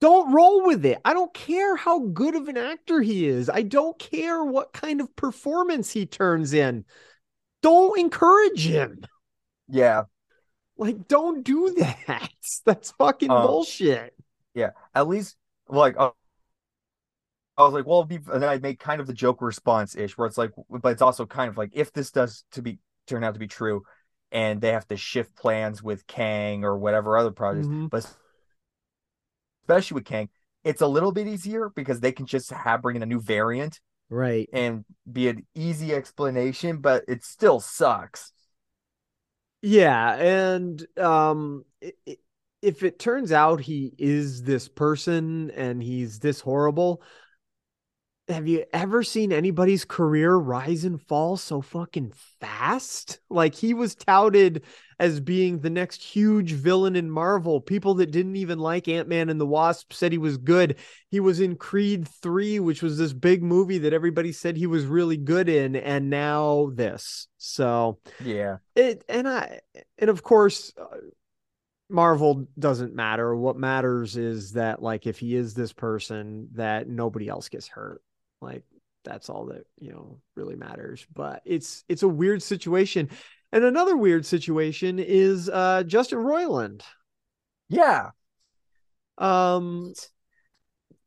don't 0.00 0.32
roll 0.32 0.66
with 0.66 0.84
it. 0.86 0.98
I 1.04 1.12
don't 1.14 1.34
care 1.34 1.76
how 1.76 2.00
good 2.00 2.34
of 2.34 2.48
an 2.48 2.56
actor 2.56 3.02
he 3.02 3.26
is. 3.26 3.50
I 3.50 3.62
don't 3.62 3.98
care 3.98 4.44
what 4.44 4.72
kind 4.72 5.00
of 5.00 5.14
performance 5.16 5.90
he 5.90 6.06
turns 6.06 6.52
in. 6.54 6.84
Don't 7.62 7.98
encourage 7.98 8.66
him. 8.66 9.04
Yeah, 9.68 10.04
Like, 10.80 11.08
don't 11.08 11.44
do 11.44 11.74
that. 11.78 12.30
That's 12.64 12.90
fucking 12.92 13.30
Um, 13.30 13.46
bullshit. 13.46 14.14
yeah. 14.54 14.70
At 14.94 15.08
least 15.08 15.36
like 15.68 15.94
uh, 15.98 16.10
I 17.56 17.62
was 17.64 17.74
like, 17.74 17.86
well, 17.86 18.04
be, 18.04 18.16
and 18.16 18.42
then 18.42 18.48
I 18.48 18.58
made 18.58 18.78
kind 18.78 19.00
of 19.00 19.06
the 19.06 19.12
joke 19.12 19.42
response 19.42 19.94
ish, 19.94 20.16
where 20.16 20.26
it's 20.26 20.38
like, 20.38 20.52
but 20.70 20.88
it's 20.92 21.02
also 21.02 21.26
kind 21.26 21.50
of 21.50 21.58
like 21.58 21.70
if 21.74 21.92
this 21.92 22.10
does 22.10 22.44
to 22.52 22.62
be 22.62 22.78
turn 23.06 23.22
out 23.24 23.34
to 23.34 23.40
be 23.40 23.46
true, 23.46 23.82
and 24.32 24.60
they 24.60 24.72
have 24.72 24.86
to 24.88 24.96
shift 24.96 25.36
plans 25.36 25.82
with 25.82 26.06
Kang 26.06 26.64
or 26.64 26.78
whatever 26.78 27.18
other 27.18 27.32
projects, 27.32 27.68
Mhm. 27.68 27.90
but 27.90 28.10
especially 29.62 29.96
with 29.96 30.04
Kang, 30.04 30.28
it's 30.64 30.80
a 30.80 30.86
little 30.86 31.12
bit 31.12 31.26
easier 31.26 31.70
because 31.70 32.00
they 32.00 32.12
can 32.12 32.26
just 32.26 32.50
have 32.50 32.82
bring 32.82 32.96
in 32.96 33.02
a 33.02 33.06
new 33.06 33.20
variant 33.20 33.80
Right. 34.08 34.48
and 34.52 34.84
be 35.10 35.28
an 35.28 35.46
easy 35.54 35.94
explanation, 35.94 36.78
but 36.78 37.04
it 37.08 37.24
still 37.24 37.60
sucks. 37.60 38.32
Yeah, 39.62 40.14
and 40.16 40.86
um 40.98 41.64
if 42.62 42.82
it 42.82 42.98
turns 42.98 43.32
out 43.32 43.60
he 43.60 43.92
is 43.98 44.42
this 44.42 44.68
person 44.68 45.50
and 45.52 45.82
he's 45.82 46.18
this 46.18 46.40
horrible, 46.40 47.02
have 48.30 48.48
you 48.48 48.64
ever 48.72 49.02
seen 49.02 49.32
anybody's 49.32 49.84
career 49.84 50.34
rise 50.36 50.84
and 50.84 51.00
fall 51.02 51.36
so 51.36 51.60
fucking 51.60 52.12
fast? 52.40 53.18
Like 53.28 53.54
he 53.54 53.74
was 53.74 53.94
touted 53.94 54.64
as 54.98 55.20
being 55.20 55.58
the 55.58 55.70
next 55.70 56.02
huge 56.02 56.52
villain 56.52 56.96
in 56.96 57.10
Marvel. 57.10 57.60
People 57.60 57.94
that 57.94 58.10
didn't 58.10 58.36
even 58.36 58.58
like 58.58 58.88
Ant-Man 58.88 59.28
and 59.28 59.40
the 59.40 59.46
Wasp 59.46 59.92
said 59.92 60.12
he 60.12 60.18
was 60.18 60.38
good. 60.38 60.76
He 61.10 61.20
was 61.20 61.40
in 61.40 61.56
Creed 61.56 62.06
3, 62.06 62.60
which 62.60 62.82
was 62.82 62.96
this 62.96 63.12
big 63.12 63.42
movie 63.42 63.78
that 63.78 63.92
everybody 63.92 64.32
said 64.32 64.56
he 64.56 64.66
was 64.66 64.86
really 64.86 65.16
good 65.16 65.48
in, 65.48 65.76
and 65.76 66.08
now 66.08 66.70
this. 66.74 67.28
So 67.38 67.98
Yeah. 68.24 68.58
it 68.76 69.04
and 69.08 69.28
I 69.28 69.60
and 69.98 70.08
of 70.10 70.22
course 70.22 70.72
uh, 70.80 70.96
Marvel 71.88 72.46
doesn't 72.58 72.94
matter. 72.94 73.34
What 73.34 73.56
matters 73.56 74.16
is 74.16 74.52
that 74.52 74.80
like 74.80 75.06
if 75.06 75.18
he 75.18 75.34
is 75.34 75.54
this 75.54 75.72
person 75.72 76.48
that 76.52 76.88
nobody 76.88 77.28
else 77.28 77.48
gets 77.48 77.66
hurt. 77.66 78.00
Like 78.40 78.64
that's 79.04 79.28
all 79.28 79.46
that, 79.46 79.66
you 79.78 79.92
know, 79.92 80.20
really 80.36 80.56
matters. 80.56 81.06
But 81.14 81.42
it's 81.44 81.84
it's 81.88 82.02
a 82.02 82.08
weird 82.08 82.42
situation. 82.42 83.10
And 83.52 83.64
another 83.64 83.96
weird 83.96 84.26
situation 84.26 84.98
is 84.98 85.48
uh 85.48 85.82
Justin 85.84 86.18
Roiland. 86.18 86.82
Yeah. 87.68 88.10
Um 89.18 89.92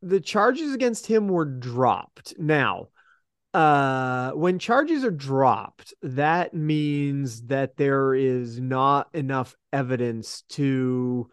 the 0.02 0.20
charges 0.20 0.74
against 0.74 1.08
him 1.08 1.28
were 1.28 1.46
dropped. 1.46 2.34
Now, 2.38 2.90
uh 3.54 4.32
when 4.32 4.60
charges 4.60 5.04
are 5.04 5.12
dropped, 5.12 5.94
that 6.02 6.54
means 6.54 7.44
that 7.44 7.78
there 7.78 8.16
is 8.16 8.60
not 8.60 9.10
enough 9.14 9.56
evidence 9.72 10.44
to 10.50 11.30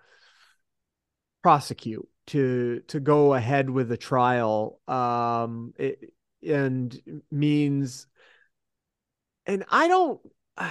prosecute 1.42 2.06
to 2.30 2.80
to 2.86 3.00
go 3.00 3.34
ahead 3.34 3.68
with 3.68 3.90
a 3.90 3.96
trial 3.96 4.80
um 4.86 5.74
it, 5.76 6.12
and 6.46 7.22
means 7.30 8.06
and 9.46 9.64
I 9.68 9.88
don't 9.88 10.20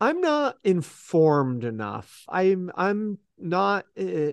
I'm 0.00 0.20
not 0.20 0.56
informed 0.64 1.62
enough. 1.62 2.24
I'm 2.28 2.72
I'm 2.74 3.18
not 3.38 3.84
uh, 3.96 4.32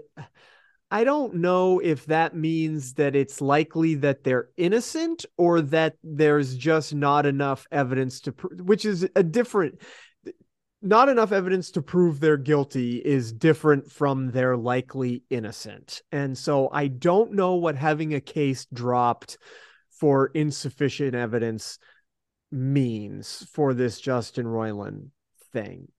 I 0.90 1.04
don't 1.04 1.36
know 1.36 1.78
if 1.78 2.08
that 2.08 2.36
means 2.36 2.94
that 2.96 3.16
it's 3.16 3.40
likely 3.40 3.94
that 3.96 4.24
they're 4.24 4.50
innocent 4.58 5.26
or 5.38 5.62
that 5.62 5.98
there's 6.04 6.56
just 6.56 6.96
not 6.96 7.28
enough 7.28 7.68
evidence 7.72 8.22
to 8.22 8.32
which 8.64 8.86
is 8.86 9.08
a 9.16 9.22
different 9.22 9.80
not 10.82 11.10
enough 11.10 11.32
evidence 11.32 11.72
to 11.72 11.82
prove 11.82 12.20
they're 12.20 12.38
guilty 12.38 12.98
is 12.98 13.34
different 13.34 13.92
from 13.92 14.32
they're 14.32 14.58
likely 14.58 15.24
innocent. 15.30 16.02
And 16.12 16.38
so 16.38 16.70
I 16.72 16.88
don't 16.88 17.34
know 17.34 17.56
what 17.56 17.76
having 17.76 18.14
a 18.14 18.22
case 18.22 18.66
dropped 18.74 19.38
for 19.92 20.28
insufficient 20.28 21.16
evidence 21.16 21.80
means 22.52 23.46
for 23.52 23.74
this 23.74 24.00
Justin 24.00 24.46
Roiland 24.46 25.10
thing. 25.52 25.90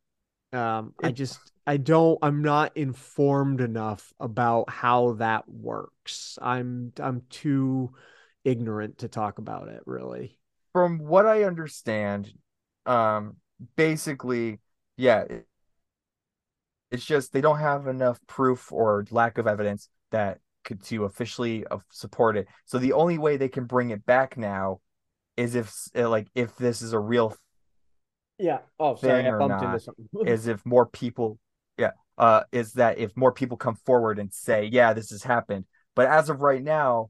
Um, 0.53 0.95
I 1.03 1.13
just 1.13 1.39
I 1.67 1.77
don't 1.77 2.19
I'm 2.23 2.43
not 2.43 2.77
informed 2.77 3.61
enough 3.61 4.13
about 4.19 4.69
how 4.69 5.13
that 5.15 5.49
works. 5.49 6.39
I'm 6.43 6.93
I'm 6.99 7.23
too 7.31 7.93
ignorant 8.45 8.99
to 8.99 9.09
talk 9.09 9.39
about 9.39 9.69
it 9.69 9.83
really. 9.87 10.39
From 10.73 10.99
what 10.99 11.27
I 11.27 11.45
understand, 11.45 12.33
um, 12.87 13.37
basically, 13.77 14.59
yeah, 15.01 15.25
it's 16.91 17.05
just 17.05 17.33
they 17.33 17.41
don't 17.41 17.59
have 17.59 17.87
enough 17.87 18.21
proof 18.27 18.71
or 18.73 19.07
lack 19.11 19.39
of 19.39 19.47
evidence 19.47 19.89
that 20.11 20.39
could 20.65 20.83
to 20.85 21.05
officially 21.05 21.65
uh, 21.71 21.79
support 21.91 22.37
it. 22.37 22.47
So 22.67 22.79
the 22.79 22.93
only 22.93 23.19
way 23.19 23.37
they 23.37 23.49
can 23.49 23.65
bring 23.65 23.91
it 23.91 24.05
back 24.05 24.37
now 24.37 24.81
is 25.37 25.55
if 25.55 25.73
uh, 25.97 26.09
like 26.09 26.29
if 26.35 26.57
this 26.57 26.83
is 26.83 26.93
a 26.93 26.99
real 26.99 27.35
Yeah. 28.39 28.59
Oh, 28.79 28.95
sorry, 28.97 29.27
I 29.27 29.31
bumped 29.31 29.63
into 29.63 29.81
something. 29.81 30.09
is 30.27 30.47
if 30.47 30.65
more 30.67 30.87
people 30.87 31.39
yeah 31.79 31.93
uh 32.19 32.43
is 32.53 32.75
that 32.75 32.99
if 32.99 33.17
more 33.17 33.33
people 33.33 33.57
come 33.57 33.77
forward 33.87 34.19
and 34.19 34.33
say 34.33 34.69
yeah 34.71 34.93
this 34.93 35.11
has 35.11 35.23
happened 35.23 35.65
but 35.95 36.07
as 36.07 36.29
of 36.29 36.43
right 36.43 36.63
now 36.63 37.09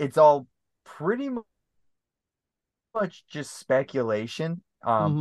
it's 0.00 0.18
all 0.18 0.48
pretty 0.84 1.28
mu- 1.28 1.42
much 2.94 3.24
just 3.28 3.58
speculation 3.58 4.62
um 4.82 5.20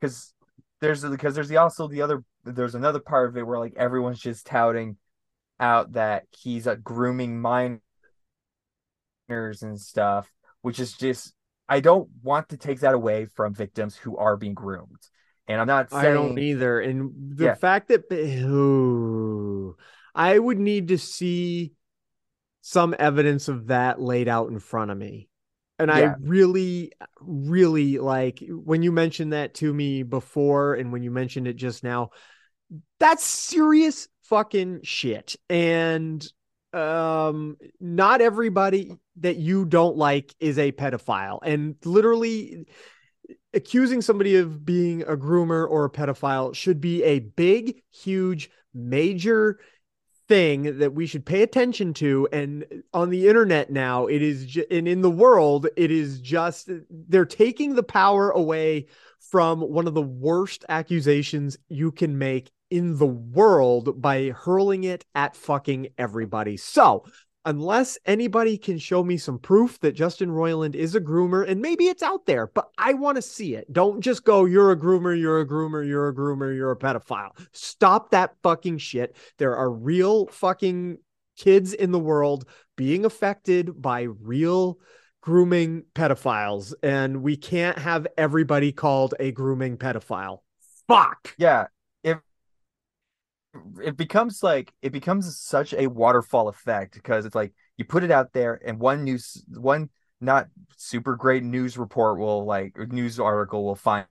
because 0.00 0.32
there's 0.80 1.04
because 1.04 1.34
there's 1.34 1.48
the 1.48 1.56
also 1.56 1.88
the 1.88 2.02
other 2.02 2.24
there's 2.44 2.74
another 2.74 3.00
part 3.00 3.28
of 3.28 3.36
it 3.36 3.46
where 3.46 3.58
like 3.58 3.74
everyone's 3.76 4.20
just 4.20 4.46
touting 4.46 4.96
out 5.60 5.92
that 5.92 6.24
he's 6.30 6.66
uh, 6.66 6.76
grooming 6.76 7.40
minors 7.40 7.80
and 9.62 9.80
stuff 9.80 10.30
which 10.62 10.78
is 10.78 10.92
just 10.92 11.32
I 11.68 11.80
don't 11.80 12.08
want 12.22 12.48
to 12.50 12.56
take 12.56 12.80
that 12.80 12.94
away 12.94 13.26
from 13.26 13.54
victims 13.54 13.96
who 13.96 14.16
are 14.16 14.36
being 14.36 14.54
groomed 14.54 15.08
and 15.48 15.60
I'm 15.60 15.66
not 15.66 15.90
saying 15.90 16.04
I 16.04 16.12
don't 16.12 16.38
either. 16.38 16.80
And 16.80 17.36
the 17.36 17.46
Yeah. 17.46 17.54
fact 17.54 17.88
that 17.88 18.12
ooh, 18.12 19.76
I 20.14 20.38
would 20.38 20.58
need 20.58 20.88
to 20.88 20.98
see 20.98 21.72
some 22.60 22.94
evidence 22.98 23.48
of 23.48 23.68
that 23.68 24.00
laid 24.00 24.28
out 24.28 24.50
in 24.50 24.58
front 24.58 24.90
of 24.90 24.98
me. 24.98 25.27
And 25.78 25.90
I 25.90 26.14
really, 26.20 26.92
really 27.20 27.98
like 27.98 28.42
when 28.48 28.82
you 28.82 28.90
mentioned 28.90 29.32
that 29.32 29.54
to 29.54 29.72
me 29.72 30.02
before 30.02 30.74
and 30.74 30.92
when 30.92 31.02
you 31.02 31.10
mentioned 31.10 31.46
it 31.46 31.54
just 31.54 31.84
now, 31.84 32.10
that's 32.98 33.24
serious 33.24 34.08
fucking 34.24 34.80
shit. 34.82 35.36
And 35.48 36.26
um 36.72 37.56
not 37.80 38.20
everybody 38.20 38.92
that 39.16 39.36
you 39.36 39.64
don't 39.64 39.96
like 39.96 40.34
is 40.40 40.58
a 40.58 40.72
pedophile. 40.72 41.38
And 41.42 41.76
literally 41.84 42.66
accusing 43.54 44.02
somebody 44.02 44.36
of 44.36 44.64
being 44.64 45.02
a 45.02 45.16
groomer 45.16 45.68
or 45.68 45.84
a 45.84 45.90
pedophile 45.90 46.54
should 46.54 46.80
be 46.80 47.02
a 47.04 47.20
big, 47.20 47.82
huge, 47.90 48.50
major 48.74 49.58
thing 50.28 50.78
that 50.78 50.94
we 50.94 51.06
should 51.06 51.24
pay 51.24 51.42
attention 51.42 51.94
to. 51.94 52.28
And 52.32 52.64
on 52.92 53.10
the 53.10 53.28
internet 53.28 53.70
now, 53.70 54.06
it 54.06 54.22
is, 54.22 54.46
ju- 54.46 54.66
and 54.70 54.86
in 54.86 55.00
the 55.00 55.10
world, 55.10 55.66
it 55.76 55.90
is 55.90 56.20
just, 56.20 56.70
they're 56.90 57.24
taking 57.24 57.74
the 57.74 57.82
power 57.82 58.30
away 58.30 58.86
from 59.18 59.60
one 59.60 59.86
of 59.86 59.94
the 59.94 60.02
worst 60.02 60.64
accusations 60.68 61.58
you 61.68 61.90
can 61.90 62.18
make 62.18 62.50
in 62.70 62.98
the 62.98 63.06
world 63.06 64.00
by 64.00 64.30
hurling 64.30 64.84
it 64.84 65.04
at 65.14 65.34
fucking 65.34 65.88
everybody. 65.96 66.56
So, 66.56 67.04
unless 67.48 67.96
anybody 68.04 68.58
can 68.58 68.76
show 68.76 69.02
me 69.02 69.16
some 69.16 69.38
proof 69.38 69.80
that 69.80 69.92
Justin 69.92 70.28
Roiland 70.28 70.74
is 70.74 70.94
a 70.94 71.00
groomer, 71.00 71.48
and 71.48 71.62
maybe 71.62 71.86
it's 71.86 72.02
out 72.02 72.26
there, 72.26 72.46
but 72.48 72.68
I 72.76 72.92
want 72.92 73.16
to 73.16 73.22
see 73.22 73.54
it. 73.54 73.72
Don't 73.72 74.02
just 74.02 74.22
go, 74.22 74.44
you're 74.44 74.70
a 74.70 74.76
groomer, 74.76 75.18
you're 75.18 75.40
a 75.40 75.48
groomer, 75.48 75.84
you're 75.86 76.08
a 76.08 76.14
groomer, 76.14 76.54
you're 76.54 76.72
a 76.72 76.76
pedophile. 76.76 77.30
Stop 77.52 78.10
that 78.10 78.34
fucking 78.42 78.76
shit. 78.76 79.16
There 79.38 79.56
are 79.56 79.70
real 79.70 80.26
fucking 80.26 80.98
kids 81.38 81.72
in 81.72 81.90
the 81.90 81.98
world 81.98 82.44
being 82.76 83.06
affected 83.06 83.80
by 83.80 84.02
real 84.02 84.78
grooming 85.22 85.84
pedophiles, 85.94 86.74
and 86.82 87.22
we 87.22 87.38
can't 87.38 87.78
have 87.78 88.06
everybody 88.18 88.72
called 88.72 89.14
a 89.18 89.32
grooming 89.32 89.78
pedophile. 89.78 90.40
Fuck. 90.86 91.34
yeah 91.38 91.68
it 93.82 93.96
becomes 93.96 94.42
like 94.42 94.72
it 94.82 94.92
becomes 94.92 95.38
such 95.38 95.72
a 95.74 95.86
waterfall 95.86 96.48
effect 96.48 96.94
because 96.94 97.24
it's 97.24 97.34
like 97.34 97.52
you 97.76 97.84
put 97.84 98.04
it 98.04 98.10
out 98.10 98.32
there 98.32 98.60
and 98.64 98.78
one 98.78 99.04
news 99.04 99.42
one 99.48 99.88
not 100.20 100.48
super 100.76 101.16
great 101.16 101.42
news 101.42 101.78
report 101.78 102.18
will 102.18 102.44
like 102.44 102.76
news 102.92 103.18
article 103.18 103.64
will 103.64 103.74
find 103.74 104.06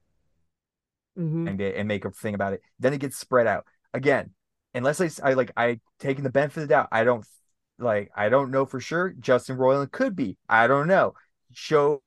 Mhm. 1.18 1.60
it 1.60 1.76
and 1.76 1.88
make 1.88 2.06
a 2.06 2.12
thing 2.12 2.36
about 2.36 2.54
it. 2.54 2.62
Then 2.80 2.94
it 2.94 3.00
gets 3.00 3.18
spread 3.18 3.48
out. 3.48 3.66
Again 3.94 4.32
unless 4.74 5.02
I, 5.02 5.10
I 5.30 5.34
like 5.34 5.52
i 5.58 5.80
taking 5.98 6.24
the 6.24 6.30
benefit 6.30 6.62
of 6.62 6.68
the 6.68 6.74
doubt 6.74 6.90
i 6.92 7.04
don't 7.04 7.26
like 7.80 8.12
i 8.16 8.30
don't 8.30 8.52
know 8.52 8.66
for 8.66 8.80
sure. 8.80 9.10
Justin 9.20 9.58
roiland 9.58 9.92
could 9.92 10.16
be. 10.16 10.38
I 10.50 10.68
don't 10.68 10.88
know. 10.88 11.14
Show 11.54 12.04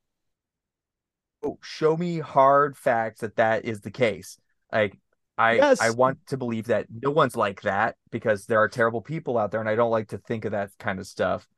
show 1.63 1.97
me 1.97 2.19
hard 2.19 2.77
facts 2.77 3.21
that 3.21 3.37
that 3.37 3.65
is 3.65 3.81
the 3.81 3.91
case. 3.91 4.39
Like 4.73 4.99
I 5.41 5.55
Yes. 5.55 5.81
I 5.81 5.91
want 5.91 6.19
to 6.27 6.37
believe 6.37 6.67
that 6.67 6.87
no 6.91 7.11
one's 7.11 7.35
like 7.35 7.63
that 7.63 7.97
because 8.11 8.45
there 8.45 8.59
are 8.59 8.69
terrible 8.69 9.01
people 9.01 9.39
out 9.39 9.51
there, 9.51 9.61
and 9.61 9.69
I 9.69 9.75
don't 9.75 9.91
like 9.91 10.09
to 10.09 10.19
think 10.19 10.45
of 10.45 10.53
that 10.53 10.71
kind 10.79 10.99
of 10.99 11.07
stuff. 11.07 11.49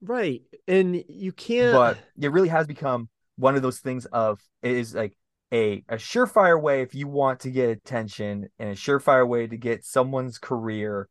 Right. 0.00 0.42
And 0.68 1.02
you 1.08 1.32
can't 1.32 1.72
but 1.72 1.98
it 2.20 2.30
really 2.30 2.48
has 2.48 2.66
become 2.68 3.08
one 3.36 3.56
of 3.56 3.62
those 3.62 3.80
things 3.80 4.06
of 4.06 4.40
it 4.62 4.72
is 4.72 4.94
like 4.94 5.16
a 5.52 5.84
a 5.88 5.96
surefire 5.96 6.60
way 6.60 6.82
if 6.82 6.94
you 6.94 7.08
want 7.08 7.40
to 7.40 7.50
get 7.50 7.70
attention 7.70 8.48
and 8.58 8.70
a 8.70 8.74
surefire 8.74 9.26
way 9.26 9.46
to 9.46 9.56
get 9.56 9.84
someone's 9.84 10.38
career 10.38 11.08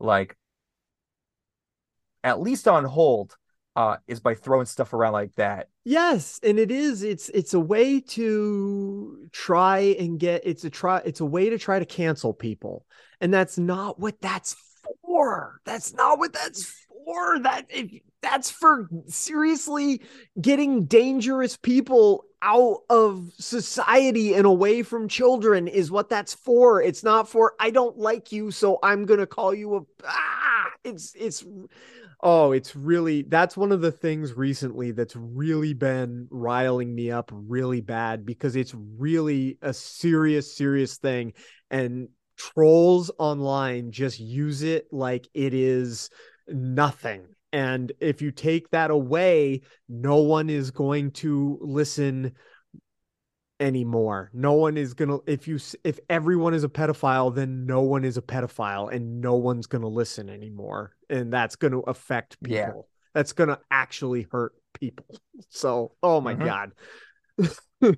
like 0.00 0.36
at 2.22 2.40
least 2.40 2.68
on 2.68 2.84
hold 2.84 3.36
uh 3.76 3.96
is 4.06 4.20
by 4.20 4.34
throwing 4.34 4.66
stuff 4.66 4.92
around 4.92 5.12
like 5.12 5.34
that 5.34 5.68
Yes, 5.88 6.38
and 6.42 6.58
it 6.58 6.70
is. 6.70 7.02
It's 7.02 7.30
it's 7.30 7.54
a 7.54 7.60
way 7.60 7.98
to 7.98 9.26
try 9.32 9.96
and 9.98 10.20
get 10.20 10.42
it's 10.44 10.62
a 10.64 10.68
try 10.68 10.98
it's 10.98 11.20
a 11.20 11.24
way 11.24 11.48
to 11.48 11.56
try 11.56 11.78
to 11.78 11.86
cancel 11.86 12.34
people. 12.34 12.84
And 13.22 13.32
that's 13.32 13.56
not 13.56 13.98
what 13.98 14.20
that's 14.20 14.54
for. 15.00 15.62
That's 15.64 15.94
not 15.94 16.18
what 16.18 16.34
that's 16.34 16.70
for. 17.06 17.38
That 17.38 17.68
if 17.70 18.02
that's 18.20 18.50
for 18.50 18.86
seriously 19.06 20.02
getting 20.38 20.84
dangerous 20.84 21.56
people 21.56 22.26
out 22.42 22.80
of 22.90 23.32
society 23.38 24.34
and 24.34 24.44
away 24.44 24.82
from 24.82 25.08
children 25.08 25.66
is 25.68 25.90
what 25.90 26.10
that's 26.10 26.34
for. 26.34 26.82
It's 26.82 27.02
not 27.02 27.30
for 27.30 27.54
I 27.58 27.70
don't 27.70 27.96
like 27.96 28.30
you, 28.30 28.50
so 28.50 28.78
I'm 28.82 29.06
gonna 29.06 29.26
call 29.26 29.54
you 29.54 29.76
a 29.76 29.80
ah. 30.04 30.70
It's 30.84 31.14
it's 31.18 31.44
oh, 32.20 32.52
it's 32.52 32.74
really 32.74 33.22
that's 33.22 33.56
one 33.56 33.72
of 33.72 33.80
the 33.80 33.92
things 33.92 34.36
recently 34.36 34.90
that's 34.90 35.14
really 35.16 35.72
been 35.72 36.26
riling 36.30 36.94
me 36.94 37.10
up 37.10 37.30
really 37.32 37.80
bad 37.80 38.26
because 38.26 38.56
it's 38.56 38.74
really 38.74 39.58
a 39.62 39.72
serious, 39.72 40.56
serious 40.56 40.96
thing. 40.96 41.32
And 41.70 42.08
trolls 42.36 43.10
online 43.18 43.90
just 43.90 44.18
use 44.18 44.62
it 44.62 44.86
like 44.92 45.28
it 45.34 45.54
is 45.54 46.10
nothing. 46.48 47.26
And 47.52 47.92
if 48.00 48.20
you 48.20 48.30
take 48.30 48.70
that 48.70 48.90
away, 48.90 49.62
no 49.88 50.16
one 50.16 50.50
is 50.50 50.70
going 50.70 51.12
to 51.12 51.58
listen 51.60 52.32
anymore. 53.60 54.30
No 54.32 54.54
one 54.54 54.76
is 54.76 54.94
going 54.94 55.08
to 55.10 55.22
if 55.26 55.48
you 55.48 55.58
if 55.84 55.98
everyone 56.08 56.54
is 56.54 56.64
a 56.64 56.68
pedophile, 56.68 57.34
then 57.34 57.66
no 57.66 57.82
one 57.82 58.04
is 58.04 58.16
a 58.16 58.22
pedophile 58.22 58.92
and 58.92 59.20
no 59.20 59.34
one's 59.34 59.66
going 59.66 59.82
to 59.82 59.88
listen 59.88 60.28
anymore. 60.28 60.94
And 61.10 61.32
that's 61.32 61.56
going 61.56 61.72
to 61.72 61.80
affect 61.80 62.42
people. 62.42 62.88
Yeah. 63.14 63.20
That's 63.20 63.32
going 63.32 63.48
to 63.48 63.58
actually 63.70 64.26
hurt 64.30 64.52
people. 64.74 65.06
So, 65.50 65.92
oh 66.02 66.20
my 66.20 66.34
Mhm. 66.34 66.44
god. 66.44 66.72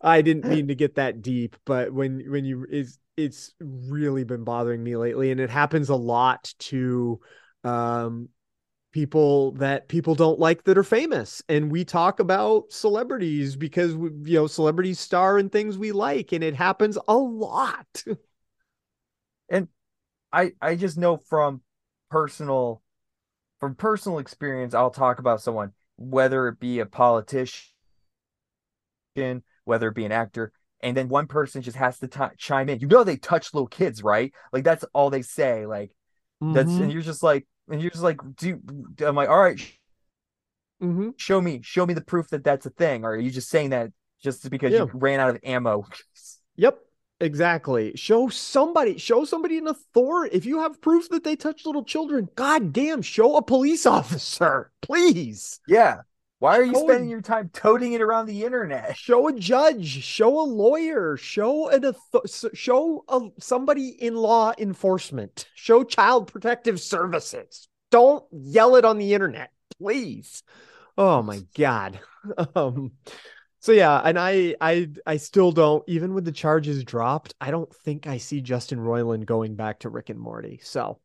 I 0.00 0.22
didn't 0.22 0.44
mean 0.46 0.68
to 0.68 0.74
get 0.74 0.96
that 0.96 1.22
deep, 1.22 1.56
but 1.64 1.92
when 1.92 2.30
when 2.30 2.44
you 2.44 2.66
is 2.68 2.98
it's 3.16 3.54
really 3.60 4.24
been 4.24 4.44
bothering 4.44 4.82
me 4.82 4.96
lately 4.96 5.30
and 5.30 5.40
it 5.40 5.50
happens 5.50 5.88
a 5.88 5.94
lot 5.96 6.52
to 6.58 7.20
um 7.64 8.28
people 8.96 9.52
that 9.52 9.88
people 9.88 10.14
don't 10.14 10.38
like 10.38 10.64
that 10.64 10.78
are 10.78 10.82
famous. 10.82 11.42
And 11.50 11.70
we 11.70 11.84
talk 11.84 12.18
about 12.18 12.72
celebrities 12.72 13.54
because 13.54 13.94
we- 13.94 14.08
you 14.30 14.38
know 14.38 14.46
celebrities 14.46 14.98
star 14.98 15.38
in 15.38 15.50
things 15.50 15.76
we 15.76 15.92
like 15.92 16.32
and 16.32 16.42
it 16.42 16.54
happens 16.54 16.96
a 17.06 17.14
lot. 17.14 18.02
And 19.50 19.68
i 20.32 20.52
i 20.60 20.74
just 20.74 20.98
know 20.98 21.18
from 21.18 21.60
personal 22.10 22.82
from 23.60 23.76
personal 23.76 24.18
experience 24.18 24.74
i'll 24.74 24.90
talk 24.90 25.20
about 25.20 25.40
someone 25.40 25.72
whether 25.96 26.48
it 26.48 26.58
be 26.58 26.80
a 26.80 26.86
politician 26.86 27.70
whether 29.64 29.88
it 29.88 29.94
be 29.94 30.04
an 30.04 30.10
actor 30.12 30.50
and 30.82 30.96
then 30.96 31.08
one 31.08 31.26
person 31.28 31.62
just 31.62 31.76
has 31.76 31.98
to 32.00 32.08
t- 32.08 32.20
chime 32.38 32.68
in. 32.68 32.80
You 32.80 32.88
know 32.88 33.04
they 33.04 33.16
touch 33.16 33.54
little 33.54 33.68
kids 33.68 34.02
right? 34.02 34.32
Like 34.52 34.64
that's 34.64 34.84
all 34.92 35.10
they 35.10 35.22
say 35.22 35.64
like 35.66 35.92
that's 36.52 36.72
Mhm. 36.72 36.82
and 36.82 36.92
you're 36.92 37.02
just 37.02 37.22
like 37.22 37.46
and 37.70 37.80
you're 37.80 37.90
just 37.90 38.02
like 38.02 38.18
do 38.36 38.60
i'm 39.06 39.14
like 39.16 39.28
all 39.28 39.40
right 39.40 39.60
Mhm. 40.82 41.14
show 41.18 41.40
me 41.40 41.60
show 41.62 41.86
me 41.86 41.94
the 41.94 42.02
proof 42.02 42.28
that 42.28 42.44
that's 42.44 42.66
a 42.66 42.70
thing 42.70 43.04
or 43.04 43.12
are 43.12 43.18
you 43.18 43.30
just 43.30 43.48
saying 43.48 43.70
that 43.70 43.92
just 44.22 44.48
because 44.50 44.72
Yeah. 44.72 44.80
you 44.84 44.90
ran 44.92 45.20
out 45.20 45.30
of 45.30 45.38
ammo 45.42 45.86
Yep, 46.58 46.78
exactly. 47.20 47.94
Show 47.96 48.28
somebody, 48.28 48.96
show 48.96 49.26
somebody 49.26 49.58
in 49.58 49.66
authority. 49.68 50.34
If 50.34 50.46
you 50.46 50.60
have 50.60 50.80
proof 50.80 51.10
that 51.10 51.22
they 51.22 51.36
touch 51.36 51.66
little 51.66 51.84
children, 51.84 52.30
goddamn, 52.34 53.02
show 53.02 53.36
a 53.36 53.42
police 53.42 53.84
officer, 53.98 54.70
please. 54.80 55.60
yeah 55.68 55.98
why 56.38 56.58
are 56.58 56.64
you 56.64 56.74
Show 56.74 56.84
spending 56.86 57.08
it- 57.08 57.12
your 57.12 57.22
time 57.22 57.50
toting 57.52 57.94
it 57.94 58.02
around 58.02 58.26
the 58.26 58.44
internet 58.44 58.96
Show 58.96 59.28
a 59.28 59.32
judge, 59.32 60.02
show 60.04 60.40
a 60.40 60.44
lawyer, 60.44 61.16
show 61.16 61.68
an 61.70 61.92
show 62.54 63.04
a, 63.08 63.20
somebody 63.40 63.88
in 63.88 64.14
law 64.16 64.52
enforcement, 64.58 65.48
show 65.54 65.82
child 65.84 66.30
protective 66.30 66.80
services. 66.80 67.68
Don't 67.90 68.24
yell 68.32 68.76
it 68.76 68.84
on 68.84 68.98
the 68.98 69.14
internet, 69.14 69.50
please. 69.78 70.42
Oh 70.98 71.22
my 71.22 71.40
god. 71.56 72.00
Um 72.56 72.90
so 73.60 73.70
yeah, 73.72 74.00
and 74.04 74.18
I 74.18 74.56
I 74.60 74.90
I 75.06 75.16
still 75.16 75.52
don't 75.52 75.84
even 75.86 76.12
with 76.12 76.24
the 76.24 76.32
charges 76.32 76.82
dropped, 76.84 77.34
I 77.40 77.50
don't 77.50 77.72
think 77.72 78.06
I 78.06 78.18
see 78.18 78.40
Justin 78.40 78.78
Roiland 78.80 79.26
going 79.26 79.54
back 79.54 79.80
to 79.80 79.88
Rick 79.88 80.10
and 80.10 80.18
Morty. 80.18 80.60
So, 80.62 80.98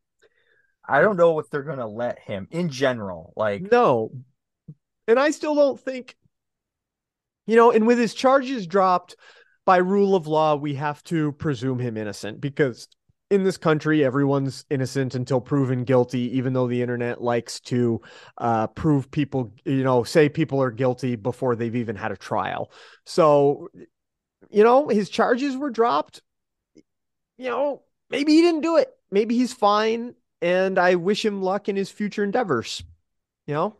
I 0.87 1.01
don't 1.01 1.15
know 1.17 1.39
if 1.39 1.49
they're 1.49 1.63
gonna 1.63 1.87
let 1.87 2.19
him 2.19 2.47
in 2.51 2.69
general. 2.69 3.33
Like 3.35 3.71
no. 3.71 4.11
And 5.07 5.19
I 5.19 5.31
still 5.31 5.55
don't 5.55 5.79
think 5.79 6.15
you 7.47 7.55
know, 7.55 7.71
and 7.71 7.87
with 7.87 7.97
his 7.97 8.13
charges 8.13 8.67
dropped 8.67 9.15
by 9.65 9.77
rule 9.77 10.15
of 10.15 10.27
law, 10.27 10.55
we 10.55 10.75
have 10.75 11.03
to 11.05 11.31
presume 11.33 11.79
him 11.79 11.97
innocent 11.97 12.39
because 12.39 12.87
in 13.29 13.43
this 13.43 13.57
country, 13.57 14.03
everyone's 14.03 14.65
innocent 14.69 15.15
until 15.15 15.39
proven 15.39 15.83
guilty, 15.83 16.37
even 16.37 16.53
though 16.53 16.67
the 16.67 16.81
internet 16.81 17.21
likes 17.21 17.59
to 17.61 18.01
uh, 18.37 18.67
prove 18.67 19.09
people, 19.09 19.53
you 19.65 19.83
know, 19.83 20.03
say 20.03 20.27
people 20.27 20.61
are 20.61 20.71
guilty 20.71 21.15
before 21.15 21.55
they've 21.55 21.75
even 21.75 21.95
had 21.95 22.11
a 22.11 22.17
trial. 22.17 22.71
So, 23.05 23.69
you 24.49 24.63
know, 24.63 24.89
his 24.89 25.09
charges 25.09 25.55
were 25.55 25.69
dropped. 25.69 26.21
You 27.37 27.49
know, 27.49 27.81
maybe 28.09 28.33
he 28.33 28.41
didn't 28.41 28.61
do 28.61 28.77
it. 28.77 28.89
Maybe 29.11 29.35
he's 29.35 29.53
fine. 29.53 30.13
And 30.41 30.77
I 30.77 30.95
wish 30.95 31.23
him 31.23 31.41
luck 31.41 31.69
in 31.69 31.75
his 31.75 31.89
future 31.89 32.23
endeavors. 32.23 32.83
You 33.47 33.53
know, 33.53 33.77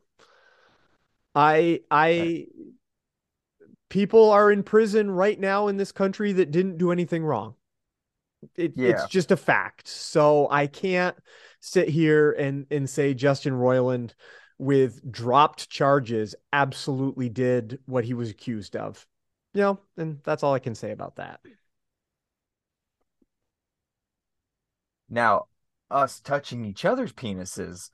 I, 1.34 1.82
I, 1.90 2.48
people 3.90 4.32
are 4.32 4.52
in 4.52 4.64
prison 4.64 5.12
right 5.12 5.40
now 5.40 5.68
in 5.68 5.78
this 5.78 5.92
country 5.92 6.34
that 6.34 6.52
didn't 6.52 6.78
do 6.78 6.92
anything 6.92 7.24
wrong. 7.24 7.56
It, 8.56 8.74
Yeah. 8.76 8.92
It's 8.92 9.08
just 9.08 9.32
a 9.32 9.38
fact. 9.38 9.88
So 9.88 10.48
I 10.50 10.68
can't 10.68 11.16
sit 11.60 11.90
here 11.90 12.32
and 12.32 12.66
and 12.72 12.90
say 12.90 13.14
Justin 13.14 13.54
Roiland 13.54 14.14
with 14.58 15.12
dropped 15.12 15.70
charges 15.70 16.36
absolutely 16.52 17.30
did 17.30 17.80
what 17.86 18.04
he 18.04 18.14
was 18.14 18.30
accused 18.30 18.76
of. 18.76 19.06
You 19.54 19.62
know, 19.62 19.80
and 19.98 20.20
that's 20.24 20.44
all 20.44 20.54
I 20.54 20.60
can 20.60 20.76
say 20.76 20.92
about 20.92 21.18
that. 21.18 21.42
now, 25.12 25.46
us 25.92 26.20
touching 26.20 26.66
each 26.66 26.86
other's 26.86 27.14
penises. 27.14 27.90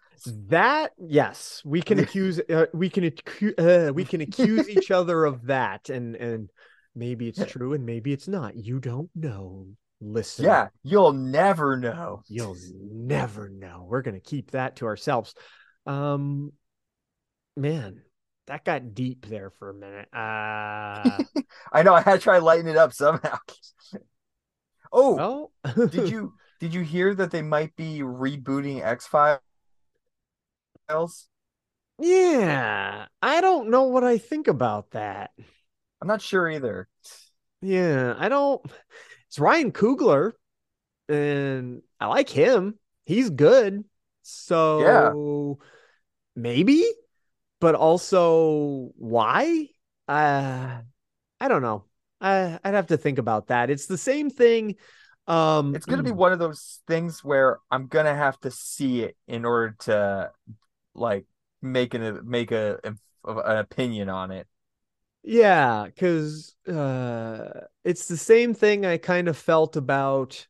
That 0.50 0.92
yes, 0.98 1.62
we 1.66 1.82
can 1.82 2.00
accuse 2.04 2.40
uh, 2.40 2.68
we 2.74 2.90
can 2.90 3.12
uh, 3.58 3.92
we 3.94 4.06
can 4.06 4.22
accuse 4.22 4.70
each 4.70 4.92
other 4.92 5.26
of 5.26 5.48
that 5.48 5.90
and 5.90 6.16
and 6.16 6.50
maybe 6.96 7.28
it's 7.28 7.44
true 7.52 7.74
and 7.74 7.86
maybe 7.86 8.14
it's 8.14 8.28
not. 8.28 8.56
You 8.56 8.80
don't 8.80 9.10
know. 9.16 9.68
Listen. 10.00 10.46
Yeah, 10.46 10.68
you'll 10.84 11.14
never 11.14 11.76
know. 11.76 12.22
You'll 12.28 12.58
never 12.80 13.50
know. 13.50 13.88
We're 13.90 14.04
gonna 14.04 14.20
keep 14.20 14.52
that 14.52 14.78
to 14.78 14.86
ourselves. 14.86 15.34
Um, 15.86 16.52
man, 17.56 18.02
that 18.48 18.64
got 18.64 18.94
deep 18.94 19.26
there 19.26 19.50
for 19.50 19.70
a 19.70 19.74
minute. 19.74 20.08
Uh, 20.14 21.24
I 21.74 21.84
know. 21.84 21.94
I 21.94 22.02
had 22.02 22.16
to 22.16 22.20
try 22.20 22.38
lighten 22.38 22.68
it 22.68 22.78
up 22.78 22.94
somehow. 22.94 23.38
oh, 24.92 25.16
well, 25.66 25.88
did 25.88 26.10
you 26.10 26.34
did 26.60 26.74
you 26.74 26.82
hear 26.82 27.14
that 27.16 27.32
they 27.32 27.42
might 27.42 27.76
be 27.76 28.00
rebooting 28.00 28.82
X 28.84 29.08
Files? 29.08 29.40
Yeah, 32.00 33.08
I 33.22 33.42
don't 33.42 33.70
know 33.70 33.84
what 33.84 34.04
I 34.04 34.18
think 34.18 34.48
about 34.48 34.92
that. 34.92 35.32
I'm 36.02 36.08
not 36.08 36.22
sure 36.22 36.50
either. 36.50 36.88
Yeah, 37.62 38.16
I 38.18 38.30
don't. 38.30 38.62
It's 39.28 39.40
Ryan 39.40 39.72
Coogler, 39.72 40.32
and 41.10 41.82
I 42.00 42.06
like 42.06 42.30
him. 42.30 42.80
He's 43.06 43.30
good. 43.30 43.84
So 44.22 44.80
yeah. 44.82 46.42
maybe, 46.42 46.86
but 47.60 47.76
also 47.76 48.92
why? 48.96 49.68
Uh, 50.08 50.82
I 51.40 51.48
don't 51.48 51.62
know. 51.62 51.86
I 52.22 52.60
I'd 52.64 52.74
have 52.74 52.88
to 52.88 52.98
think 52.98 53.18
about 53.18 53.48
that. 53.48 53.70
It's 53.70 53.88
the 53.88 53.98
same 53.98 54.30
thing. 54.30 54.76
Um, 55.28 55.76
It's 55.76 55.86
gonna 55.86 56.04
be 56.04 56.12
one 56.12 56.32
of 56.32 56.40
those 56.40 56.82
things 56.88 57.24
where 57.24 57.60
I'm 57.70 57.88
gonna 57.88 58.16
have 58.16 58.40
to 58.42 58.52
see 58.52 59.04
it 59.04 59.18
in 59.28 59.46
order 59.46 59.76
to 59.80 60.32
like 60.94 61.26
make 61.62 61.94
an 61.94 62.22
make 62.24 62.52
a, 62.52 62.80
an 63.26 63.58
opinion 63.58 64.10
on 64.10 64.32
it. 64.32 64.48
Yeah, 65.24 65.86
because 65.86 66.56
uh, 66.68 67.50
it's 67.84 68.08
the 68.08 68.16
same 68.16 68.54
thing 68.54 68.86
I 68.86 68.98
kind 68.98 69.28
of 69.28 69.36
felt 69.36 69.76
about 69.76 70.48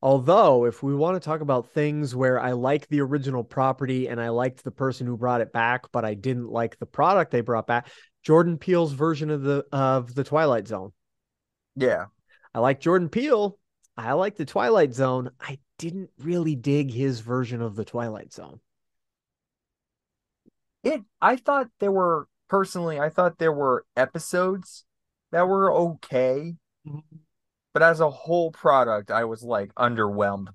Although, 0.00 0.64
if 0.64 0.80
we 0.82 0.94
want 0.94 1.16
to 1.16 1.20
talk 1.20 1.40
about 1.40 1.70
things 1.70 2.14
where 2.14 2.38
I 2.38 2.52
like 2.52 2.86
the 2.86 3.00
original 3.00 3.42
property 3.42 4.08
and 4.08 4.20
I 4.20 4.28
liked 4.28 4.62
the 4.62 4.70
person 4.70 5.08
who 5.08 5.16
brought 5.16 5.40
it 5.40 5.52
back, 5.52 5.90
but 5.90 6.04
I 6.04 6.14
didn't 6.14 6.48
like 6.48 6.78
the 6.78 6.86
product 6.86 7.32
they 7.32 7.40
brought 7.40 7.66
back, 7.66 7.88
Jordan 8.22 8.58
Peele's 8.58 8.92
version 8.92 9.28
of 9.30 9.42
the 9.42 9.64
of 9.72 10.14
the 10.14 10.22
Twilight 10.22 10.68
Zone. 10.68 10.92
Yeah. 11.74 12.06
I 12.54 12.60
like 12.60 12.80
Jordan 12.80 13.08
Peele. 13.08 13.57
I 13.98 14.12
like 14.12 14.36
the 14.36 14.44
Twilight 14.44 14.94
Zone. 14.94 15.30
I 15.40 15.58
didn't 15.78 16.10
really 16.18 16.54
dig 16.54 16.92
his 16.92 17.20
version 17.20 17.60
of 17.60 17.76
the 17.76 17.84
Twilight 17.84 18.32
Zone. 18.32 18.60
It 20.84 21.02
I 21.20 21.36
thought 21.36 21.68
there 21.80 21.92
were 21.92 22.28
personally, 22.48 23.00
I 23.00 23.08
thought 23.08 23.38
there 23.38 23.52
were 23.52 23.84
episodes 23.96 24.84
that 25.32 25.48
were 25.48 25.72
okay. 25.72 26.54
But 27.74 27.82
as 27.82 28.00
a 28.00 28.08
whole 28.10 28.50
product, 28.52 29.10
I 29.10 29.24
was 29.24 29.42
like 29.42 29.74
underwhelmed. 29.74 30.48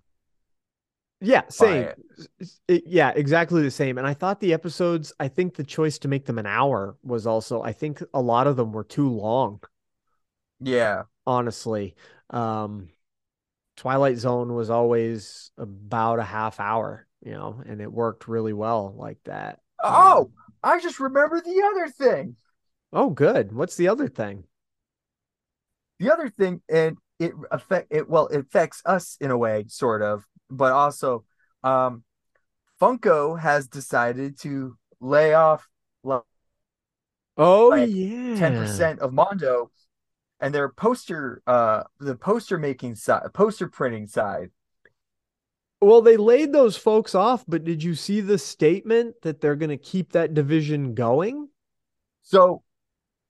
Yeah, 1.20 1.44
same. 1.50 1.90
it- 2.68 2.84
yeah, 2.86 3.12
exactly 3.16 3.62
the 3.62 3.72
same. 3.72 3.98
And 3.98 4.06
I 4.08 4.14
thought 4.14 4.40
the 4.42 4.54
episodes, 4.54 5.14
I 5.20 5.28
think 5.30 5.56
the 5.56 5.64
choice 5.64 5.98
to 6.00 6.08
make 6.10 6.26
them 6.26 6.38
an 6.38 6.46
hour 6.46 6.98
was 7.04 7.26
also, 7.28 7.62
I 7.62 7.72
think 7.72 8.02
a 8.14 8.22
lot 8.22 8.48
of 8.48 8.58
them 8.58 8.74
were 8.74 8.84
too 8.84 9.10
long, 9.10 9.62
Yeah. 10.60 11.04
honestly. 11.26 11.96
Um, 12.30 12.90
Twilight 13.76 14.18
Zone 14.18 14.54
was 14.54 14.70
always 14.70 15.52
about 15.58 16.20
a 16.20 16.24
half 16.24 16.60
hour, 16.60 17.08
you 17.24 17.32
know, 17.32 17.62
and 17.66 17.82
it 17.82 17.92
worked 17.92 18.28
really 18.28 18.54
well 18.54 18.94
like 18.98 19.18
that. 19.26 19.60
Oh, 19.84 20.32
I 20.64 20.80
just 20.80 21.00
remember 21.00 21.42
the 21.42 21.64
other 21.72 21.90
thing. 21.90 22.36
Oh, 22.92 23.10
good. 23.10 23.52
What's 23.52 23.76
the 23.76 23.88
other 23.88 24.08
thing? 24.08 24.46
The 26.00 26.12
other 26.12 26.30
thing, 26.30 26.62
and 26.70 26.98
it 27.20 27.34
affect 27.52 27.88
it 27.92 28.10
well, 28.10 28.28
it 28.28 28.40
affects 28.40 28.82
us 28.86 29.18
in 29.22 29.32
a 29.32 29.38
way, 29.38 29.66
sort 29.68 30.02
of, 30.02 30.26
but 30.50 30.72
also 30.74 31.26
um 31.64 32.04
Funko 32.82 33.40
has 33.40 33.68
decided 33.68 34.40
to 34.40 34.78
lay 35.00 35.34
off 35.34 35.68
like 36.04 36.24
Oh, 37.38 37.70
like 37.70 37.90
yeah. 37.90 38.36
10% 38.36 39.00
of 39.00 39.14
Mondo 39.14 39.72
and 40.44 40.54
their 40.54 40.68
poster 40.70 41.42
uh 41.48 41.84
the 42.00 42.16
poster 42.16 42.60
making 42.60 42.96
side 42.96 43.24
poster 43.34 43.68
printing 43.68 44.06
side. 44.08 44.52
Well, 45.82 46.02
they 46.02 46.18
laid 46.18 46.54
those 46.54 46.78
folks 46.78 47.16
off, 47.16 47.44
but 47.48 47.64
did 47.64 47.82
you 47.84 47.96
see 47.96 48.22
the 48.22 48.38
statement 48.38 49.16
that 49.24 49.42
they're 49.42 49.56
going 49.56 49.70
to 49.70 49.78
keep 49.78 50.12
that 50.12 50.34
division 50.34 50.94
going? 50.94 51.50
So 52.22 52.64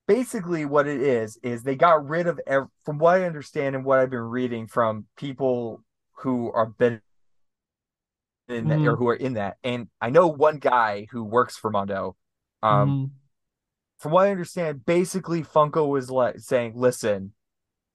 basically 0.07 0.66
what 0.66 0.88
it 0.88 1.01
is 1.01 1.38
is 1.38 1.64
they 1.64 1.76
got 1.76 2.07
rid 2.07 2.28
of 2.28 2.39
ev- 2.45 2.68
from 2.84 2.97
what 2.97 3.22
I 3.22 3.26
understand 3.26 3.76
and 3.76 3.86
what 3.86 3.99
I've 3.99 4.09
been 4.09 4.20
reading 4.20 4.68
from 4.68 5.05
people 5.18 5.84
who 6.18 6.51
are 6.51 6.68
been 6.68 7.01
in 8.49 8.68
that, 8.68 8.80
or 8.80 8.95
Mhm. 8.95 8.97
who 8.97 9.07
are 9.07 9.16
in 9.16 9.34
that 9.34 9.57
and 9.64 9.88
I 10.01 10.09
know 10.09 10.28
one 10.28 10.57
guy 10.57 11.07
who 11.11 11.24
works 11.24 11.55
for 11.57 11.72
Mondo 11.72 12.16
um 12.61 12.89
Mhm. 12.89 13.09
From 14.00 14.12
what 14.12 14.28
I 14.28 14.32
understand 14.32 14.86
basically 14.86 15.44
Funko 15.44 15.88
was 15.88 16.10
like 16.10 16.39
saying 16.39 16.74
listen 16.76 17.34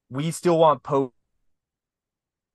we 0.09 0.31
still 0.31 0.57
want 0.57 0.83
po- 0.83 1.13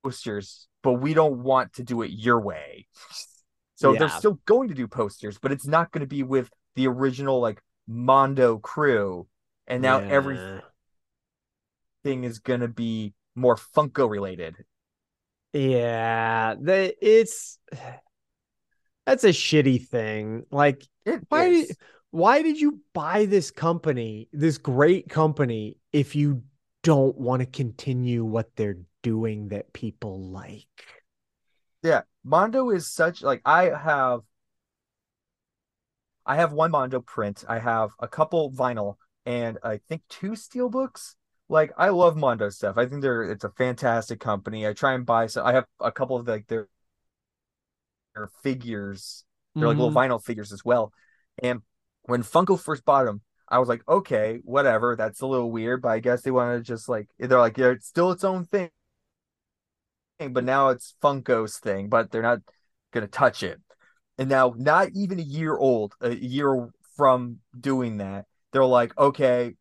posters 0.03 0.69
but 0.83 0.95
we 0.95 1.15
don't 1.15 1.43
want 1.43 1.75
to 1.75 1.83
do 1.83 2.03
it 2.03 2.11
your 2.11 2.41
way 2.41 2.87
so 3.75 3.95
they're 3.95 4.09
still 4.09 4.41
going 4.47 4.69
to 4.69 4.75
do 4.75 4.89
posters 4.89 5.39
but 5.39 5.53
it's 5.53 5.67
not 5.67 5.91
going 5.93 6.01
to 6.01 6.07
be 6.07 6.23
with 6.23 6.51
the 6.75 6.87
original 6.87 7.41
like 7.41 7.61
Mondo 7.87 8.59
crew 8.59 9.27
and 9.67 9.83
now 9.83 9.99
everything 9.99 10.63
is 12.05 12.39
going 12.39 12.61
to 12.61 12.69
be 12.69 13.15
more 13.35 13.57
Funko 13.57 14.09
related. 14.09 14.57
Yeah, 15.53 16.55
the 16.61 16.95
it's 17.01 17.59
that's 19.07 19.25
a 19.25 19.29
shitty 19.29 19.87
thing. 19.87 20.45
Like, 20.51 20.85
It 21.05 21.23
why 21.29 21.47
is. 21.47 21.77
Why 22.15 22.43
did 22.43 22.61
you 22.61 22.81
buy 22.93 23.27
this 23.27 23.51
company, 23.51 24.29
this 24.33 24.57
great 24.57 25.09
company, 25.09 25.79
if 25.93 26.15
you 26.15 26.45
don't 26.85 27.19
want 27.19 27.41
to 27.41 27.47
continue 27.47 28.25
what 28.25 28.55
they're 28.55 28.79
doing 29.03 29.49
that 29.49 29.73
people 29.73 30.21
like? 30.31 30.69
Yeah, 31.83 32.03
Mondo 32.23 32.71
is 32.71 32.87
such 32.87 33.23
like 33.23 33.43
I 33.45 33.65
have 33.65 34.21
I 36.27 36.37
have 36.37 36.53
one 36.53 36.71
Mondo 36.71 37.01
print. 37.01 37.45
I 37.49 37.59
have 37.59 37.91
a 37.99 38.09
couple 38.09 38.51
vinyl 38.53 38.97
and 39.27 39.59
I 39.63 39.79
think 39.79 40.03
two 40.09 40.37
steel 40.37 40.69
books. 40.69 41.17
Like 41.49 41.73
I 41.77 41.91
love 41.91 42.17
Mondo 42.17 42.49
stuff. 42.49 42.79
I 42.79 42.87
think 42.87 43.03
they're 43.03 43.23
it's 43.25 43.45
a 43.45 43.51
fantastic 43.51 44.21
company. 44.21 44.67
I 44.67 44.73
try 44.73 44.95
and 44.95 45.05
buy 45.05 45.27
so 45.27 45.45
I 45.45 45.53
have 45.55 45.67
a 45.81 45.93
couple 45.93 46.17
of 46.17 46.27
like 46.27 46.47
their 46.47 46.69
their 48.15 48.29
figures. 48.43 49.25
They're 49.59 49.69
like 49.69 49.79
little 49.79 49.93
Mhm. 49.93 49.95
vinyl 49.95 50.23
figures 50.23 50.53
as 50.53 50.65
well. 50.65 50.93
And 51.43 51.63
when 52.07 52.23
Funko 52.23 52.59
first 52.59 52.85
bought 52.85 53.05
them, 53.05 53.23
I 53.49 53.59
was 53.59 53.69
like, 53.69 53.83
okay, 53.89 54.41
whatever. 54.45 54.97
That's 54.97 55.21
a 55.21 55.27
little 55.27 55.51
weird, 55.51 55.83
but 55.83 55.91
I 55.91 56.01
guess 56.01 56.23
they 56.23 56.31
wanted 56.31 56.59
to 56.59 56.63
just 56.65 56.89
like 56.89 57.09
they're 57.19 57.39
like 57.39 57.59
yeah, 57.59 57.71
it's 57.71 57.87
still 57.87 58.11
its 58.11 58.25
own 58.25 58.45
thing. 58.45 58.71
But 60.19 60.45
now 60.45 60.69
it's 60.71 60.95
Funko's 61.03 61.59
thing, 61.59 61.89
but 61.89 62.11
they're 62.11 62.23
not 62.23 62.41
gonna 62.93 63.07
touch 63.09 63.43
it. 63.43 63.61
And 64.19 64.29
now, 64.29 64.55
not 64.57 64.91
even 64.95 65.19
a 65.19 65.23
year 65.23 65.57
old, 65.57 65.95
a 66.01 66.15
year 66.15 66.71
from 66.97 67.41
doing 67.59 67.99
that, 67.99 68.27
they're 68.53 68.65
like, 68.65 68.97
okay, 68.97 69.55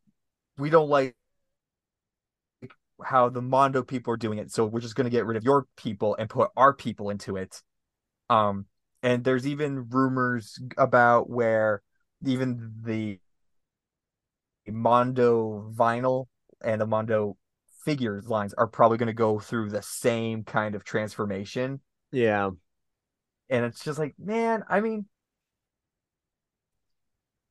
we 0.57 0.69
don't 0.69 0.89
like 0.89 1.15
how 3.03 3.29
the 3.29 3.41
Mondo 3.41 3.83
people 3.83 4.13
are 4.13 4.17
doing 4.17 4.37
it, 4.37 4.51
so 4.51 4.65
we're 4.65 4.79
just 4.79 4.95
gonna 4.95 5.09
get 5.09 5.25
rid 5.25 5.37
of 5.37 5.43
your 5.43 5.65
people 5.75 6.15
and 6.17 6.29
put 6.29 6.51
our 6.55 6.73
people 6.73 7.09
into 7.09 7.35
it. 7.37 7.61
Um, 8.29 8.65
and 9.01 9.23
there's 9.23 9.45
even 9.47 9.89
rumors 9.89 10.59
about 10.77 11.29
where 11.29 11.81
even 12.25 12.73
the 12.83 13.19
Mondo 14.67 15.71
vinyl 15.75 16.27
and 16.63 16.79
the 16.79 16.87
Mondo 16.87 17.37
figures 17.83 18.27
lines 18.27 18.53
are 18.53 18.67
probably 18.67 18.97
going 18.97 19.07
to 19.07 19.13
go 19.13 19.39
through 19.39 19.69
the 19.69 19.81
same 19.81 20.43
kind 20.43 20.75
of 20.75 20.83
transformation. 20.83 21.81
Yeah. 22.11 22.51
And 23.49 23.65
it's 23.65 23.83
just 23.83 23.99
like, 23.99 24.15
man, 24.17 24.63
I 24.69 24.79
mean, 24.79 25.05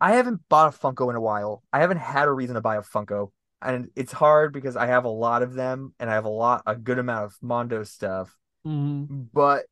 I 0.00 0.14
haven't 0.14 0.40
bought 0.48 0.74
a 0.74 0.76
Funko 0.76 1.10
in 1.10 1.16
a 1.16 1.20
while. 1.20 1.62
I 1.72 1.80
haven't 1.80 1.98
had 1.98 2.28
a 2.28 2.32
reason 2.32 2.54
to 2.54 2.60
buy 2.60 2.76
a 2.76 2.82
Funko. 2.82 3.30
And 3.60 3.90
it's 3.94 4.10
hard 4.10 4.52
because 4.52 4.74
I 4.76 4.86
have 4.86 5.04
a 5.04 5.08
lot 5.08 5.42
of 5.42 5.54
them 5.54 5.94
and 6.00 6.10
I 6.10 6.14
have 6.14 6.24
a 6.24 6.30
lot, 6.30 6.62
a 6.66 6.74
good 6.74 6.98
amount 6.98 7.26
of 7.26 7.36
Mondo 7.40 7.84
stuff. 7.84 8.36
Mhm. 8.66 9.28
But 9.32 9.66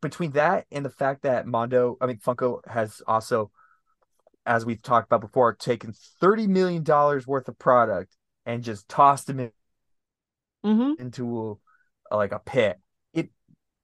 between 0.00 0.32
that 0.32 0.66
and 0.70 0.84
the 0.84 0.90
fact 0.90 1.22
that 1.22 1.46
Mondo, 1.46 1.96
I 2.00 2.06
mean, 2.06 2.18
Funko 2.18 2.60
has 2.66 3.02
also, 3.06 3.50
as 4.46 4.64
we've 4.64 4.82
talked 4.82 5.06
about 5.06 5.20
before, 5.20 5.54
taken 5.54 5.94
$30 6.22 6.48
million 6.48 6.84
worth 6.84 7.48
of 7.48 7.58
product 7.58 8.16
and 8.46 8.62
just 8.62 8.88
tossed 8.88 9.26
them 9.26 9.40
in, 9.40 9.50
Mhm. 10.64 10.98
into 10.98 11.60
a, 12.10 12.16
like 12.16 12.32
a 12.32 12.38
pit. 12.38 12.78
It 13.12 13.30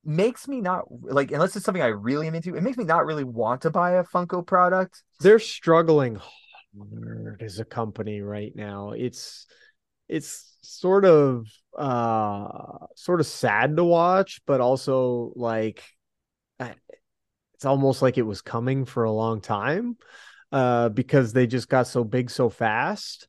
makes 0.05 0.49
me 0.49 0.61
not 0.61 0.85
like, 0.91 1.31
unless 1.31 1.57
it's 1.57 1.65
something 1.65 1.83
I 1.83 1.89
really 1.89 2.27
am 2.27 2.35
into, 2.35 2.57
it 2.57 2.63
makes 2.63 2.79
me 2.79 2.85
not 2.85 3.05
really 3.05 3.25
want 3.25 3.63
to 3.63 3.71
buy 3.71 3.93
a 3.93 4.05
Funko 4.05 4.47
product. 4.47 5.03
They're 5.21 5.39
struggling 5.39 6.17
hard 6.17 7.43
as 7.43 7.59
a 7.59 7.65
company 7.65 8.21
right 8.21 8.55
now. 8.55 8.93
It's 8.93 9.47
it's 10.09 10.50
sort 10.63 11.05
of 11.05 11.47
uh 11.77 12.87
sort 12.97 13.21
of 13.21 13.27
sad 13.27 13.77
to 13.77 13.85
watch, 13.85 14.41
but 14.47 14.61
also 14.61 15.33
like 15.37 15.83
it's 17.55 17.65
almost 17.65 18.03
like 18.03 18.19
it 18.19 18.23
was 18.23 18.43
coming 18.43 18.85
for 18.85 19.05
a 19.05 19.13
long 19.13 19.41
time 19.41 19.97
uh 20.53 20.89
because 20.89 21.33
they 21.33 21.47
just 21.47 21.69
got 21.69 21.87
so 21.87 22.05
big 22.05 22.31
so 22.31 22.49
fast. 22.49 23.29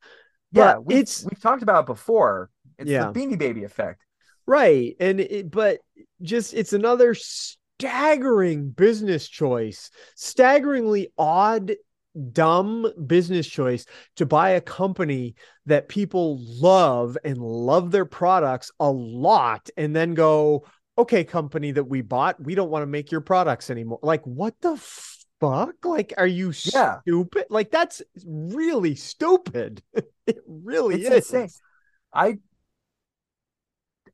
Yeah, 0.52 0.74
But 0.76 0.86
we've, 0.86 0.98
it's 1.00 1.24
we've 1.24 1.42
talked 1.42 1.64
about 1.64 1.82
it 1.82 1.86
before. 1.88 2.50
It's 2.78 2.90
Yeah. 2.90 3.12
the 3.12 3.20
Beanie 3.20 3.38
Baby 3.38 3.64
effect. 3.64 4.04
Right. 4.48 4.96
And 5.00 5.20
it, 5.20 5.52
but 5.52 5.80
just 6.22 6.54
it's 6.54 6.74
another 6.74 7.14
staggering 7.14 8.70
business 8.70 9.28
choice, 9.28 9.92
staggeringly 10.16 11.12
odd, 11.18 11.74
dumb 12.32 12.92
business 13.08 13.48
choice 13.48 13.86
to 14.18 14.26
buy 14.26 14.52
a 14.52 14.62
company 14.62 15.36
that 15.66 15.88
people 15.90 16.40
love 16.42 17.18
and 17.24 17.38
love 17.38 17.92
their 17.92 18.06
products 18.06 18.72
a 18.80 18.90
lot 18.90 19.70
and 19.78 19.96
then 19.96 20.14
go, 20.14 20.66
okay, 20.98 21.24
company 21.24 21.72
that 21.72 21.84
we 21.84 22.02
bought, 22.02 22.42
we 22.44 22.56
don't 22.56 22.70
want 22.70 22.84
to 22.84 22.88
make 22.88 23.12
your 23.12 23.22
products 23.22 23.70
anymore. 23.70 24.00
Like, 24.02 24.26
what 24.26 24.56
the 24.62 24.78
fuck? 25.40 25.76
Like, 25.86 26.14
are 26.18 26.28
you 26.28 26.52
Yeah. 26.74 27.00
stupid? 27.02 27.46
Like, 27.50 27.72
that's 27.72 28.02
really 28.26 28.96
stupid. 28.96 29.82
it 30.28 30.44
really 30.48 30.96
It's 30.96 31.10
is. 31.10 31.32
insane. 31.32 31.50
I 32.14 32.40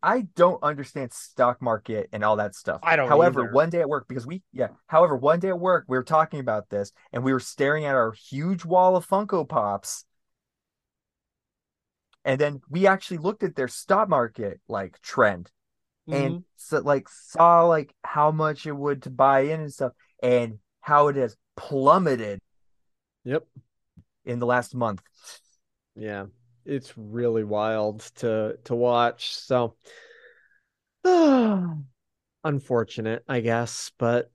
I 0.04 0.22
don't 0.36 0.62
understand 0.64 1.12
stock 1.14 1.62
market 1.62 2.10
and 2.12 2.24
all 2.24 2.38
that 2.38 2.56
stuff. 2.56 2.80
I 2.84 2.96
don't 2.96 3.08
However, 3.10 3.42
either. 3.44 3.52
one 3.52 3.70
day 3.70 3.82
at 3.82 3.90
work, 3.90 4.08
because 4.08 4.26
we 4.28 4.44
yeah, 4.52 4.70
however, 4.88 5.16
one 5.16 5.40
day 5.40 5.50
at 5.50 5.60
work, 5.60 5.86
we 5.88 5.98
were 5.98 6.04
talking 6.04 6.40
about 6.40 6.70
this 6.70 6.92
and 7.12 7.24
we 7.24 7.34
were 7.34 7.40
staring 7.40 7.86
at 7.86 7.96
our 7.96 8.12
huge 8.12 8.66
wall 8.66 8.96
of 8.96 9.08
Funko 9.08 9.48
Pops. 9.48 10.06
and 12.26 12.40
then 12.40 12.62
we 12.70 12.88
actually 12.88 13.18
looked 13.18 13.44
at 13.44 13.56
their 13.56 13.68
stock 13.70 14.10
market 14.10 14.60
like 14.68 15.00
trend 15.02 15.50
and 16.10 16.34
mm-hmm. 16.34 16.42
so 16.58 16.80
like 16.80 17.08
saw 17.10 17.64
like 17.66 17.94
how 18.04 18.32
much 18.32 18.66
it 18.66 18.72
would 18.74 19.04
to 19.04 19.10
buy 19.10 19.42
in 19.42 19.62
and 19.62 19.74
stuff 19.74 19.94
and 20.22 20.60
how 20.82 21.08
it 21.10 21.16
has 21.16 21.36
plummeted 21.56 22.42
Yep. 23.24 23.46
in 24.26 24.40
the 24.40 24.46
last 24.46 24.74
month. 24.74 25.02
Yeah. 25.96 26.28
It's 26.68 26.94
really 26.98 27.44
wild 27.44 28.02
to 28.16 28.58
to 28.66 28.76
watch. 28.76 29.34
So 29.36 29.76
unfortunate, 32.44 33.24
I 33.28 33.40
guess, 33.40 33.92
but 33.98 34.32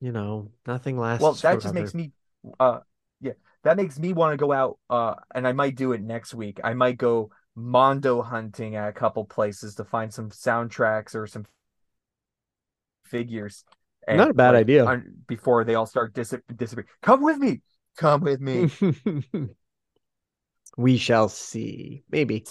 you 0.00 0.12
know, 0.12 0.50
nothing 0.66 0.98
lasts. 0.98 1.22
Well, 1.22 1.34
that 1.34 1.60
just 1.60 1.74
makes 1.74 1.94
me 1.94 2.12
uh 2.60 2.80
yeah, 3.20 3.32
that 3.64 3.76
makes 3.76 3.98
me 3.98 4.12
want 4.12 4.32
to 4.32 4.36
go 4.36 4.52
out 4.52 4.78
uh 4.88 5.14
and 5.34 5.46
I 5.46 5.52
might 5.52 5.76
do 5.76 5.92
it 5.92 6.02
next 6.02 6.34
week. 6.34 6.60
I 6.62 6.74
might 6.74 6.98
go 6.98 7.30
mondo 7.54 8.22
hunting 8.22 8.76
at 8.76 8.88
a 8.88 8.92
couple 8.92 9.24
places 9.24 9.74
to 9.76 9.84
find 9.84 10.12
some 10.12 10.30
soundtracks 10.30 11.14
or 11.14 11.26
some 11.26 11.46
figures. 13.04 13.64
Not 14.08 14.30
a 14.30 14.34
bad 14.34 14.52
like, 14.54 14.60
idea. 14.60 15.02
before 15.26 15.64
they 15.64 15.74
all 15.74 15.86
start 15.86 16.14
dis- 16.14 16.34
disappearing. 16.54 16.88
Come 17.02 17.22
with 17.22 17.38
me. 17.38 17.62
Come 17.96 18.20
with 18.20 18.40
me. 18.40 18.70
we 20.76 20.98
shall 20.98 21.28
see. 21.28 22.04
Maybe. 22.10 22.44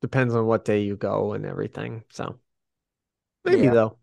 Depends 0.00 0.34
on 0.34 0.46
what 0.46 0.64
day 0.64 0.82
you 0.82 0.96
go 0.96 1.32
and 1.32 1.44
everything. 1.46 2.04
So 2.10 2.38
maybe 3.44 3.62
Yeah. 3.62 3.72
though. 3.72 3.98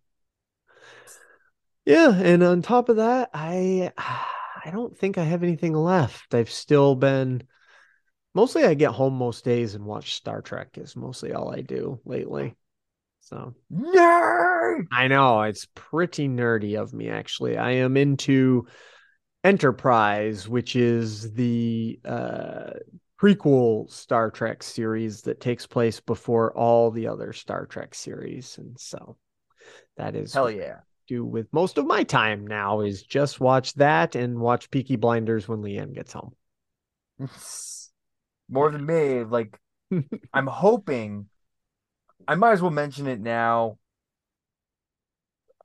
Yeah, 1.85 2.13
and 2.13 2.43
on 2.43 2.61
top 2.61 2.89
of 2.89 2.95
that, 2.97 3.29
I 3.33 3.91
I 3.97 4.71
don't 4.71 4.97
think 4.97 5.17
I 5.17 5.23
have 5.23 5.43
anything 5.43 5.73
left. 5.73 6.33
I've 6.33 6.49
still 6.51 6.95
been 6.95 7.43
mostly 8.33 8.63
I 8.63 8.73
get 8.73 8.91
home 8.91 9.15
most 9.15 9.43
days 9.43 9.75
and 9.75 9.85
watch 9.85 10.13
Star 10.13 10.41
Trek 10.41 10.77
is 10.77 10.95
mostly 10.95 11.33
all 11.33 11.53
I 11.53 11.61
do 11.61 11.99
lately. 12.05 12.55
So 13.21 13.55
Nerd. 13.71 14.87
I 14.91 15.07
know 15.07 15.41
it's 15.43 15.67
pretty 15.75 16.27
nerdy 16.27 16.79
of 16.79 16.93
me, 16.93 17.09
actually. 17.09 17.57
I 17.57 17.71
am 17.71 17.97
into 17.97 18.67
Enterprise, 19.43 20.47
which 20.47 20.75
is 20.75 21.33
the 21.33 21.99
uh, 22.05 22.71
prequel 23.21 23.89
Star 23.89 24.31
Trek 24.31 24.63
series 24.63 25.21
that 25.23 25.41
takes 25.41 25.65
place 25.67 25.99
before 25.99 26.55
all 26.57 26.91
the 26.91 27.07
other 27.07 27.33
Star 27.33 27.65
Trek 27.65 27.95
series. 27.95 28.57
And 28.57 28.79
so 28.79 29.17
that 29.97 30.15
is 30.15 30.33
Hell 30.33 30.51
yeah. 30.51 30.79
do 31.07 31.25
with 31.25 31.47
most 31.51 31.77
of 31.77 31.85
my 31.85 32.03
time 32.03 32.47
now 32.47 32.81
is 32.81 33.03
just 33.03 33.39
watch 33.39 33.73
that 33.75 34.15
and 34.15 34.39
watch 34.39 34.71
Peaky 34.71 34.95
Blinders 34.95 35.47
when 35.47 35.61
Leanne 35.61 35.93
gets 35.93 36.13
home. 36.13 36.33
More 38.49 38.71
than 38.71 38.85
me, 38.85 39.23
like 39.23 39.57
I'm 40.33 40.47
hoping 40.47 41.27
I 42.27 42.35
might 42.35 42.53
as 42.53 42.61
well 42.61 42.71
mention 42.71 43.07
it 43.07 43.19
now. 43.19 43.77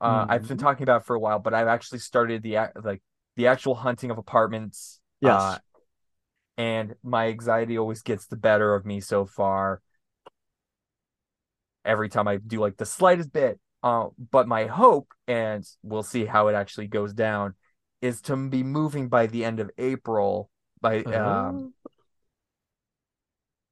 Uh, 0.01 0.25
I've 0.29 0.47
been 0.47 0.57
talking 0.57 0.83
about 0.83 1.01
it 1.01 1.05
for 1.05 1.15
a 1.15 1.19
while, 1.19 1.39
but 1.39 1.53
I've 1.53 1.67
actually 1.67 1.99
started 1.99 2.41
the 2.41 2.57
like 2.81 3.01
the 3.39 3.47
actual 3.47 3.73
hunting 3.73 4.11
of 4.11 4.17
apartments. 4.17 4.99
Yes. 5.21 5.41
uh, 5.41 5.57
and 6.57 6.95
my 7.01 7.29
anxiety 7.29 7.77
always 7.77 8.01
gets 8.01 8.27
the 8.27 8.35
better 8.35 8.75
of 8.75 8.85
me 8.85 8.99
so 8.99 9.25
far. 9.25 9.81
Every 11.85 12.09
time 12.09 12.27
I 12.27 12.35
do 12.35 12.59
like 12.59 12.75
the 12.75 12.85
slightest 12.85 13.31
bit. 13.31 13.57
Uh, 13.81 14.07
but 14.29 14.45
my 14.45 14.65
hope, 14.65 15.07
and 15.25 15.65
we'll 15.83 16.03
see 16.03 16.25
how 16.25 16.49
it 16.49 16.53
actually 16.53 16.87
goes 16.87 17.13
down, 17.13 17.53
is 18.01 18.19
to 18.23 18.35
be 18.35 18.61
moving 18.61 19.07
by 19.07 19.27
the 19.27 19.45
end 19.45 19.61
of 19.61 19.71
April. 19.77 20.49
By 20.81 21.03
um, 21.03 21.73
Oh. 21.85 21.89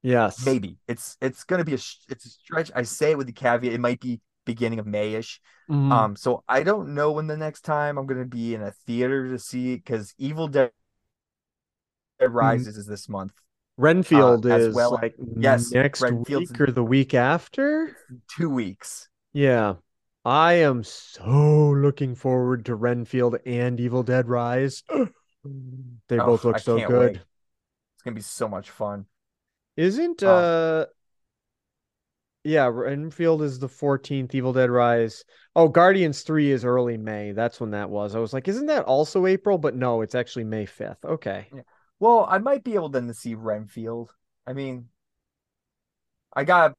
Yes. 0.02 0.46
maybe 0.46 0.78
it's 0.86 1.18
it's 1.20 1.44
gonna 1.44 1.64
be 1.64 1.74
a 1.74 1.78
sh- 1.78 2.06
it's 2.08 2.24
a 2.24 2.30
stretch. 2.30 2.70
I 2.74 2.84
say 2.84 3.10
it 3.10 3.18
with 3.18 3.26
the 3.26 3.34
caveat 3.34 3.74
it 3.74 3.80
might 3.80 4.00
be 4.00 4.22
beginning 4.48 4.78
of 4.80 4.86
Mayish. 4.86 5.38
Mhm. 5.70 5.92
Um, 5.92 6.16
so 6.16 6.42
I 6.48 6.62
don't 6.64 6.94
know 6.94 7.12
when 7.12 7.26
the 7.28 7.36
next 7.36 7.60
time 7.62 7.98
I'm 7.98 8.06
gonna 8.06 8.24
be 8.24 8.54
in 8.56 8.62
a 8.62 8.72
theater 8.86 9.28
to 9.30 9.38
see 9.38 9.76
because 9.76 10.14
Evil 10.18 10.48
Dead 10.48 10.72
Rises 12.20 12.76
is 12.76 12.86
this 12.86 13.08
month. 13.08 13.32
Renfield 13.76 14.44
uh, 14.46 14.56
is 14.56 14.74
well- 14.74 14.92
like 15.00 15.14
yes, 15.36 15.70
next 15.70 16.00
Renfield's- 16.02 16.50
week 16.50 16.60
or 16.60 16.72
the 16.72 16.82
week 16.82 17.14
after. 17.14 17.96
Two 18.36 18.50
weeks. 18.50 19.08
Yeah. 19.32 19.74
I 20.24 20.54
am 20.54 20.82
so 20.82 21.70
looking 21.70 22.14
forward 22.14 22.64
to 22.66 22.74
Renfield 22.74 23.36
and 23.46 23.78
Evil 23.80 24.02
Dead 24.02 24.28
Rise. 24.28 24.82
They 26.08 26.18
Oh, 26.18 26.26
both 26.26 26.44
look 26.44 26.56
I 26.56 26.58
so 26.58 26.76
good. 26.86 27.12
wait. 27.12 27.20
It's 27.94 28.02
gonna 28.04 28.14
be 28.16 28.20
so 28.20 28.48
much 28.48 28.70
fun. 28.70 29.06
Isn't 29.76 30.22
Oh. 30.24 30.28
uh 30.28 30.86
yeah, 32.48 32.66
Renfield 32.66 33.42
is 33.42 33.58
the 33.58 33.68
14th, 33.68 34.34
Evil 34.34 34.52
Dead 34.52 34.70
Rise. 34.70 35.24
Oh, 35.54 35.68
Guardians 35.68 36.22
3 36.22 36.50
is 36.50 36.64
early 36.64 36.96
May. 36.96 37.32
That's 37.32 37.60
when 37.60 37.72
that 37.72 37.90
was. 37.90 38.14
I 38.14 38.18
was 38.18 38.32
like, 38.32 38.48
isn't 38.48 38.66
that 38.66 38.84
also 38.84 39.26
April? 39.26 39.58
But 39.58 39.76
no, 39.76 40.00
it's 40.00 40.14
actually 40.14 40.44
May 40.44 40.64
5th. 40.64 41.04
Okay. 41.04 41.48
Yeah. 41.54 41.62
Well, 42.00 42.26
I 42.28 42.38
might 42.38 42.64
be 42.64 42.74
able 42.74 42.88
then 42.88 43.06
to 43.08 43.14
see 43.14 43.34
Renfield. 43.34 44.14
I 44.46 44.54
mean, 44.54 44.86
I 46.34 46.44
got. 46.44 46.74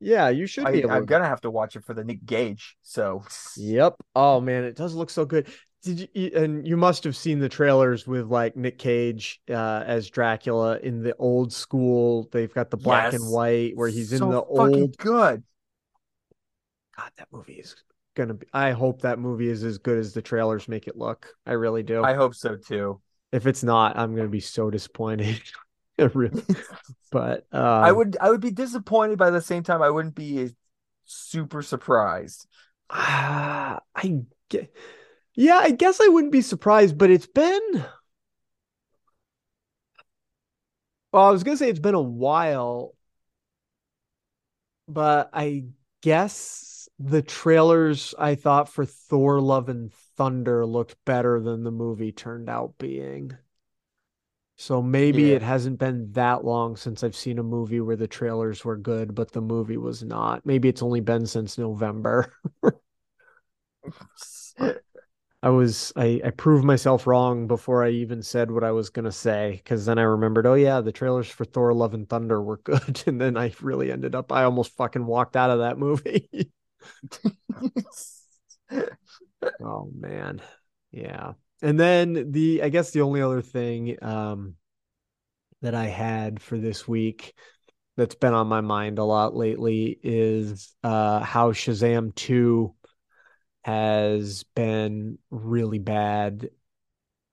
Yeah, 0.00 0.30
you 0.30 0.46
should 0.46 0.66
I, 0.66 0.72
be 0.72 0.78
able 0.78 0.92
I'm 0.92 1.02
to. 1.02 1.06
gonna 1.06 1.28
have 1.28 1.42
to 1.42 1.50
watch 1.50 1.76
it 1.76 1.84
for 1.84 1.94
the 1.94 2.02
Nick 2.02 2.26
Cage. 2.26 2.76
So 2.82 3.22
Yep. 3.56 3.96
Oh 4.16 4.40
man, 4.40 4.64
it 4.64 4.76
does 4.76 4.94
look 4.94 5.10
so 5.10 5.24
good. 5.24 5.46
Did 5.82 6.08
you 6.14 6.30
and 6.34 6.66
you 6.66 6.76
must 6.76 7.02
have 7.04 7.16
seen 7.16 7.40
the 7.40 7.48
trailers 7.48 8.06
with 8.06 8.26
like 8.26 8.56
Nick 8.56 8.78
Cage 8.78 9.40
uh 9.50 9.82
as 9.84 10.08
Dracula 10.08 10.78
in 10.78 11.02
the 11.02 11.14
old 11.16 11.52
school. 11.52 12.28
They've 12.30 12.52
got 12.52 12.70
the 12.70 12.76
black 12.76 13.12
and 13.12 13.30
white 13.30 13.76
where 13.76 13.88
he's 13.88 14.12
in 14.12 14.20
So 14.20 14.30
the 14.30 14.56
fucking 14.56 14.80
old 14.82 14.96
good. 14.96 15.42
God, 16.96 17.10
that 17.16 17.28
movie 17.32 17.54
is 17.54 17.74
gonna 18.14 18.34
be 18.34 18.46
I 18.52 18.72
hope 18.72 19.02
that 19.02 19.18
movie 19.18 19.48
is 19.48 19.64
as 19.64 19.78
good 19.78 19.98
as 19.98 20.12
the 20.12 20.22
trailers 20.22 20.68
make 20.68 20.86
it 20.86 20.96
look. 20.96 21.34
I 21.46 21.52
really 21.52 21.82
do. 21.82 22.04
I 22.04 22.14
hope 22.14 22.34
so 22.34 22.56
too. 22.56 23.00
If 23.32 23.46
it's 23.46 23.64
not, 23.64 23.98
I'm 23.98 24.14
gonna 24.14 24.28
be 24.28 24.40
so 24.40 24.70
disappointed. 24.70 25.40
Really 26.14 26.42
but 27.12 27.46
um, 27.52 27.60
I 27.60 27.92
would 27.92 28.16
I 28.20 28.30
would 28.30 28.40
be 28.40 28.50
disappointed, 28.50 29.18
By 29.18 29.30
the 29.30 29.42
same 29.42 29.62
time, 29.62 29.82
I 29.82 29.90
wouldn't 29.90 30.14
be 30.14 30.50
super 31.04 31.62
surprised. 31.62 32.48
Ah, 32.90 33.80
I 33.94 34.22
get, 34.48 34.74
yeah, 35.34 35.58
I 35.58 35.70
guess 35.70 36.00
I 36.00 36.08
wouldn't 36.08 36.32
be 36.32 36.42
surprised, 36.42 36.98
but 36.98 37.10
it's 37.10 37.26
been. 37.26 37.84
Well, 41.12 41.24
I 41.24 41.30
was 41.30 41.42
gonna 41.44 41.56
say 41.56 41.68
it's 41.68 41.78
been 41.78 41.94
a 41.94 42.00
while, 42.00 42.94
but 44.88 45.30
I 45.32 45.66
guess 46.02 46.88
the 46.98 47.22
trailers 47.22 48.14
I 48.18 48.34
thought 48.34 48.68
for 48.68 48.84
Thor: 48.84 49.40
Love 49.40 49.68
and 49.68 49.92
Thunder 50.16 50.66
looked 50.66 50.96
better 51.04 51.40
than 51.40 51.64
the 51.64 51.70
movie 51.72 52.12
turned 52.12 52.48
out 52.48 52.78
being. 52.78 53.36
So 54.56 54.80
maybe 54.82 55.30
Yeah. 55.30 55.36
it 55.36 55.42
hasn't 55.42 55.78
been 55.78 56.12
that 56.12 56.44
long 56.44 56.76
since 56.76 57.02
I've 57.02 57.16
seen 57.16 57.38
a 57.38 57.42
movie 57.42 57.80
where 57.80 57.96
the 57.96 58.06
trailers 58.06 58.64
were 58.64 58.76
good, 58.76 59.14
but 59.14 59.32
the 59.32 59.40
movie 59.42 59.76
was 59.76 60.02
not. 60.02 60.46
Maybe 60.46 60.68
it's 60.68 60.82
only 60.82 61.00
been 61.00 61.26
since 61.26 61.58
November. 61.58 62.32
I 65.42 65.50
was 65.50 65.92
I, 65.96 66.20
I 66.24 66.30
proved 66.30 66.64
myself 66.64 67.06
wrong 67.06 67.48
before 67.48 67.84
I 67.84 67.90
even 67.90 68.22
said 68.22 68.50
what 68.50 68.62
I 68.62 68.70
was 68.70 68.90
gonna 68.90 69.10
say 69.12 69.60
because 69.62 69.84
then 69.86 69.98
I 69.98 70.02
remembered, 70.02 70.46
oh 70.46 70.54
yeah, 70.54 70.80
the 70.80 70.92
trailers 70.92 71.28
for 71.28 71.44
Thor: 71.44 71.74
Love 71.74 71.94
and 71.94 72.08
Thunder 72.08 72.40
were 72.40 72.58
good, 72.64 73.02
and 73.06 73.20
then 73.20 73.36
I 73.36 73.52
really 73.60 73.90
ended 73.90 74.14
up 74.14 74.30
I 74.32 74.44
almost 74.44 74.76
fucking 74.76 75.04
walked 75.04 75.36
out 75.36 75.50
of 75.50 75.58
that 75.60 75.78
movie. 75.78 76.52
oh 79.62 79.90
man, 79.94 80.40
yeah. 80.90 81.32
And 81.62 81.78
then 81.78 82.32
the 82.32 82.62
I 82.62 82.68
guess 82.68 82.90
the 82.90 83.02
only 83.02 83.22
other 83.22 83.42
thing 83.42 83.96
um 84.02 84.56
that 85.62 85.74
I 85.74 85.86
had 85.86 86.40
for 86.40 86.58
this 86.58 86.86
week 86.88 87.34
that's 87.96 88.14
been 88.14 88.34
on 88.34 88.46
my 88.48 88.60
mind 88.60 88.98
a 88.98 89.04
lot 89.04 89.36
lately 89.36 89.98
is 90.02 90.74
uh 90.82 91.20
how 91.20 91.52
Shazam 91.52 92.14
2 92.14 92.74
has 93.62 94.44
been 94.54 95.18
really 95.30 95.78
bad, 95.78 96.50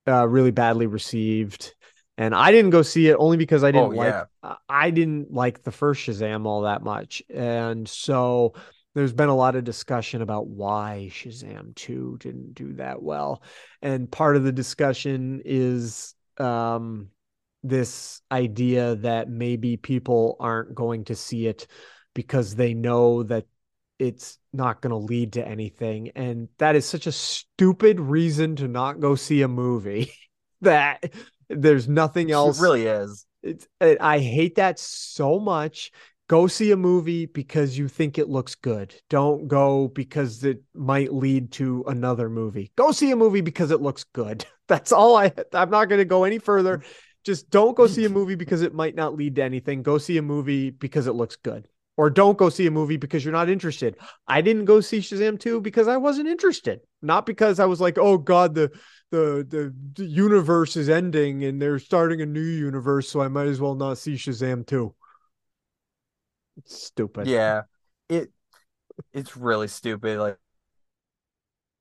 uh, 0.06 0.26
really 0.26 0.50
badly 0.50 0.86
received. 0.86 1.74
And 2.18 2.34
I 2.34 2.52
didn't 2.52 2.70
go 2.70 2.82
see 2.82 3.08
it 3.08 3.16
only 3.18 3.36
because 3.36 3.64
I 3.64 3.70
didn't 3.70 3.88
Oh, 3.88 3.92
like 3.92 4.14
yeah. 4.14 4.24
I- 4.42 4.56
I 4.68 4.90
didn't 4.90 5.32
like 5.32 5.62
the 5.62 5.72
first 5.72 6.06
Shazam 6.06 6.46
all 6.46 6.62
that 6.62 6.82
much. 6.82 7.22
And 7.30 7.88
so 7.88 8.54
there's 8.94 9.12
been 9.12 9.28
a 9.28 9.36
lot 9.36 9.56
of 9.56 9.64
discussion 9.64 10.20
about 10.22 10.46
why 10.48 11.08
Shazam 11.12 11.74
2 11.74 12.16
didn't 12.20 12.54
do 12.54 12.74
that 12.74 13.02
well. 13.02 13.42
And 13.82 14.10
part 14.10 14.36
of 14.36 14.44
the 14.44 14.52
discussion 14.52 15.42
is 15.44 16.14
um 16.38 17.08
this 17.62 18.22
idea 18.32 18.96
that 18.96 19.28
maybe 19.28 19.76
people 19.76 20.36
aren't 20.40 20.74
going 20.74 21.04
to 21.04 21.14
see 21.14 21.46
it 21.46 21.66
because 22.14 22.54
they 22.54 22.72
know 22.74 23.22
that 23.24 23.44
it's 24.00 24.38
not 24.52 24.80
going 24.80 24.90
to 24.90 24.96
lead 24.96 25.34
to 25.34 25.46
anything. 25.46 26.10
And 26.16 26.48
that 26.58 26.74
is 26.74 26.86
such 26.86 27.06
a 27.06 27.12
stupid 27.12 28.00
reason 28.00 28.56
to 28.56 28.66
not 28.66 28.98
go 28.98 29.14
see 29.14 29.42
a 29.42 29.48
movie 29.48 30.12
that 30.62 31.12
there's 31.48 31.88
nothing 31.88 32.30
else. 32.30 32.58
It 32.58 32.62
really 32.62 32.86
is. 32.86 33.26
It's 33.42 33.68
it, 33.80 33.98
I 34.00 34.18
hate 34.18 34.56
that 34.56 34.78
so 34.78 35.38
much. 35.38 35.92
Go 36.28 36.46
see 36.46 36.70
a 36.70 36.76
movie 36.76 37.26
because 37.26 37.76
you 37.76 37.88
think 37.88 38.16
it 38.16 38.28
looks 38.28 38.54
good. 38.54 38.94
Don't 39.08 39.48
go 39.48 39.88
because 39.88 40.44
it 40.44 40.62
might 40.74 41.12
lead 41.12 41.50
to 41.52 41.84
another 41.88 42.30
movie. 42.30 42.70
Go 42.76 42.92
see 42.92 43.10
a 43.10 43.16
movie 43.16 43.40
because 43.40 43.70
it 43.70 43.82
looks 43.82 44.04
good. 44.04 44.46
That's 44.68 44.92
all 44.92 45.16
I 45.16 45.32
I'm 45.52 45.70
not 45.70 45.88
going 45.88 45.98
to 45.98 46.04
go 46.04 46.24
any 46.24 46.38
further. 46.38 46.82
Just 47.24 47.50
don't 47.50 47.76
go 47.76 47.86
see 47.86 48.06
a 48.06 48.08
movie 48.08 48.36
because 48.36 48.62
it 48.62 48.72
might 48.72 48.94
not 48.94 49.14
lead 49.14 49.36
to 49.36 49.42
anything. 49.42 49.82
Go 49.82 49.98
see 49.98 50.16
a 50.16 50.22
movie 50.22 50.70
because 50.70 51.06
it 51.06 51.12
looks 51.12 51.36
good. 51.36 51.68
Or 52.00 52.08
don't 52.08 52.38
go 52.38 52.48
see 52.48 52.66
a 52.66 52.70
movie 52.70 52.96
because 52.96 53.26
you're 53.26 53.32
not 53.32 53.50
interested. 53.50 53.94
I 54.26 54.40
didn't 54.40 54.64
go 54.64 54.80
see 54.80 55.00
Shazam 55.00 55.38
2 55.38 55.60
because 55.60 55.86
I 55.86 55.98
wasn't 55.98 56.28
interested. 56.28 56.80
Not 57.02 57.26
because 57.26 57.60
I 57.60 57.66
was 57.66 57.78
like, 57.78 57.98
"Oh 57.98 58.16
god, 58.16 58.54
the 58.54 58.70
the 59.10 59.74
the, 59.94 60.06
universe 60.06 60.78
is 60.78 60.88
ending 60.88 61.44
and 61.44 61.60
they're 61.60 61.78
starting 61.78 62.22
a 62.22 62.26
new 62.26 62.40
universe, 62.40 63.10
so 63.10 63.20
I 63.20 63.28
might 63.28 63.48
as 63.48 63.60
well 63.60 63.74
not 63.74 63.98
see 63.98 64.14
Shazam 64.14 64.66
2." 64.66 64.94
It's 66.56 66.86
stupid. 66.86 67.26
Yeah, 67.26 67.64
it 68.08 68.32
it's 69.12 69.36
really 69.36 69.68
stupid. 69.68 70.18
Like, 70.18 70.38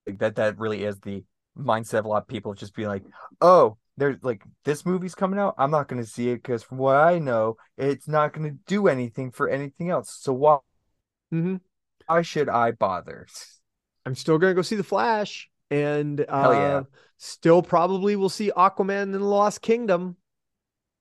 like 0.05 0.19
that 0.19 0.35
that 0.35 0.59
really 0.59 0.83
is 0.83 0.99
the 0.99 1.23
mindset 1.57 1.99
of 1.99 2.05
a 2.05 2.09
lot 2.09 2.23
of 2.23 2.27
people 2.27 2.53
just 2.55 2.75
be 2.75 2.87
like, 2.87 3.03
oh, 3.39 3.77
there's 3.99 4.17
like 4.23 4.41
this 4.63 4.85
movie's 4.85 5.13
coming 5.13 5.39
out. 5.39 5.55
I'm 5.57 5.71
not 5.71 5.87
going 5.87 6.01
to 6.01 6.09
see 6.09 6.29
it 6.29 6.37
because 6.37 6.63
from 6.63 6.77
what 6.77 6.95
I 6.95 7.19
know, 7.19 7.57
it's 7.77 8.07
not 8.07 8.33
going 8.33 8.49
to 8.49 8.57
do 8.65 8.87
anything 8.87 9.31
for 9.31 9.49
anything 9.49 9.89
else. 9.89 10.17
So 10.19 10.33
why? 10.33 10.57
Mm-hmm. 11.33 11.57
Why 12.07 12.21
should 12.21 12.49
I 12.49 12.71
bother? 12.71 13.27
I'm 14.05 14.15
still 14.15 14.37
going 14.37 14.51
to 14.51 14.55
go 14.55 14.61
see 14.61 14.77
The 14.77 14.83
Flash, 14.83 15.49
and 15.69 16.21
uh, 16.21 16.51
yeah. 16.51 16.81
still 17.17 17.61
probably 17.61 18.15
will 18.15 18.29
see 18.29 18.51
Aquaman 18.55 19.03
in 19.03 19.11
the 19.11 19.19
Lost 19.19 19.61
Kingdom. 19.61 20.15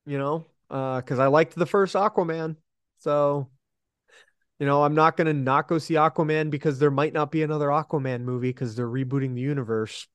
You 0.05 0.19
know, 0.19 0.47
because 0.69 1.19
I 1.19 1.29
liked 1.29 1.55
the 1.55 1.67
first 1.67 1.95
Aquaman, 1.95 2.57
so 2.99 3.49
you 4.59 4.67
know 4.67 4.83
I'm 4.83 4.95
not 4.95 5.17
going 5.17 5.29
to 5.29 5.33
not 5.33 5.69
go 5.69 5.79
see 5.79 5.95
Aquaman 5.95 6.51
because 6.51 6.79
there 6.79 6.91
might 6.91 7.13
not 7.13 7.31
be 7.31 7.43
another 7.43 7.69
Aquaman 7.69 8.23
movie 8.23 8.51
because 8.51 8.75
they're 8.75 8.89
rebooting 8.89 9.35
the 9.35 9.41
universe. 9.41 10.09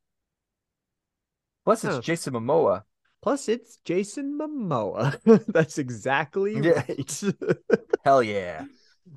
Plus, 1.65 1.83
it's. 1.83 2.05
Jason 2.05 2.33
Momoa. 2.33 2.83
Plus, 3.21 3.47
it's 3.47 3.77
Jason 3.85 4.37
Momoa. 4.37 5.17
That's 5.47 5.77
exactly 5.77 6.59
right. 6.61 7.23
Hell 8.05 8.21
yeah! 8.21 8.65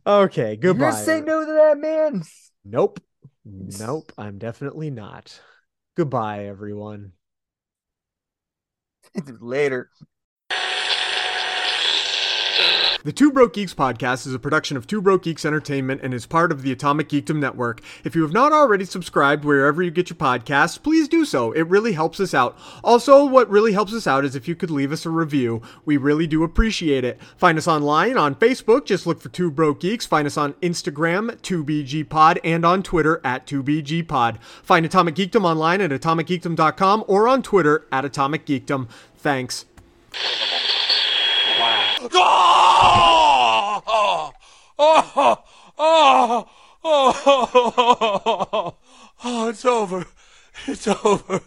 okay, 0.06 0.56
goodbye. 0.56 0.90
gonna 0.90 1.04
say 1.04 1.20
no 1.20 1.44
to 1.44 1.52
that 1.52 1.78
man? 1.78 2.22
Nope. 2.64 3.00
Nope. 3.44 4.12
I'm 4.16 4.38
definitely 4.38 4.90
not. 4.90 5.40
Goodbye, 5.96 6.46
everyone. 6.46 7.12
Later. 9.40 9.90
The 13.04 13.12
Two 13.12 13.30
Broke 13.30 13.54
Geeks 13.54 13.72
podcast 13.74 14.26
is 14.26 14.34
a 14.34 14.38
production 14.38 14.76
of 14.76 14.86
Two 14.86 15.00
Broke 15.00 15.22
Geeks 15.22 15.44
Entertainment 15.44 16.00
and 16.02 16.12
is 16.12 16.26
part 16.26 16.50
of 16.50 16.62
the 16.62 16.72
Atomic 16.72 17.08
Geekdom 17.08 17.36
Network. 17.36 17.80
If 18.02 18.16
you 18.16 18.22
have 18.22 18.32
not 18.32 18.52
already 18.52 18.84
subscribed 18.84 19.44
wherever 19.44 19.80
you 19.80 19.92
get 19.92 20.10
your 20.10 20.16
podcasts, 20.16 20.82
please 20.82 21.06
do 21.06 21.24
so. 21.24 21.52
It 21.52 21.68
really 21.68 21.92
helps 21.92 22.18
us 22.18 22.34
out. 22.34 22.58
Also, 22.82 23.24
what 23.24 23.48
really 23.48 23.72
helps 23.72 23.92
us 23.92 24.08
out 24.08 24.24
is 24.24 24.34
if 24.34 24.48
you 24.48 24.56
could 24.56 24.72
leave 24.72 24.90
us 24.90 25.06
a 25.06 25.10
review. 25.10 25.62
We 25.84 25.96
really 25.96 26.26
do 26.26 26.42
appreciate 26.42 27.04
it. 27.04 27.20
Find 27.36 27.56
us 27.58 27.68
online 27.68 28.18
on 28.18 28.34
Facebook, 28.34 28.86
just 28.86 29.06
look 29.06 29.20
for 29.20 29.28
Two 29.28 29.52
Broke 29.52 29.80
Geeks. 29.80 30.06
Find 30.06 30.26
us 30.26 30.36
on 30.36 30.54
Instagram, 30.54 31.36
2BGPod, 31.42 32.38
and 32.42 32.64
on 32.64 32.82
Twitter 32.82 33.20
at 33.22 33.46
2BGPod. 33.46 34.42
Find 34.42 34.84
Atomic 34.84 35.14
Geekdom 35.14 35.44
online 35.44 35.80
at 35.80 35.90
atomicgeekdom.com 35.90 37.04
or 37.06 37.28
on 37.28 37.42
Twitter 37.42 37.86
at 37.92 38.04
Atomic 38.04 38.46
Geekdom. 38.46 38.88
Thanks. 39.16 39.64
Oh! 42.14 43.82
Oh! 43.86 44.32
Oh! 44.78 45.38
Oh! 45.78 46.48
Oh! 46.84 48.74
Oh! 49.24 49.48
It's 49.48 49.64
over. 49.64 50.06
It's 50.66 50.86
over. 50.86 51.40